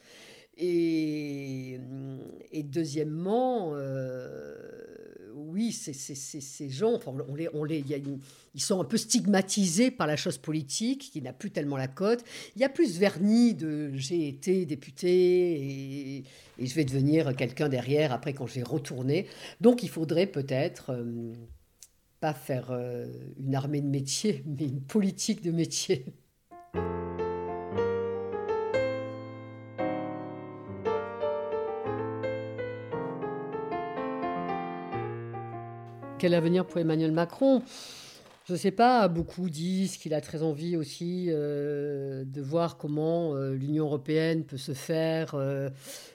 Et, 0.58 1.80
deuxièmement, 2.64 3.74
oui, 5.36 5.72
ces 5.72 6.70
gens, 6.70 6.94
enfin, 6.94 7.14
ils 8.54 8.62
sont 8.62 8.82
un 8.82 8.84
peu 8.84 8.98
stigmatisés 8.98 9.92
par 9.92 10.08
la 10.08 10.16
chose 10.16 10.38
politique, 10.38 11.10
qui 11.12 11.22
n'a 11.22 11.34
plus 11.34 11.52
tellement 11.52 11.78
la 11.78 11.88
cote. 11.88 12.24
Il 12.56 12.62
y 12.62 12.66
a 12.66 12.70
plus 12.70 12.98
vernis 12.98 13.54
de 13.54 13.92
j'ai 13.94 14.28
été 14.28 14.66
député 14.66 16.18
et, 16.18 16.24
je 16.60 16.74
vais 16.74 16.86
devenir 16.86 17.36
quelqu'un 17.36 17.68
derrière 17.68 18.14
après 18.14 18.34
quand 18.34 18.48
je 18.48 18.56
vais 18.56 18.64
retourner. 18.64 19.28
Donc 19.62 19.84
il 19.84 19.90
faudrait 19.90 20.28
peut-être 20.28 20.92
euh, 20.92 21.34
pas 22.20 22.34
faire 22.34 22.72
euh, 22.72 23.06
une 23.38 23.56
armée 23.56 23.82
de 23.82 23.88
métier, 23.88 24.44
mais 24.48 24.66
une 24.66 24.82
politique 24.82 25.42
de 25.42 25.52
métier. 25.52 26.06
Quel 36.18 36.34
avenir 36.34 36.66
pour 36.66 36.80
Emmanuel 36.80 37.12
Macron? 37.12 37.62
Je 38.46 38.54
ne 38.54 38.58
sais 38.58 38.72
pas, 38.72 39.08
beaucoup 39.08 39.50
disent 39.50 39.98
qu'il 39.98 40.14
a 40.14 40.22
très 40.22 40.44
envie 40.44 40.78
aussi 40.78 41.30
euh, 41.30 42.24
de 42.26 42.42
voir 42.44 42.78
comment 42.78 43.34
euh, 43.34 43.56
l'Union 43.56 43.86
européenne 43.86 44.44
peut 44.44 44.58
se 44.58 44.74
faire 44.74 45.34
euh, 45.34 45.72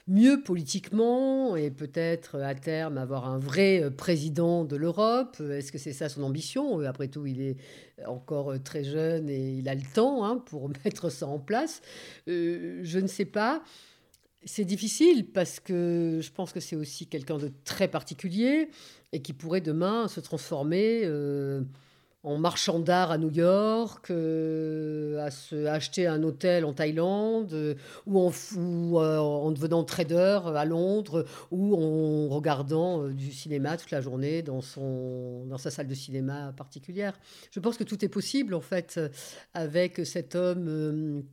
mieux 0.07 0.41
politiquement 0.41 1.57
et 1.57 1.71
peut-être 1.71 2.39
à 2.39 2.55
terme 2.55 2.97
avoir 2.97 3.27
un 3.27 3.37
vrai 3.37 3.91
président 3.91 4.63
de 4.63 4.77
l'Europe. 4.77 5.41
Est-ce 5.41 5.73
que 5.73 5.77
c'est 5.77 5.91
ça 5.91 6.07
son 6.07 6.23
ambition? 6.23 6.79
Après 6.79 7.09
tout, 7.09 7.27
il 7.27 7.41
est 7.41 7.57
encore 8.07 8.53
très 8.63 8.85
jeune 8.85 9.29
et 9.29 9.57
il 9.57 9.67
a 9.67 9.75
le 9.75 9.83
temps 9.93 10.23
hein, 10.23 10.37
pour 10.37 10.69
mettre 10.85 11.09
ça 11.09 11.27
en 11.27 11.39
place. 11.39 11.81
je 12.27 12.97
ne 12.97 13.07
sais 13.07 13.25
pas. 13.25 13.61
C'est 14.45 14.65
difficile 14.65 15.25
parce 15.33 15.59
que 15.59 16.19
je 16.21 16.31
pense 16.31 16.53
que 16.53 16.61
c'est 16.61 16.77
aussi 16.77 17.07
quelqu'un 17.07 17.37
de 17.37 17.51
très 17.65 17.89
particulier 17.89 18.69
et 19.11 19.21
qui 19.21 19.33
pourrait 19.33 19.61
demain 19.61 20.07
se 20.07 20.21
transformer 20.21 21.05
en 22.23 22.37
marchand 22.37 22.79
d'art 22.79 23.11
à 23.11 23.17
New 23.17 23.31
York, 23.31 24.11
euh, 24.11 25.17
à 25.25 25.31
se 25.31 25.65
acheter 25.65 26.05
un 26.05 26.21
hôtel 26.21 26.65
en 26.65 26.73
Thaïlande, 26.73 27.53
euh, 27.53 27.75
ou, 28.05 28.19
en, 28.19 28.31
en, 28.97 29.51
devenant 29.51 29.83
trader 29.83 30.39
à 30.55 30.65
Londres, 30.65 31.25
ou 31.49 31.75
en 31.75 32.29
regardant 32.29 33.07
du 33.07 33.31
cinéma 33.31 33.77
toute 33.77 33.91
la 33.91 34.01
journée 34.01 34.43
dans, 34.43 34.61
son, 34.61 35.45
dans 35.47 35.57
sa 35.57 35.71
salle 35.71 35.87
de 35.87 35.95
cinéma 35.95 36.53
particulière. 36.55 37.19
Je 37.49 37.59
pense 37.59 37.77
que 37.77 37.83
tout 37.83 38.05
est 38.05 38.09
possible 38.09 38.53
en 38.53 38.61
fait 38.61 38.99
avec 39.53 40.05
cet 40.05 40.35
homme 40.35 41.23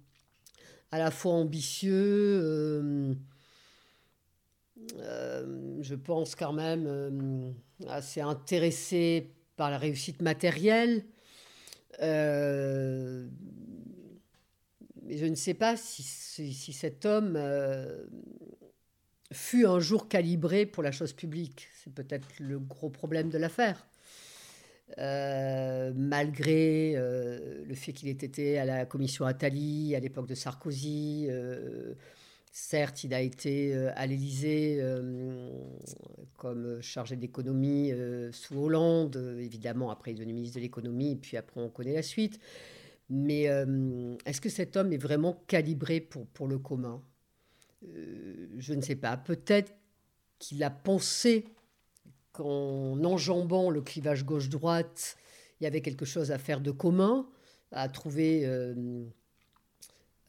à 0.91 0.99
la 0.99 1.11
fois 1.11 1.33
ambitieux. 1.33 2.41
Euh, 2.43 3.15
euh, 5.01 5.77
je 5.81 5.95
pense 5.95 6.35
quand 6.35 6.53
même 6.53 6.85
euh, 6.87 7.51
assez 7.89 8.21
intéressé 8.21 9.35
par 9.59 9.71
la 9.71 9.77
réussite 9.77 10.23
matérielle. 10.23 11.05
mais 12.01 12.07
je 15.11 15.27
ne 15.27 15.35
sais 15.35 15.55
pas 15.55 15.77
si, 15.77 16.03
si 16.03 16.73
cet 16.73 17.05
homme 17.05 17.37
fut 19.33 19.67
un 19.67 19.81
jour 19.81 20.09
calibré 20.09 20.65
pour 20.67 20.83
la 20.83 20.93
chose 20.93 21.13
publique. 21.13 21.69
C'est 21.83 21.93
peut-être 21.93 22.29
le 22.39 22.59
gros 22.59 22.89
problème 22.89 23.29
de 23.29 23.39
l'affaire. 23.39 23.87
Euh, 24.97 25.93
malgré 25.95 26.95
euh, 26.97 27.63
le 27.67 27.75
fait 27.75 27.93
qu'il 27.93 28.09
ait 28.09 28.13
été 28.13 28.59
à 28.59 28.65
la 28.65 28.87
commission 28.87 29.27
Attali 29.27 29.95
à 29.95 30.01
l'époque 30.01 30.27
de 30.27 30.35
Sarkozy. 30.35 31.29
Euh, 32.49 32.53
certes, 32.53 33.05
il 33.05 33.15
a 33.15 33.21
été 33.21 33.75
à 33.95 34.07
l'Élysée 34.07 34.83
comme 36.37 36.81
chargé 36.81 37.17
d'économie 37.17 37.93
sous 38.33 38.57
Hollande. 38.57 39.17
évidemment, 39.39 39.91
après, 39.91 40.13
il 40.13 40.15
est 40.15 40.19
devenu 40.19 40.35
ministre 40.35 40.57
de 40.57 40.63
l'économie, 40.63 41.17
puis 41.17 41.37
après, 41.37 41.61
on 41.61 41.69
connaît 41.69 41.95
la 41.95 42.03
suite. 42.03 42.39
Mais 43.11 43.45
est-ce 44.27 44.41
que 44.41 44.49
cet 44.49 44.77
homme 44.77 44.93
est 44.93 44.99
vraiment 44.99 45.43
calibré 45.47 46.01
pour, 46.01 46.27
pour 46.27 46.47
le 46.47 46.59
commun? 46.59 47.03
Je 47.83 48.75
ne 48.75 48.83
sais 48.83 48.97
pas. 48.97 49.17
Peut-être 49.17 49.73
qu'il 50.39 50.63
a 50.63 50.71
pensé 50.71 51.45
qu'en 52.33 53.03
enjambant 53.05 53.71
le 53.71 53.81
clivage 53.81 54.25
gauche-droite, 54.25 55.17
il 55.61 55.65
y 55.65 55.67
avait 55.67 55.81
quelque 55.81 56.05
chose 56.05 56.31
à 56.31 56.39
faire 56.39 56.61
de 56.61 56.71
commun, 56.71 57.29
à 57.73 57.89
trouver 57.89 58.47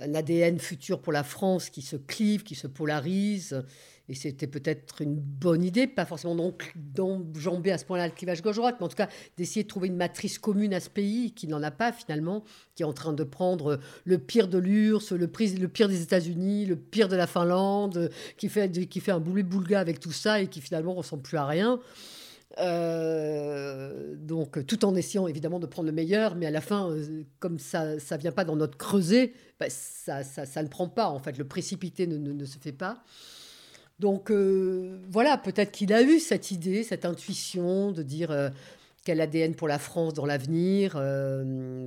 euh, 0.02 0.06
un 0.06 0.16
ADN 0.16 0.60
futur 0.60 1.02
pour 1.02 1.14
la 1.14 1.24
France 1.24 1.70
qui 1.70 1.82
se 1.82 1.96
clive, 1.96 2.44
qui 2.44 2.56
se 2.56 2.68
polarise. 2.68 3.64
Et 4.08 4.16
c'était 4.16 4.48
peut-être 4.48 5.04
une 5.04 5.16
bonne 5.16 5.64
idée, 5.64 5.86
pas 5.86 6.04
forcément 6.04 6.36
d'enjamber 6.76 7.72
à 7.72 7.78
ce 7.78 7.86
point-là 7.86 8.08
le 8.08 8.14
clivage 8.14 8.42
gauche-droite, 8.42 8.78
mais 8.80 8.86
en 8.86 8.90
tout 8.90 8.96
cas 8.96 9.08
d'essayer 9.38 9.62
de 9.62 9.68
trouver 9.68 9.88
une 9.88 9.98
matrice 9.98 10.40
commune 10.40 10.74
à 10.74 10.80
ce 10.80 10.90
pays 10.90 11.32
qui 11.32 11.48
n'en 11.48 11.62
a 11.62 11.70
pas 11.70 11.92
finalement, 11.92 12.44
qui 12.74 12.82
est 12.82 12.88
en 12.88 12.94
train 12.94 13.14
de 13.14 13.24
prendre 13.24 13.80
le 14.06 14.18
pire 14.18 14.48
de 14.48 14.58
l'URSS, 14.58 15.12
le, 15.12 15.20
le, 15.20 15.68
pire 15.68 15.88
des 15.88 16.02
États-Unis, 16.02 16.66
le 16.66 16.76
pire 16.76 17.08
de 17.08 17.16
la 17.16 17.28
Finlande, 17.28 18.10
qui 18.36 18.50
fait, 18.50 18.72
qui 18.88 19.00
fait 19.00 19.12
un 19.12 19.20
boulet 19.20 19.44
boulga 19.44 19.80
avec 19.80 20.00
tout 20.00 20.12
ça 20.12 20.42
et 20.42 20.48
qui 20.48 20.60
finalement 20.60 20.96
ressemble 20.96 21.22
plus 21.22 21.38
à 21.38 21.46
rien. 21.46 21.80
Euh, 22.58 24.16
donc, 24.16 24.66
tout 24.66 24.84
en 24.86 24.96
essayant 24.96 25.28
évidemment 25.28 25.60
de 25.60 25.68
prendre 25.68 25.88
le 25.88 25.94
meilleur, 25.94 26.36
mais 26.36 26.48
à 26.48 26.52
la 26.52 26.62
fin, 26.62 26.90
euh, 26.90 27.24
comme 27.40 27.60
ça 27.60 27.96
ne 27.96 28.18
vient 28.18 28.32
pas 28.32 28.44
dans 28.44 28.56
notre 28.56 28.78
creuset, 28.78 29.34
bah, 29.60 29.68
ça, 29.70 30.24
ça, 30.24 30.46
ça, 30.46 30.64
ne 30.64 30.68
prend 30.68 30.88
pas. 30.90 31.08
En 31.10 31.20
fait, 31.20 31.38
le 31.38 31.46
précipité 31.46 32.08
ne, 32.08 32.18
ne, 32.18 32.46
se 32.46 32.58
fait 32.58 32.72
pas. 32.72 33.04
Donc, 34.00 34.32
euh, 34.32 35.00
voilà, 35.10 35.38
peut-être 35.38 35.72
qu'il 35.72 35.94
a 35.94 36.02
eu 36.02 36.20
cette 36.20 36.52
idée, 36.52 36.84
cette 36.84 37.06
intuition 37.06 37.92
de 37.92 38.02
dire 38.02 38.52
quel 39.06 39.22
ADN 39.22 39.56
pour 39.56 39.68
la 39.68 39.80
France 39.80 40.14
dans 40.14 40.26
l'avenir, 40.26 40.94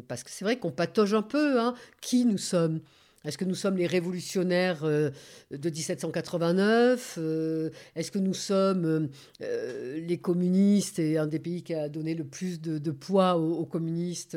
parce 0.08 0.22
que 0.22 0.30
c'est 0.30 0.44
vrai 0.44 0.58
qu'on 0.58 0.70
patauge 0.70 1.14
un 1.14 1.22
peu, 1.22 1.60
hein, 1.60 1.74
qui 2.00 2.24
nous 2.24 2.38
sommes? 2.38 2.80
Est-ce 3.24 3.38
que 3.38 3.44
nous 3.44 3.54
sommes 3.54 3.76
les 3.76 3.86
révolutionnaires 3.86 4.84
euh, 4.84 5.10
de 5.50 5.70
1789 5.70 7.18
euh, 7.18 7.70
Est-ce 7.94 8.10
que 8.10 8.18
nous 8.18 8.34
sommes 8.34 9.08
euh, 9.40 10.00
les 10.00 10.18
communistes 10.18 10.98
et 10.98 11.18
un 11.18 11.28
des 11.28 11.38
pays 11.38 11.62
qui 11.62 11.74
a 11.74 11.88
donné 11.88 12.14
le 12.14 12.24
plus 12.24 12.60
de, 12.60 12.90
poids 12.90 13.36
aux, 13.36 13.64
communistes 13.64 14.36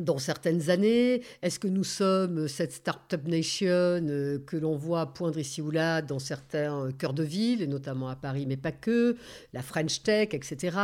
dans 0.00 0.18
certaines 0.18 0.70
années? 0.70 1.22
Est-ce 1.42 1.58
que 1.58 1.68
nous 1.68 1.84
sommes 1.84 2.46
cette 2.46 2.72
start-up 2.72 3.26
nation 3.26 4.00
que 4.46 4.56
l'on 4.56 4.76
voit 4.76 5.12
poindre 5.12 5.38
ici 5.38 5.60
ou 5.60 5.70
là 5.70 6.02
dans 6.02 6.18
certains 6.20 6.90
cœurs 6.92 7.14
de 7.14 7.24
ville, 7.24 7.62
et 7.62 7.66
notamment 7.66 8.08
à 8.08 8.16
Paris, 8.16 8.46
mais 8.46 8.56
pas 8.56 8.72
que, 8.72 9.16
la 9.52 9.62
French 9.62 10.02
Tech, 10.02 10.28
etc. 10.32 10.76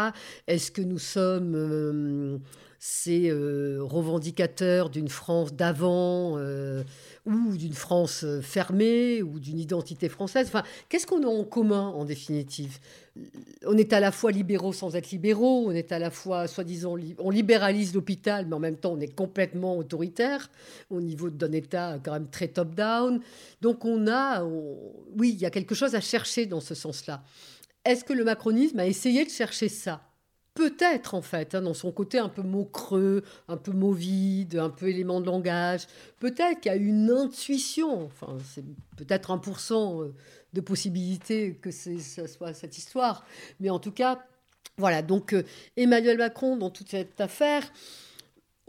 Est-ce 0.46 0.70
que 0.70 0.82
nous 0.82 0.98
sommes 0.98 2.40
ces 2.82 3.28
euh, 3.28 3.80
revendicateurs 3.82 4.88
d'une 4.88 5.10
France 5.10 5.52
d'avant 5.52 6.38
euh, 6.38 6.82
ou 7.26 7.54
d'une 7.54 7.74
France 7.74 8.24
euh, 8.24 8.40
fermée 8.40 9.22
ou 9.22 9.38
d'une 9.38 9.58
identité 9.58 10.08
française. 10.08 10.46
Enfin, 10.46 10.62
qu'est-ce 10.88 11.06
qu'on 11.06 11.22
a 11.22 11.26
en 11.26 11.44
commun 11.44 11.88
en 11.88 12.06
définitive? 12.06 12.78
On 13.66 13.76
est 13.76 13.92
à 13.92 14.00
la 14.00 14.10
fois 14.10 14.32
libéraux 14.32 14.72
sans 14.72 14.96
être 14.96 15.10
libéraux, 15.10 15.66
on 15.66 15.72
est 15.72 15.92
à 15.92 15.98
la 15.98 16.10
fois, 16.10 16.46
soi-disant, 16.46 16.96
on 17.18 17.28
libéralise 17.28 17.92
l'hôpital, 17.92 18.46
mais 18.46 18.54
en 18.54 18.60
même 18.60 18.76
temps 18.76 18.92
on 18.92 19.00
est 19.00 19.14
complètement 19.14 19.76
autoritaire 19.76 20.50
au 20.88 21.02
niveau 21.02 21.28
d'un 21.28 21.52
État 21.52 21.98
quand 22.02 22.12
même 22.12 22.30
très 22.30 22.48
top-down. 22.48 23.20
Donc 23.60 23.84
on 23.84 24.08
a, 24.08 24.42
oui, 24.42 25.32
il 25.34 25.38
y 25.38 25.44
a 25.44 25.50
quelque 25.50 25.74
chose 25.74 25.94
à 25.94 26.00
chercher 26.00 26.46
dans 26.46 26.60
ce 26.60 26.74
sens-là. 26.74 27.22
Est-ce 27.84 28.04
que 28.04 28.14
le 28.14 28.24
macronisme 28.24 28.78
a 28.78 28.86
essayé 28.86 29.26
de 29.26 29.30
chercher 29.30 29.68
ça? 29.68 30.00
Peut-être 30.60 31.14
en 31.14 31.22
fait, 31.22 31.54
hein, 31.54 31.62
dans 31.62 31.72
son 31.72 31.90
côté 31.90 32.18
un 32.18 32.28
peu 32.28 32.42
mot 32.42 32.66
creux, 32.66 33.24
un 33.48 33.56
peu 33.56 33.72
mot 33.72 33.92
vide, 33.92 34.56
un 34.56 34.68
peu 34.68 34.90
élément 34.90 35.22
de 35.22 35.24
langage, 35.24 35.86
peut-être 36.18 36.60
qu'il 36.60 36.70
y 36.70 36.74
a 36.74 36.76
une 36.76 37.10
intuition, 37.10 38.04
enfin 38.04 38.36
c'est 38.44 38.64
peut-être 38.98 39.30
1% 39.30 40.02
euh, 40.02 40.14
de 40.52 40.60
possibilité 40.60 41.54
que 41.62 41.70
ce 41.70 41.96
soit 42.26 42.52
cette 42.52 42.76
histoire, 42.76 43.24
mais 43.58 43.70
en 43.70 43.78
tout 43.78 43.90
cas, 43.90 44.22
voilà, 44.76 45.00
donc 45.00 45.32
euh, 45.32 45.44
Emmanuel 45.78 46.18
Macron 46.18 46.58
dans 46.58 46.68
toute 46.68 46.90
cette 46.90 47.18
affaire, 47.22 47.62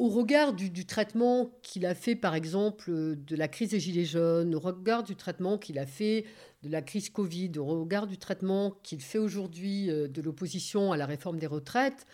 au 0.01 0.09
regard 0.09 0.53
du, 0.53 0.87
traitement 0.87 1.51
qu'il 1.61 1.85
a 1.85 1.93
fait, 1.93 2.15
par 2.15 2.33
exemple, 2.33 2.91
de 2.91 3.35
la 3.35 3.47
crise 3.47 3.69
des 3.69 3.79
Gilets 3.79 4.03
jaunes, 4.03 4.55
au 4.55 4.59
regard 4.59 5.03
du 5.03 5.15
traitement 5.15 5.59
qu'il 5.59 5.77
a 5.77 5.85
fait 5.85 6.25
de 6.63 6.69
la 6.69 6.81
crise 6.81 7.11
Covid, 7.11 7.51
au 7.59 7.65
regard 7.65 8.07
du 8.07 8.17
traitement 8.17 8.73
qu'il 8.81 8.99
fait 8.99 9.19
aujourd'hui 9.19 9.91
euh, 9.91 10.07
de 10.07 10.23
l'opposition 10.23 10.91
à 10.91 10.97
la 10.97 11.05
réforme 11.05 11.37
des 11.37 11.45
retraites, 11.45 12.07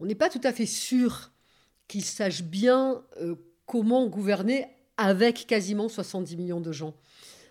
on 0.00 0.06
n'est 0.06 0.14
pas 0.14 0.30
tout 0.30 0.40
à 0.44 0.52
fait 0.54 0.64
sûr 0.64 1.30
qu'il 1.88 2.06
sache 2.06 2.42
bien 2.42 3.02
euh, 3.20 3.34
comment 3.66 4.06
gouverner 4.06 4.64
avec 4.96 5.46
quasiment 5.46 5.90
70 5.90 6.38
millions 6.38 6.62
de 6.62 6.72
gens. 6.72 6.94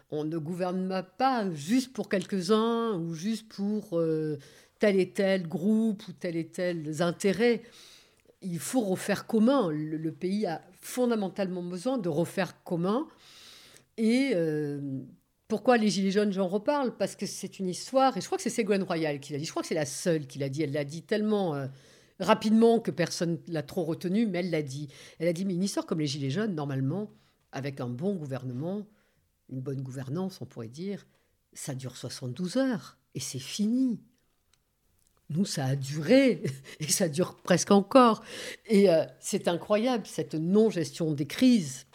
On 0.09 0.23
ne 0.23 0.39
gouverne 0.39 1.05
pas 1.19 1.47
juste 1.51 1.93
pour 1.93 2.09
quelques-uns 2.09 2.93
ou 2.97 3.13
juste 3.13 3.47
pour 3.49 3.99
euh, 3.99 4.39
tel 4.79 4.99
et 4.99 5.11
tel 5.11 5.47
groupe 5.47 6.07
ou 6.07 6.11
tel 6.11 6.37
et 6.37 6.47
tel 6.47 6.91
intérêt 7.03 7.61
il 8.45 8.59
faut 8.59 8.81
refaire 8.81 9.27
commun. 9.27 9.69
Le, 9.71 10.11
pays 10.11 10.45
a 10.45 10.61
fondamentalement 10.79 11.63
besoin 11.63 11.97
de 11.97 12.09
refaire 12.09 12.63
commun 12.63 13.07
Et 13.97 14.33
pourquoi 15.47 15.77
les 15.77 15.89
Gilets 15.89 16.11
jaunes, 16.11 16.31
j'en 16.31 16.47
reparle? 16.47 16.95
Parce 16.97 17.15
que 17.15 17.25
c'est 17.25 17.59
une 17.59 17.67
histoire, 17.67 18.17
et 18.17 18.21
je 18.21 18.25
crois 18.25 18.37
que 18.37 18.43
c'est 18.43 18.49
Ségolène 18.49 18.83
Royal 18.83 19.19
qui 19.19 19.33
l'a 19.33 19.39
dit, 19.39 19.45
je 19.45 19.51
crois 19.51 19.61
que 19.61 19.67
c'est 19.67 19.75
la 19.75 19.85
seule 19.85 20.27
qui 20.27 20.39
l'a 20.39 20.49
dit, 20.49 20.63
elle 20.63 20.71
l'a 20.71 20.83
dit 20.83 21.03
tellement 21.03 21.67
rapidement 22.19 22.79
que 22.79 22.91
personne 22.91 23.39
l'a 23.47 23.63
trop 23.63 23.83
retenu, 23.83 24.25
mais 24.25 24.39
elle 24.39 24.49
l'a 24.49 24.61
dit. 24.61 24.87
Elle 25.19 25.27
a 25.27 25.33
dit, 25.33 25.45
mais 25.45 25.53
une 25.53 25.63
histoire 25.63 25.85
comme 25.85 25.99
les 25.99 26.07
Gilets 26.07 26.29
jaunes, 26.29 26.55
normalement, 26.55 27.11
avec 27.51 27.79
un 27.79 27.89
bon 27.89 28.15
gouvernement, 28.15 28.85
une 29.49 29.61
bonne 29.61 29.81
gouvernance, 29.81 30.41
on 30.41 30.45
pourrait 30.45 30.67
dire, 30.67 31.05
ça 31.53 31.75
dure 31.75 31.95
72 31.95 32.57
heures, 32.57 32.97
et 33.13 33.19
c'est 33.19 33.39
fini. 33.39 34.01
Nous, 35.29 35.45
ça 35.45 35.65
a 35.65 35.75
duré, 35.75 36.43
et 36.79 36.87
ça 36.87 37.09
dure 37.09 37.35
presque 37.35 37.71
encore. 37.71 38.23
Et 38.67 38.89
euh, 38.89 39.03
c'est 39.19 39.47
incroyable, 39.47 40.05
cette 40.05 40.35
non-gestion 40.35 41.11
des 41.13 41.25
crises. 41.25 41.85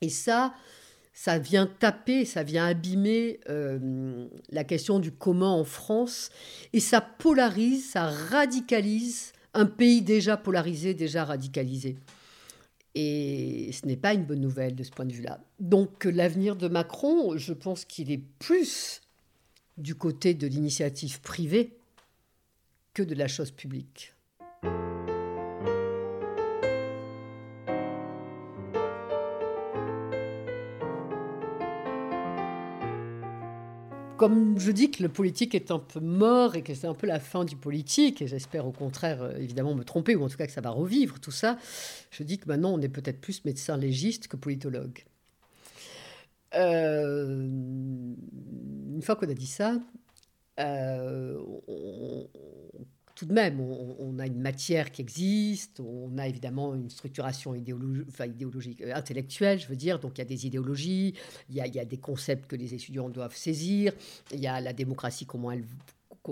Et 0.00 0.08
ça, 0.08 0.54
ça 1.12 1.38
vient 1.38 1.66
taper, 1.66 2.24
ça 2.24 2.44
vient 2.44 2.66
abîmer 2.66 3.40
euh, 3.48 4.28
la 4.50 4.62
question 4.62 5.00
du 5.00 5.10
commun 5.10 5.50
en 5.50 5.64
France, 5.64 6.30
et 6.72 6.78
ça 6.78 7.00
polarise, 7.00 7.90
ça 7.90 8.06
radicalise 8.06 9.32
un 9.54 9.66
pays 9.66 10.02
déjà 10.02 10.36
polarisé, 10.36 10.94
déjà 10.94 11.24
radicalisé. 11.24 11.96
Et 12.94 13.70
ce 13.72 13.86
n'est 13.86 13.96
pas 13.96 14.14
une 14.14 14.24
bonne 14.24 14.40
nouvelle 14.40 14.76
de 14.76 14.84
ce 14.84 14.90
point 14.90 15.04
de 15.04 15.12
vue-là. 15.12 15.40
Donc 15.58 16.04
l'avenir 16.04 16.54
de 16.54 16.68
Macron, 16.68 17.36
je 17.36 17.52
pense 17.52 17.84
qu'il 17.84 18.12
est 18.12 18.22
plus 18.38 19.00
du 19.76 19.94
côté 19.94 20.34
de 20.34 20.46
l'initiative 20.46 21.20
privée 21.20 21.77
de 23.04 23.14
la 23.14 23.28
chose 23.28 23.50
publique. 23.50 24.14
comme 34.18 34.58
je 34.58 34.72
dis 34.72 34.90
que 34.90 35.02
le 35.02 35.08
politique 35.08 35.54
est 35.54 35.70
un 35.70 35.78
peu 35.78 36.00
mort 36.00 36.56
et 36.56 36.62
que 36.62 36.74
c'est 36.74 36.88
un 36.88 36.94
peu 36.94 37.06
la 37.06 37.20
fin 37.20 37.44
du 37.44 37.56
politique, 37.56 38.20
et 38.20 38.26
j'espère 38.26 38.66
au 38.66 38.72
contraire 38.72 39.22
euh, 39.22 39.38
évidemment 39.38 39.74
me 39.74 39.84
tromper, 39.84 40.16
ou 40.16 40.24
en 40.24 40.28
tout 40.28 40.36
cas 40.36 40.46
que 40.46 40.52
ça 40.52 40.60
va 40.60 40.70
revivre 40.70 41.20
tout 41.20 41.30
ça, 41.30 41.56
je 42.10 42.24
dis 42.24 42.36
que 42.36 42.46
maintenant 42.48 42.74
on 42.74 42.80
est 42.80 42.88
peut-être 42.88 43.20
plus 43.20 43.44
médecin 43.44 43.76
légiste 43.78 44.26
que 44.26 44.36
politologue. 44.36 45.04
Euh, 46.54 47.46
une 47.46 49.00
fois 49.02 49.16
qu'on 49.16 49.28
a 49.28 49.34
dit 49.34 49.46
ça, 49.46 49.76
euh, 50.58 51.40
tout 53.14 53.26
de 53.26 53.32
même, 53.32 53.60
on, 53.60 54.18
a 54.20 54.26
une 54.26 54.40
matière 54.40 54.92
qui 54.92 55.02
existe, 55.02 55.80
on 55.80 56.16
a 56.18 56.28
évidemment 56.28 56.74
une 56.74 56.88
structuration 56.88 57.52
idéologique, 57.54 58.80
euh, 58.80 58.94
intellectuelle, 58.94 59.58
je 59.58 59.66
veux 59.66 59.76
dire, 59.76 59.98
donc 59.98 60.18
il 60.18 60.20
y 60.20 60.22
a 60.22 60.24
des 60.24 60.46
idéologies, 60.46 61.14
il 61.50 61.56
y 61.56 61.80
a, 61.80 61.84
des 61.84 61.96
concepts 61.98 62.48
que 62.48 62.54
les 62.54 62.74
étudiants 62.74 63.08
doivent 63.08 63.34
saisir, 63.34 63.92
il 64.32 64.38
y 64.38 64.46
a 64.46 64.60
la 64.60 64.72
démocratie, 64.72 65.26
comment 65.26 65.50
elle 65.50 65.64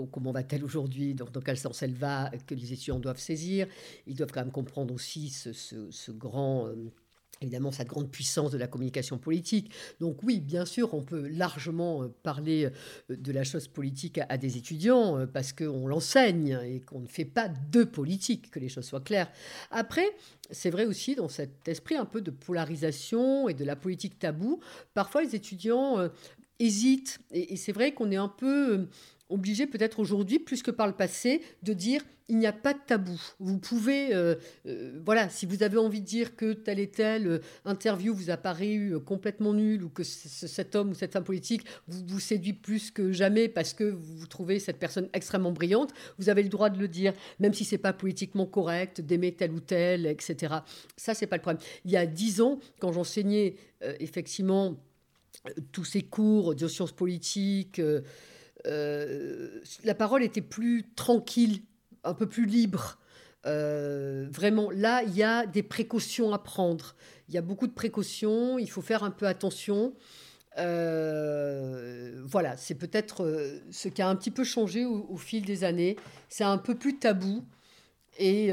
comment 0.05 0.31
va-t-elle 0.31 0.63
aujourd'hui, 0.63 1.15
dans, 1.15 1.25
quel 1.41 1.57
sens 1.57 1.81
elle 1.81 1.93
va, 1.93 2.29
que 2.45 2.53
les 2.53 2.71
étudiants 2.73 2.99
doivent 2.99 3.19
saisir. 3.19 3.67
Ils 4.05 4.15
doivent 4.15 4.31
quand 4.31 4.41
même 4.41 4.51
comprendre 4.51 4.93
aussi 4.93 5.29
ce, 5.29 6.11
grand... 6.11 6.67
Euh, 6.67 6.91
évidemment 7.41 7.71
cette 7.71 7.87
grande 7.87 8.09
puissance 8.09 8.51
de 8.51 8.57
la 8.57 8.67
communication 8.67 9.17
politique. 9.17 9.71
Donc 9.99 10.23
oui, 10.23 10.39
bien 10.39 10.65
sûr, 10.65 10.93
on 10.93 11.01
peut 11.01 11.27
largement 11.27 12.03
euh, 12.03 12.07
parler 12.23 12.65
euh, 12.65 13.15
de 13.15 13.31
la 13.31 13.43
chose 13.43 13.67
politique 13.67 14.19
à, 14.29 14.37
des 14.37 14.57
étudiants 14.57 15.17
euh, 15.17 15.25
parce 15.25 15.53
qu'on 15.53 15.87
l'enseigne 15.87 16.59
et 16.63 16.81
qu'on 16.81 16.99
ne 16.99 17.07
fait 17.07 17.25
pas 17.25 17.49
de 17.49 17.83
politique, 17.83 18.51
que 18.51 18.59
les 18.59 18.69
choses 18.69 18.85
soient 18.85 19.01
claires. 19.01 19.31
Après, 19.71 20.07
c'est 20.51 20.69
vrai 20.69 20.85
aussi 20.85 21.15
dans 21.15 21.29
cet 21.29 21.67
esprit 21.67 21.95
un 21.95 22.05
peu 22.05 22.21
de 22.21 22.31
polarisation 22.31 23.49
et 23.49 23.53
de 23.53 23.65
la 23.65 23.75
politique 23.75 24.19
tabou, 24.19 24.59
parfois 24.93 25.21
les 25.21 25.35
étudiants 25.35 25.97
hésitent 26.59 27.19
et 27.31 27.57
c'est 27.57 27.71
vrai 27.71 27.93
qu'on 27.93 28.11
est 28.11 28.17
un 28.17 28.29
peu 28.29 28.87
obligé 29.29 29.67
peut-être 29.67 29.99
aujourd'hui, 29.99 30.39
plus 30.39 30.63
que 30.63 30.71
par 30.71 30.87
le 30.87 30.93
passé, 30.93 31.41
de 31.63 31.73
dire 31.73 32.01
il 32.29 32.37
n'y 32.37 32.47
a 32.47 32.53
pas 32.53 32.73
de 32.73 32.79
tabou. 32.85 33.19
Vous 33.39 33.57
pouvez, 33.57 34.13
euh, 34.13 34.35
euh, 34.65 34.99
voilà, 35.05 35.29
si 35.29 35.45
vous 35.45 35.63
avez 35.63 35.77
envie 35.77 36.01
de 36.01 36.05
dire 36.05 36.35
que 36.35 36.51
telle 36.51 36.79
et 36.79 36.89
telle 36.89 37.27
euh, 37.27 37.39
interview 37.63 38.13
vous 38.13 38.29
a 38.29 38.37
paru 38.37 38.99
complètement 39.05 39.53
nulle 39.53 39.83
ou 39.83 39.89
que 39.89 40.03
cet 40.03 40.75
homme 40.75 40.89
ou 40.89 40.93
cette 40.93 41.13
femme 41.13 41.23
politique 41.23 41.65
vous, 41.87 42.19
séduit 42.19 42.53
plus 42.53 42.91
que 42.91 43.11
jamais 43.13 43.47
parce 43.47 43.73
que 43.73 43.85
vous 43.85 44.27
trouvez 44.27 44.59
cette 44.59 44.77
personne 44.77 45.07
extrêmement 45.13 45.51
brillante, 45.51 45.93
vous 46.17 46.29
avez 46.29 46.43
le 46.43 46.49
droit 46.49 46.69
de 46.69 46.77
le 46.77 46.87
dire, 46.87 47.13
même 47.39 47.53
si 47.53 47.63
c'est 47.63 47.77
pas 47.77 47.93
politiquement 47.93 48.45
correct 48.45 48.99
d'aimer 48.99 49.33
tel 49.33 49.51
ou 49.51 49.59
tel, 49.61 50.05
etc. 50.05 50.55
Ça, 50.97 51.13
c'est 51.13 51.27
pas 51.27 51.37
le 51.37 51.41
problème. 51.41 51.61
Il 51.85 51.91
y 51.91 51.97
a 51.97 52.05
dix 52.05 52.41
ans, 52.41 52.59
quand 52.79 52.91
j'enseignais 52.91 53.55
effectivement 53.99 54.75
tous 55.71 55.85
ces 55.85 56.01
cours 56.01 56.55
de 56.55 56.67
sciences 56.67 56.91
politiques, 56.91 57.81
la 58.65 59.95
parole 59.95 60.23
était 60.23 60.41
plus 60.41 60.83
tranquille, 60.95 61.61
un 62.07 62.13
peu 62.13 62.27
plus 62.27 62.45
libre. 62.45 62.97
Euh, 63.45 64.27
vraiment, 64.31 64.71
là, 64.71 65.03
il 65.03 65.15
y 65.15 65.23
a 65.23 65.45
des 65.45 65.63
précautions 65.63 66.33
à 66.33 66.39
prendre. 66.39 66.95
Il 67.29 67.35
y 67.35 67.37
a 67.37 67.41
beaucoup 67.41 67.67
de 67.67 67.73
précautions, 67.73 68.57
il 68.57 68.69
faut 68.69 68.81
faire 68.81 69.03
un 69.03 69.11
peu 69.11 69.27
attention. 69.27 69.93
Euh, 70.57 72.21
voilà, 72.25 72.57
c'est 72.57 72.75
peut-être 72.75 73.61
ce 73.69 73.87
qui 73.89 74.01
a 74.01 74.09
un 74.09 74.15
petit 74.15 74.31
peu 74.31 74.43
changé 74.43 74.85
au, 74.85 75.17
fil 75.17 75.45
des 75.45 75.63
années. 75.63 75.97
C'est 76.29 76.43
un 76.43 76.57
peu 76.57 76.75
plus 76.75 76.97
tabou. 76.97 77.45
Et 78.19 78.51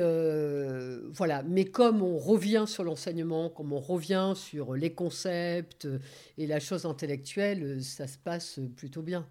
voilà, 1.13 1.43
mais 1.45 1.65
comme 1.65 2.03
on 2.03 2.19
revient 2.19 2.65
sur 2.67 2.85
l'enseignement, 2.85 3.49
comme 3.49 3.73
on 3.73 3.81
revient 3.81 4.35
sur 4.37 4.75
les 4.75 4.93
concepts 4.93 5.89
et 6.37 6.47
la 6.47 6.61
chose 6.61 6.85
intellectuelle, 6.85 7.83
ça 7.83 8.07
se 8.07 8.19
passe 8.19 8.61
plutôt 8.77 9.03
bien. 9.03 9.27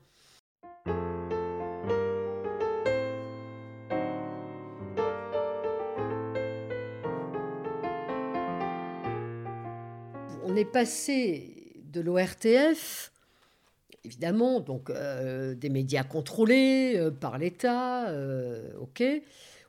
Est 10.63 10.71
passé 10.71 11.73
de 11.91 11.99
l'ORTF, 11.99 13.11
évidemment, 14.05 14.61
donc 14.61 14.89
euh, 14.89 15.55
des 15.55 15.69
médias 15.69 16.03
contrôlés 16.03 16.95
euh, 16.95 17.11
par 17.11 17.37
l'État, 17.37 18.07
euh, 18.09 18.71
ok. 18.79 19.03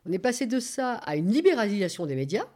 On 0.07 0.13
est 0.13 0.21
passé 0.21 0.47
de 0.47 0.61
ça 0.61 0.95
à 0.95 1.17
une 1.17 1.33
libéralisation 1.33 2.07
des 2.07 2.15
médias, 2.15 2.47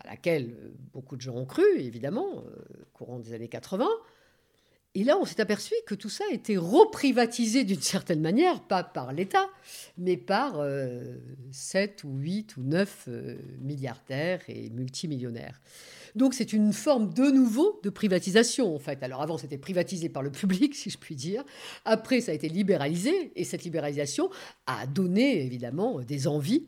à 0.00 0.10
laquelle 0.10 0.72
beaucoup 0.92 1.16
de 1.16 1.20
gens 1.20 1.36
ont 1.36 1.44
cru, 1.44 1.64
évidemment, 1.76 2.42
courant 2.94 3.18
des 3.20 3.32
années 3.32 3.48
80. 3.48 3.86
Et 4.94 5.04
là, 5.04 5.16
on 5.18 5.24
s'est 5.24 5.40
aperçu 5.40 5.74
que 5.86 5.94
tout 5.94 6.08
ça 6.08 6.24
a 6.30 6.34
été 6.34 6.56
reprivatisé 6.56 7.64
d'une 7.64 7.80
certaine 7.80 8.20
manière, 8.20 8.60
pas 8.62 8.82
par 8.82 9.12
l'État, 9.12 9.48
mais 9.96 10.16
par 10.16 10.60
7 11.52 12.04
ou 12.04 12.16
8 12.16 12.56
ou 12.56 12.62
9 12.62 13.08
milliardaires 13.60 14.40
et 14.48 14.70
multimillionnaires. 14.70 15.60
Donc 16.14 16.34
c'est 16.34 16.52
une 16.52 16.72
forme 16.72 17.12
de 17.12 17.30
nouveau 17.30 17.80
de 17.84 17.90
privatisation 17.90 18.74
en 18.74 18.78
fait. 18.78 19.02
Alors 19.02 19.22
avant 19.22 19.38
c'était 19.38 19.58
privatisé 19.58 20.08
par 20.08 20.22
le 20.22 20.30
public 20.30 20.74
si 20.74 20.90
je 20.90 20.98
puis 20.98 21.14
dire. 21.14 21.44
Après 21.84 22.20
ça 22.20 22.32
a 22.32 22.34
été 22.34 22.48
libéralisé 22.48 23.32
et 23.36 23.44
cette 23.44 23.62
libéralisation 23.62 24.30
a 24.66 24.86
donné 24.86 25.44
évidemment 25.44 26.00
des 26.00 26.26
envies 26.26 26.66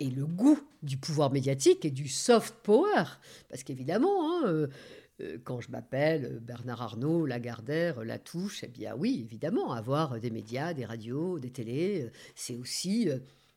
et 0.00 0.10
le 0.10 0.26
goût 0.26 0.58
du 0.82 0.96
pouvoir 0.96 1.30
médiatique 1.30 1.84
et 1.84 1.90
du 1.90 2.08
soft 2.08 2.54
power. 2.62 3.04
Parce 3.50 3.62
qu'évidemment, 3.62 4.30
hein, 4.30 4.42
euh, 4.46 4.50
euh, 4.50 4.68
quand 5.44 5.60
je 5.60 5.70
m'appelle 5.70 6.40
Bernard 6.40 6.82
Arnault, 6.82 7.26
Lagardère, 7.26 8.04
Latouche, 8.04 8.64
eh 8.64 8.68
bien 8.68 8.94
oui, 8.96 9.22
évidemment, 9.24 9.72
avoir 9.72 10.18
des 10.20 10.30
médias, 10.30 10.74
des 10.74 10.84
radios, 10.84 11.38
des 11.38 11.50
télés, 11.50 12.02
euh, 12.02 12.10
c'est 12.34 12.56
aussi 12.56 13.08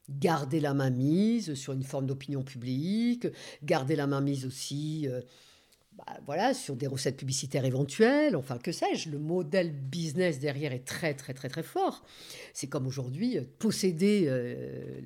garder 0.10 0.60
la 0.60 0.74
main 0.74 0.90
mise 0.90 1.54
sur 1.54 1.74
une 1.74 1.84
forme 1.84 2.08
d'opinion 2.08 2.44
publique, 2.44 3.28
garder 3.64 3.96
la 3.96 4.08
main 4.08 4.22
mise 4.22 4.46
aussi 4.46 5.08
euh, 5.08 5.22
bah, 5.98 6.06
voilà, 6.26 6.54
sur 6.54 6.76
des 6.76 6.88
recettes 6.88 7.18
publicitaires 7.18 7.66
éventuelles, 7.66 8.36
enfin 8.36 8.58
que 8.58 8.72
sais-je, 8.72 9.10
le 9.10 9.20
modèle 9.20 9.72
business 9.72 10.40
derrière 10.40 10.74
est 10.74 10.86
très 10.86 11.14
très 11.14 11.34
très 11.34 11.50
très 11.50 11.64
fort. 11.64 12.04
C'est 12.54 12.68
comme 12.68 12.88
aujourd'hui, 12.88 13.38
euh, 13.38 13.44
posséder 13.60 14.26
euh, 14.28 15.02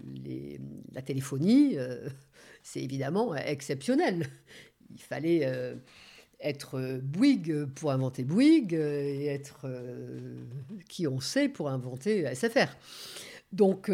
la 0.94 1.02
téléphonie, 1.02 1.76
c'est 2.64 2.82
évidemment 2.82 3.36
exceptionnel. 3.36 4.28
Il 4.90 5.02
fallait 5.02 5.46
être 6.40 7.00
Bouygues 7.02 7.66
pour 7.66 7.92
inventer 7.92 8.24
Bouygues 8.24 8.74
et 8.74 9.28
être 9.28 9.68
qui 10.88 11.08
on 11.08 11.20
sait 11.20 11.50
pour 11.50 11.70
inventer 11.70 12.34
SFR. 12.36 12.68
Donc 13.52 13.90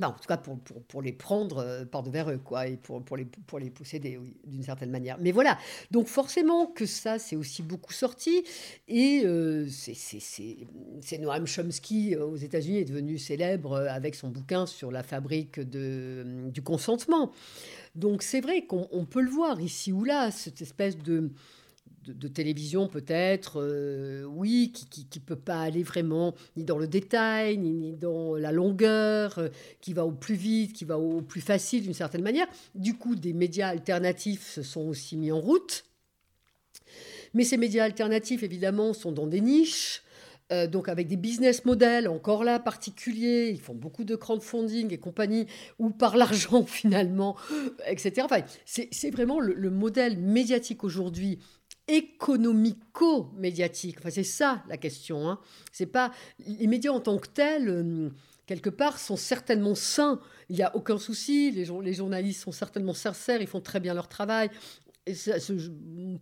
bah, 0.00 0.08
en 0.08 0.12
tout 0.12 0.26
cas, 0.26 0.38
pour, 0.38 1.02
les 1.02 1.12
prendre 1.12 1.58
euh, 1.58 1.84
par 1.84 2.02
devers 2.02 2.30
eux, 2.30 2.38
quoi, 2.38 2.66
et 2.66 2.78
pour, 2.78 3.16
les, 3.18 3.26
pour 3.26 3.60
d'une 3.60 4.62
certaine 4.62 4.90
manière. 4.90 5.18
Mais 5.20 5.30
voilà, 5.30 5.58
donc 5.90 6.06
forcément 6.06 6.66
que 6.66 6.86
ça, 6.86 7.18
c'est 7.18 7.36
aussi 7.36 7.60
beaucoup 7.62 7.92
sorti. 7.92 8.42
Et 8.88 9.22
euh, 9.26 9.68
c'est 9.68 11.18
Noam 11.18 11.46
Chomsky 11.46 12.14
euh, 12.14 12.24
aux 12.24 12.36
États-Unis 12.36 12.78
est 12.78 12.84
devenu 12.86 13.18
célèbre 13.18 13.76
avec 13.76 14.14
son 14.14 14.30
bouquin 14.30 14.64
sur 14.64 14.90
la 14.90 15.02
fabrique 15.02 15.60
du 15.60 16.62
consentement. 16.64 17.32
Donc 17.94 18.22
c'est 18.22 18.40
vrai 18.40 18.66
qu'on 18.66 19.04
peut 19.08 19.20
le 19.20 19.30
voir 19.30 19.60
ici 19.60 19.92
ou 19.92 20.04
là, 20.04 20.30
cette 20.30 20.62
espèce 20.62 20.96
de 20.98 21.30
de, 22.06 22.28
télévision 22.28 22.88
peut-être, 22.88 23.60
euh, 23.60 24.24
oui, 24.24 24.72
qui 24.72 25.06
ne 25.14 25.20
peut 25.20 25.36
pas 25.36 25.60
aller 25.60 25.82
vraiment 25.82 26.34
ni 26.56 26.64
dans 26.64 26.78
le 26.78 26.86
détail, 26.86 27.58
ni, 27.58 27.92
dans 27.92 28.36
la 28.36 28.52
longueur, 28.52 29.38
euh, 29.38 29.48
qui 29.80 29.92
va 29.92 30.06
au 30.06 30.12
plus 30.12 30.34
vite, 30.34 30.72
qui 30.72 30.84
va 30.84 30.98
au 30.98 31.20
plus 31.20 31.40
facile 31.40 31.82
d'une 31.82 31.94
certaine 31.94 32.22
manière. 32.22 32.46
Du 32.74 32.94
coup, 32.94 33.14
des 33.14 33.32
médias 33.32 33.68
alternatifs 33.68 34.48
se 34.48 34.62
sont 34.62 34.88
aussi 34.88 35.16
mis 35.16 35.30
en 35.30 35.40
route. 35.40 35.84
Mais 37.34 37.44
ces 37.44 37.56
médias 37.56 37.84
alternatifs, 37.84 38.42
évidemment, 38.42 38.92
sont 38.92 39.12
dans 39.12 39.26
des 39.26 39.40
niches. 39.40 40.02
Euh, 40.52 40.66
donc 40.66 40.88
avec 40.88 41.06
des 41.06 41.16
business 41.16 41.64
models 41.64 42.08
encore 42.08 42.42
là 42.44 42.58
particuliers, 42.58 43.50
ils 43.50 43.60
font 43.60 43.74
beaucoup 43.74 44.04
de 44.04 44.16
crowdfunding 44.16 44.92
et 44.92 44.98
compagnie, 44.98 45.46
ou 45.78 45.90
par 45.90 46.16
l'argent 46.16 46.64
finalement, 46.66 47.36
etc. 47.86 48.22
Enfin, 48.24 48.40
c'est 48.64 49.10
vraiment 49.10 49.38
le, 49.40 49.70
modèle 49.70 50.18
médiatique 50.18 50.82
aujourd'hui 50.84 51.38
économico-médiatique. 51.86 53.96
Enfin, 53.98 54.10
c'est 54.10 54.24
ça 54.24 54.64
la 54.68 54.76
question. 54.76 55.26
Hein. 55.28 55.38
C'est 55.72 55.86
pas 55.86 56.12
les 56.46 56.66
médias 56.66 56.92
en 56.92 57.00
tant 57.00 57.16
que 57.18 57.28
tels. 57.28 57.68
Euh, 57.68 58.10
quelque 58.46 58.70
part, 58.70 58.98
sont 58.98 59.16
certainement 59.16 59.76
sains. 59.76 60.18
Il 60.48 60.56
n'y 60.56 60.62
a 60.62 60.74
aucun 60.74 60.98
souci. 60.98 61.52
Les, 61.52 61.66
les, 61.82 61.94
journalistes 61.94 62.42
sont 62.42 62.50
certainement 62.50 62.94
sincères. 62.94 63.40
Ils 63.40 63.46
font 63.46 63.60
très 63.60 63.78
bien 63.78 63.94
leur 63.94 64.08
travail. 64.08 64.50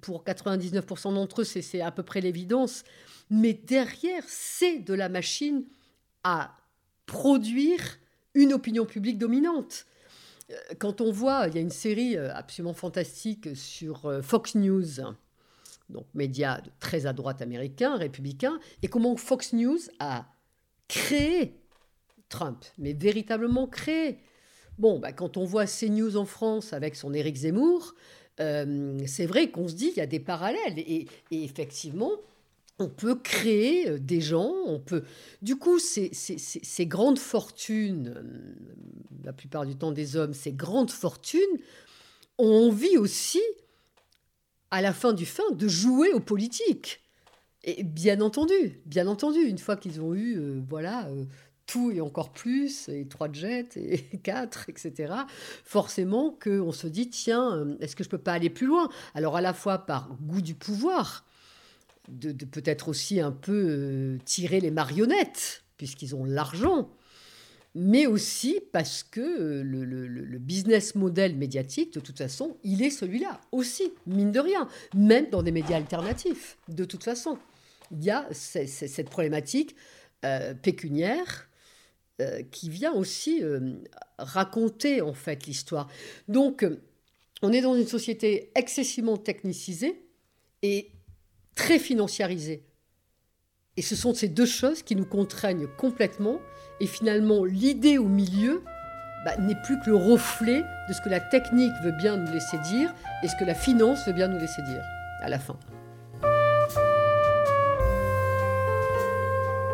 Pour 0.01 0.25
99% 0.25 1.15
d'entre 1.15 1.43
eux, 1.43 1.45
c'est 1.45 1.81
à 1.81 1.91
peu 1.91 2.03
près 2.03 2.21
l'évidence. 2.21 2.85
Mais 3.31 3.53
derrière, 3.53 4.23
c'est 4.27 4.79
de 4.79 4.95
la 4.95 5.09
machine 5.09 5.65
à 6.25 6.57
produire 7.07 7.99
une 8.35 8.53
opinion 8.53 8.87
publique 8.87 9.19
dominante. 9.19 9.87
Euh, 10.51 10.55
quand 10.79 11.01
on 11.01 11.11
voit, 11.11 11.49
il 11.49 11.55
y 11.55 11.59
a 11.59 11.61
une 11.61 11.71
série 11.71 12.17
euh, 12.17 12.35
absolument 12.35 12.75
fantastique 12.75 13.55
sur 13.57 14.23
Fox 14.23 14.55
News 14.55 15.01
donc 15.89 16.07
médias 16.15 16.61
très 16.81 17.07
à 17.07 17.13
droite 17.13 17.43
américain, 17.43 17.97
républicain, 17.97 18.59
et 18.83 18.89
comment 18.89 19.17
Fox 19.17 19.53
News 19.53 19.79
a 19.99 20.27
créé 20.87 21.61
Trump, 22.29 22.65
mais 22.77 22.93
véritablement 22.93 23.67
créé. 23.67 24.19
Bon, 24.79 24.99
bah, 24.99 25.13
quand 25.13 25.37
on 25.37 25.45
voit 25.45 25.67
CNews 25.67 26.17
en 26.17 26.25
France 26.25 26.73
avec 26.73 26.95
son 26.95 27.15
Éric 27.15 27.37
Zemmour, 27.37 27.95
euh, 28.41 28.99
c'est 29.07 29.27
vrai 29.27 29.51
qu'on 29.51 29.69
se 29.69 29.75
dit 29.75 29.89
qu'il 29.89 29.99
y 29.99 30.01
a 30.01 30.07
des 30.07 30.21
parallèles. 30.21 30.79
Et, 30.79 31.07
effectivement, 31.31 32.13
on 32.79 32.89
peut 32.89 33.17
créer 33.17 33.89
euh, 33.89 33.99
des 33.99 34.21
gens, 34.21 34.53
on 34.67 34.79
peut... 34.79 35.03
Du 35.43 35.57
coup, 35.57 35.79
ces, 35.79 36.11
grandes 36.87 37.19
fortunes, 37.19 38.15
euh, 38.17 38.23
la 39.25 39.33
plupart 39.33 39.67
du 39.67 39.77
temps 39.77 39.93
des 39.93 40.17
hommes, 40.17 40.35
ces 40.35 40.53
grandes 40.53 40.91
fortunes 40.91 41.59
ont 42.39 42.69
envie 42.69 42.97
aussi 42.97 43.43
à 44.71 44.83
la 44.83 44.93
fin 44.93 45.13
du 45.13 45.27
fin, 45.27 45.51
de 45.51 45.67
jouer 45.67 46.13
aux 46.13 46.21
politiques. 46.21 47.01
Et 47.65 47.83
bien 47.83 48.21
entendu, 48.21 48.81
bien 48.87 49.09
entendu, 49.09 49.41
une 49.41 49.59
fois 49.59 49.77
qu'ils 49.77 50.01
ont 50.01 50.15
eu, 50.15 50.63
voilà, 50.69 51.09
tout 51.69 51.93
et 51.93 52.01
encore 52.01 52.33
plus, 52.33 52.89
et 52.89 53.07
trois 53.07 53.31
jets, 53.31 53.69
et 53.77 53.99
quatre, 54.23 54.69
etc., 54.69 55.13
forcément 55.65 56.37
qu'on 56.43 56.73
se 56.73 56.89
dit, 56.89 57.11
tiens, 57.11 57.55
euh, 57.55 57.77
est-ce 57.81 57.95
que 57.95 58.03
je 58.03 58.09
peux 58.09 58.19
pas 58.19 58.33
aller 58.33 58.51
plus 58.51 58.67
loin? 58.67 58.89
Alors 59.15 59.37
à 59.37 59.41
la 59.41 59.53
fois 59.53 59.79
par 59.79 60.09
goût 60.23 60.41
du 60.41 60.55
pouvoir, 60.55 61.25
de, 62.09 62.33
peut-être 62.47 62.89
aussi 62.89 63.21
un 63.21 63.33
peu 63.33 64.19
tirer 64.25 64.61
les 64.61 64.71
marionnettes, 64.71 65.63
puisqu'ils 65.77 66.17
ont 66.17 66.25
l'argent, 66.25 66.91
mais 67.75 68.07
aussi 68.07 68.61
parce 68.73 69.03
que 69.03 69.21
euh, 69.21 69.63
le, 69.63 70.39
business 70.39 70.95
model 70.95 71.37
médiatique, 71.37 71.93
de 71.93 72.01
toute 72.01 72.17
façon, 72.17 72.57
il 72.65 72.83
est 72.83 72.91
celui-là 72.91 73.41
aussi, 73.53 73.93
mine 74.07 74.33
de 74.33 74.41
rien, 74.41 74.69
même 74.95 75.29
dans 75.29 75.43
des 75.43 75.53
médias 75.53 75.77
alternatifs, 75.77 76.57
de 76.69 76.87
toute 76.87 77.05
façon. 77.05 77.37
Il 77.91 78.03
y 78.03 78.11
a 78.11 78.27
cette 78.33 79.11
problématique 79.11 79.77
euh, 80.25 80.55
pécuniaire 80.55 81.48
euh, 82.21 82.43
qui 82.51 82.69
vient 82.69 82.93
aussi 82.93 83.43
raconter 84.19 85.01
en 85.01 85.15
fait 85.15 85.47
l'histoire. 85.47 85.89
Donc, 86.27 86.67
on 87.43 87.53
est 87.53 87.61
dans 87.61 87.75
une 87.75 87.87
société 87.87 88.51
excessivement 88.55 89.17
technicisée 89.17 90.03
et 90.63 90.91
très 91.55 91.79
financiarisée. 91.79 92.65
Et 93.77 93.83
ce 93.83 93.95
sont 93.95 94.13
ces 94.13 94.29
deux 94.29 94.47
choses 94.47 94.83
qui 94.83 94.97
nous 94.97 95.07
contraignent 95.07 95.69
complètement. 95.79 96.41
Et 96.81 96.87
finalement, 96.87 97.45
l'idée 97.45 97.97
au 97.97 98.09
milieu 98.09 98.63
bah, 99.25 99.37
n'est 99.37 99.61
plus 99.63 99.79
que 99.81 99.91
le 99.91 99.97
reflet 99.97 100.63
de 100.89 100.93
ce 100.93 101.01
que 101.01 101.09
la 101.09 101.21
technique 101.21 101.73
veut 101.85 101.93
bien 101.93 102.17
nous 102.17 102.33
laisser 102.33 102.59
dire 102.59 102.93
et 103.23 103.29
ce 103.29 103.37
que 103.37 103.45
la 103.45 103.55
finance 103.55 104.05
veut 104.07 104.13
bien 104.13 104.27
nous 104.27 104.39
laisser 104.39 104.63
dire 104.63 104.83
à 105.21 105.29
la 105.29 105.39
fin. 105.39 105.57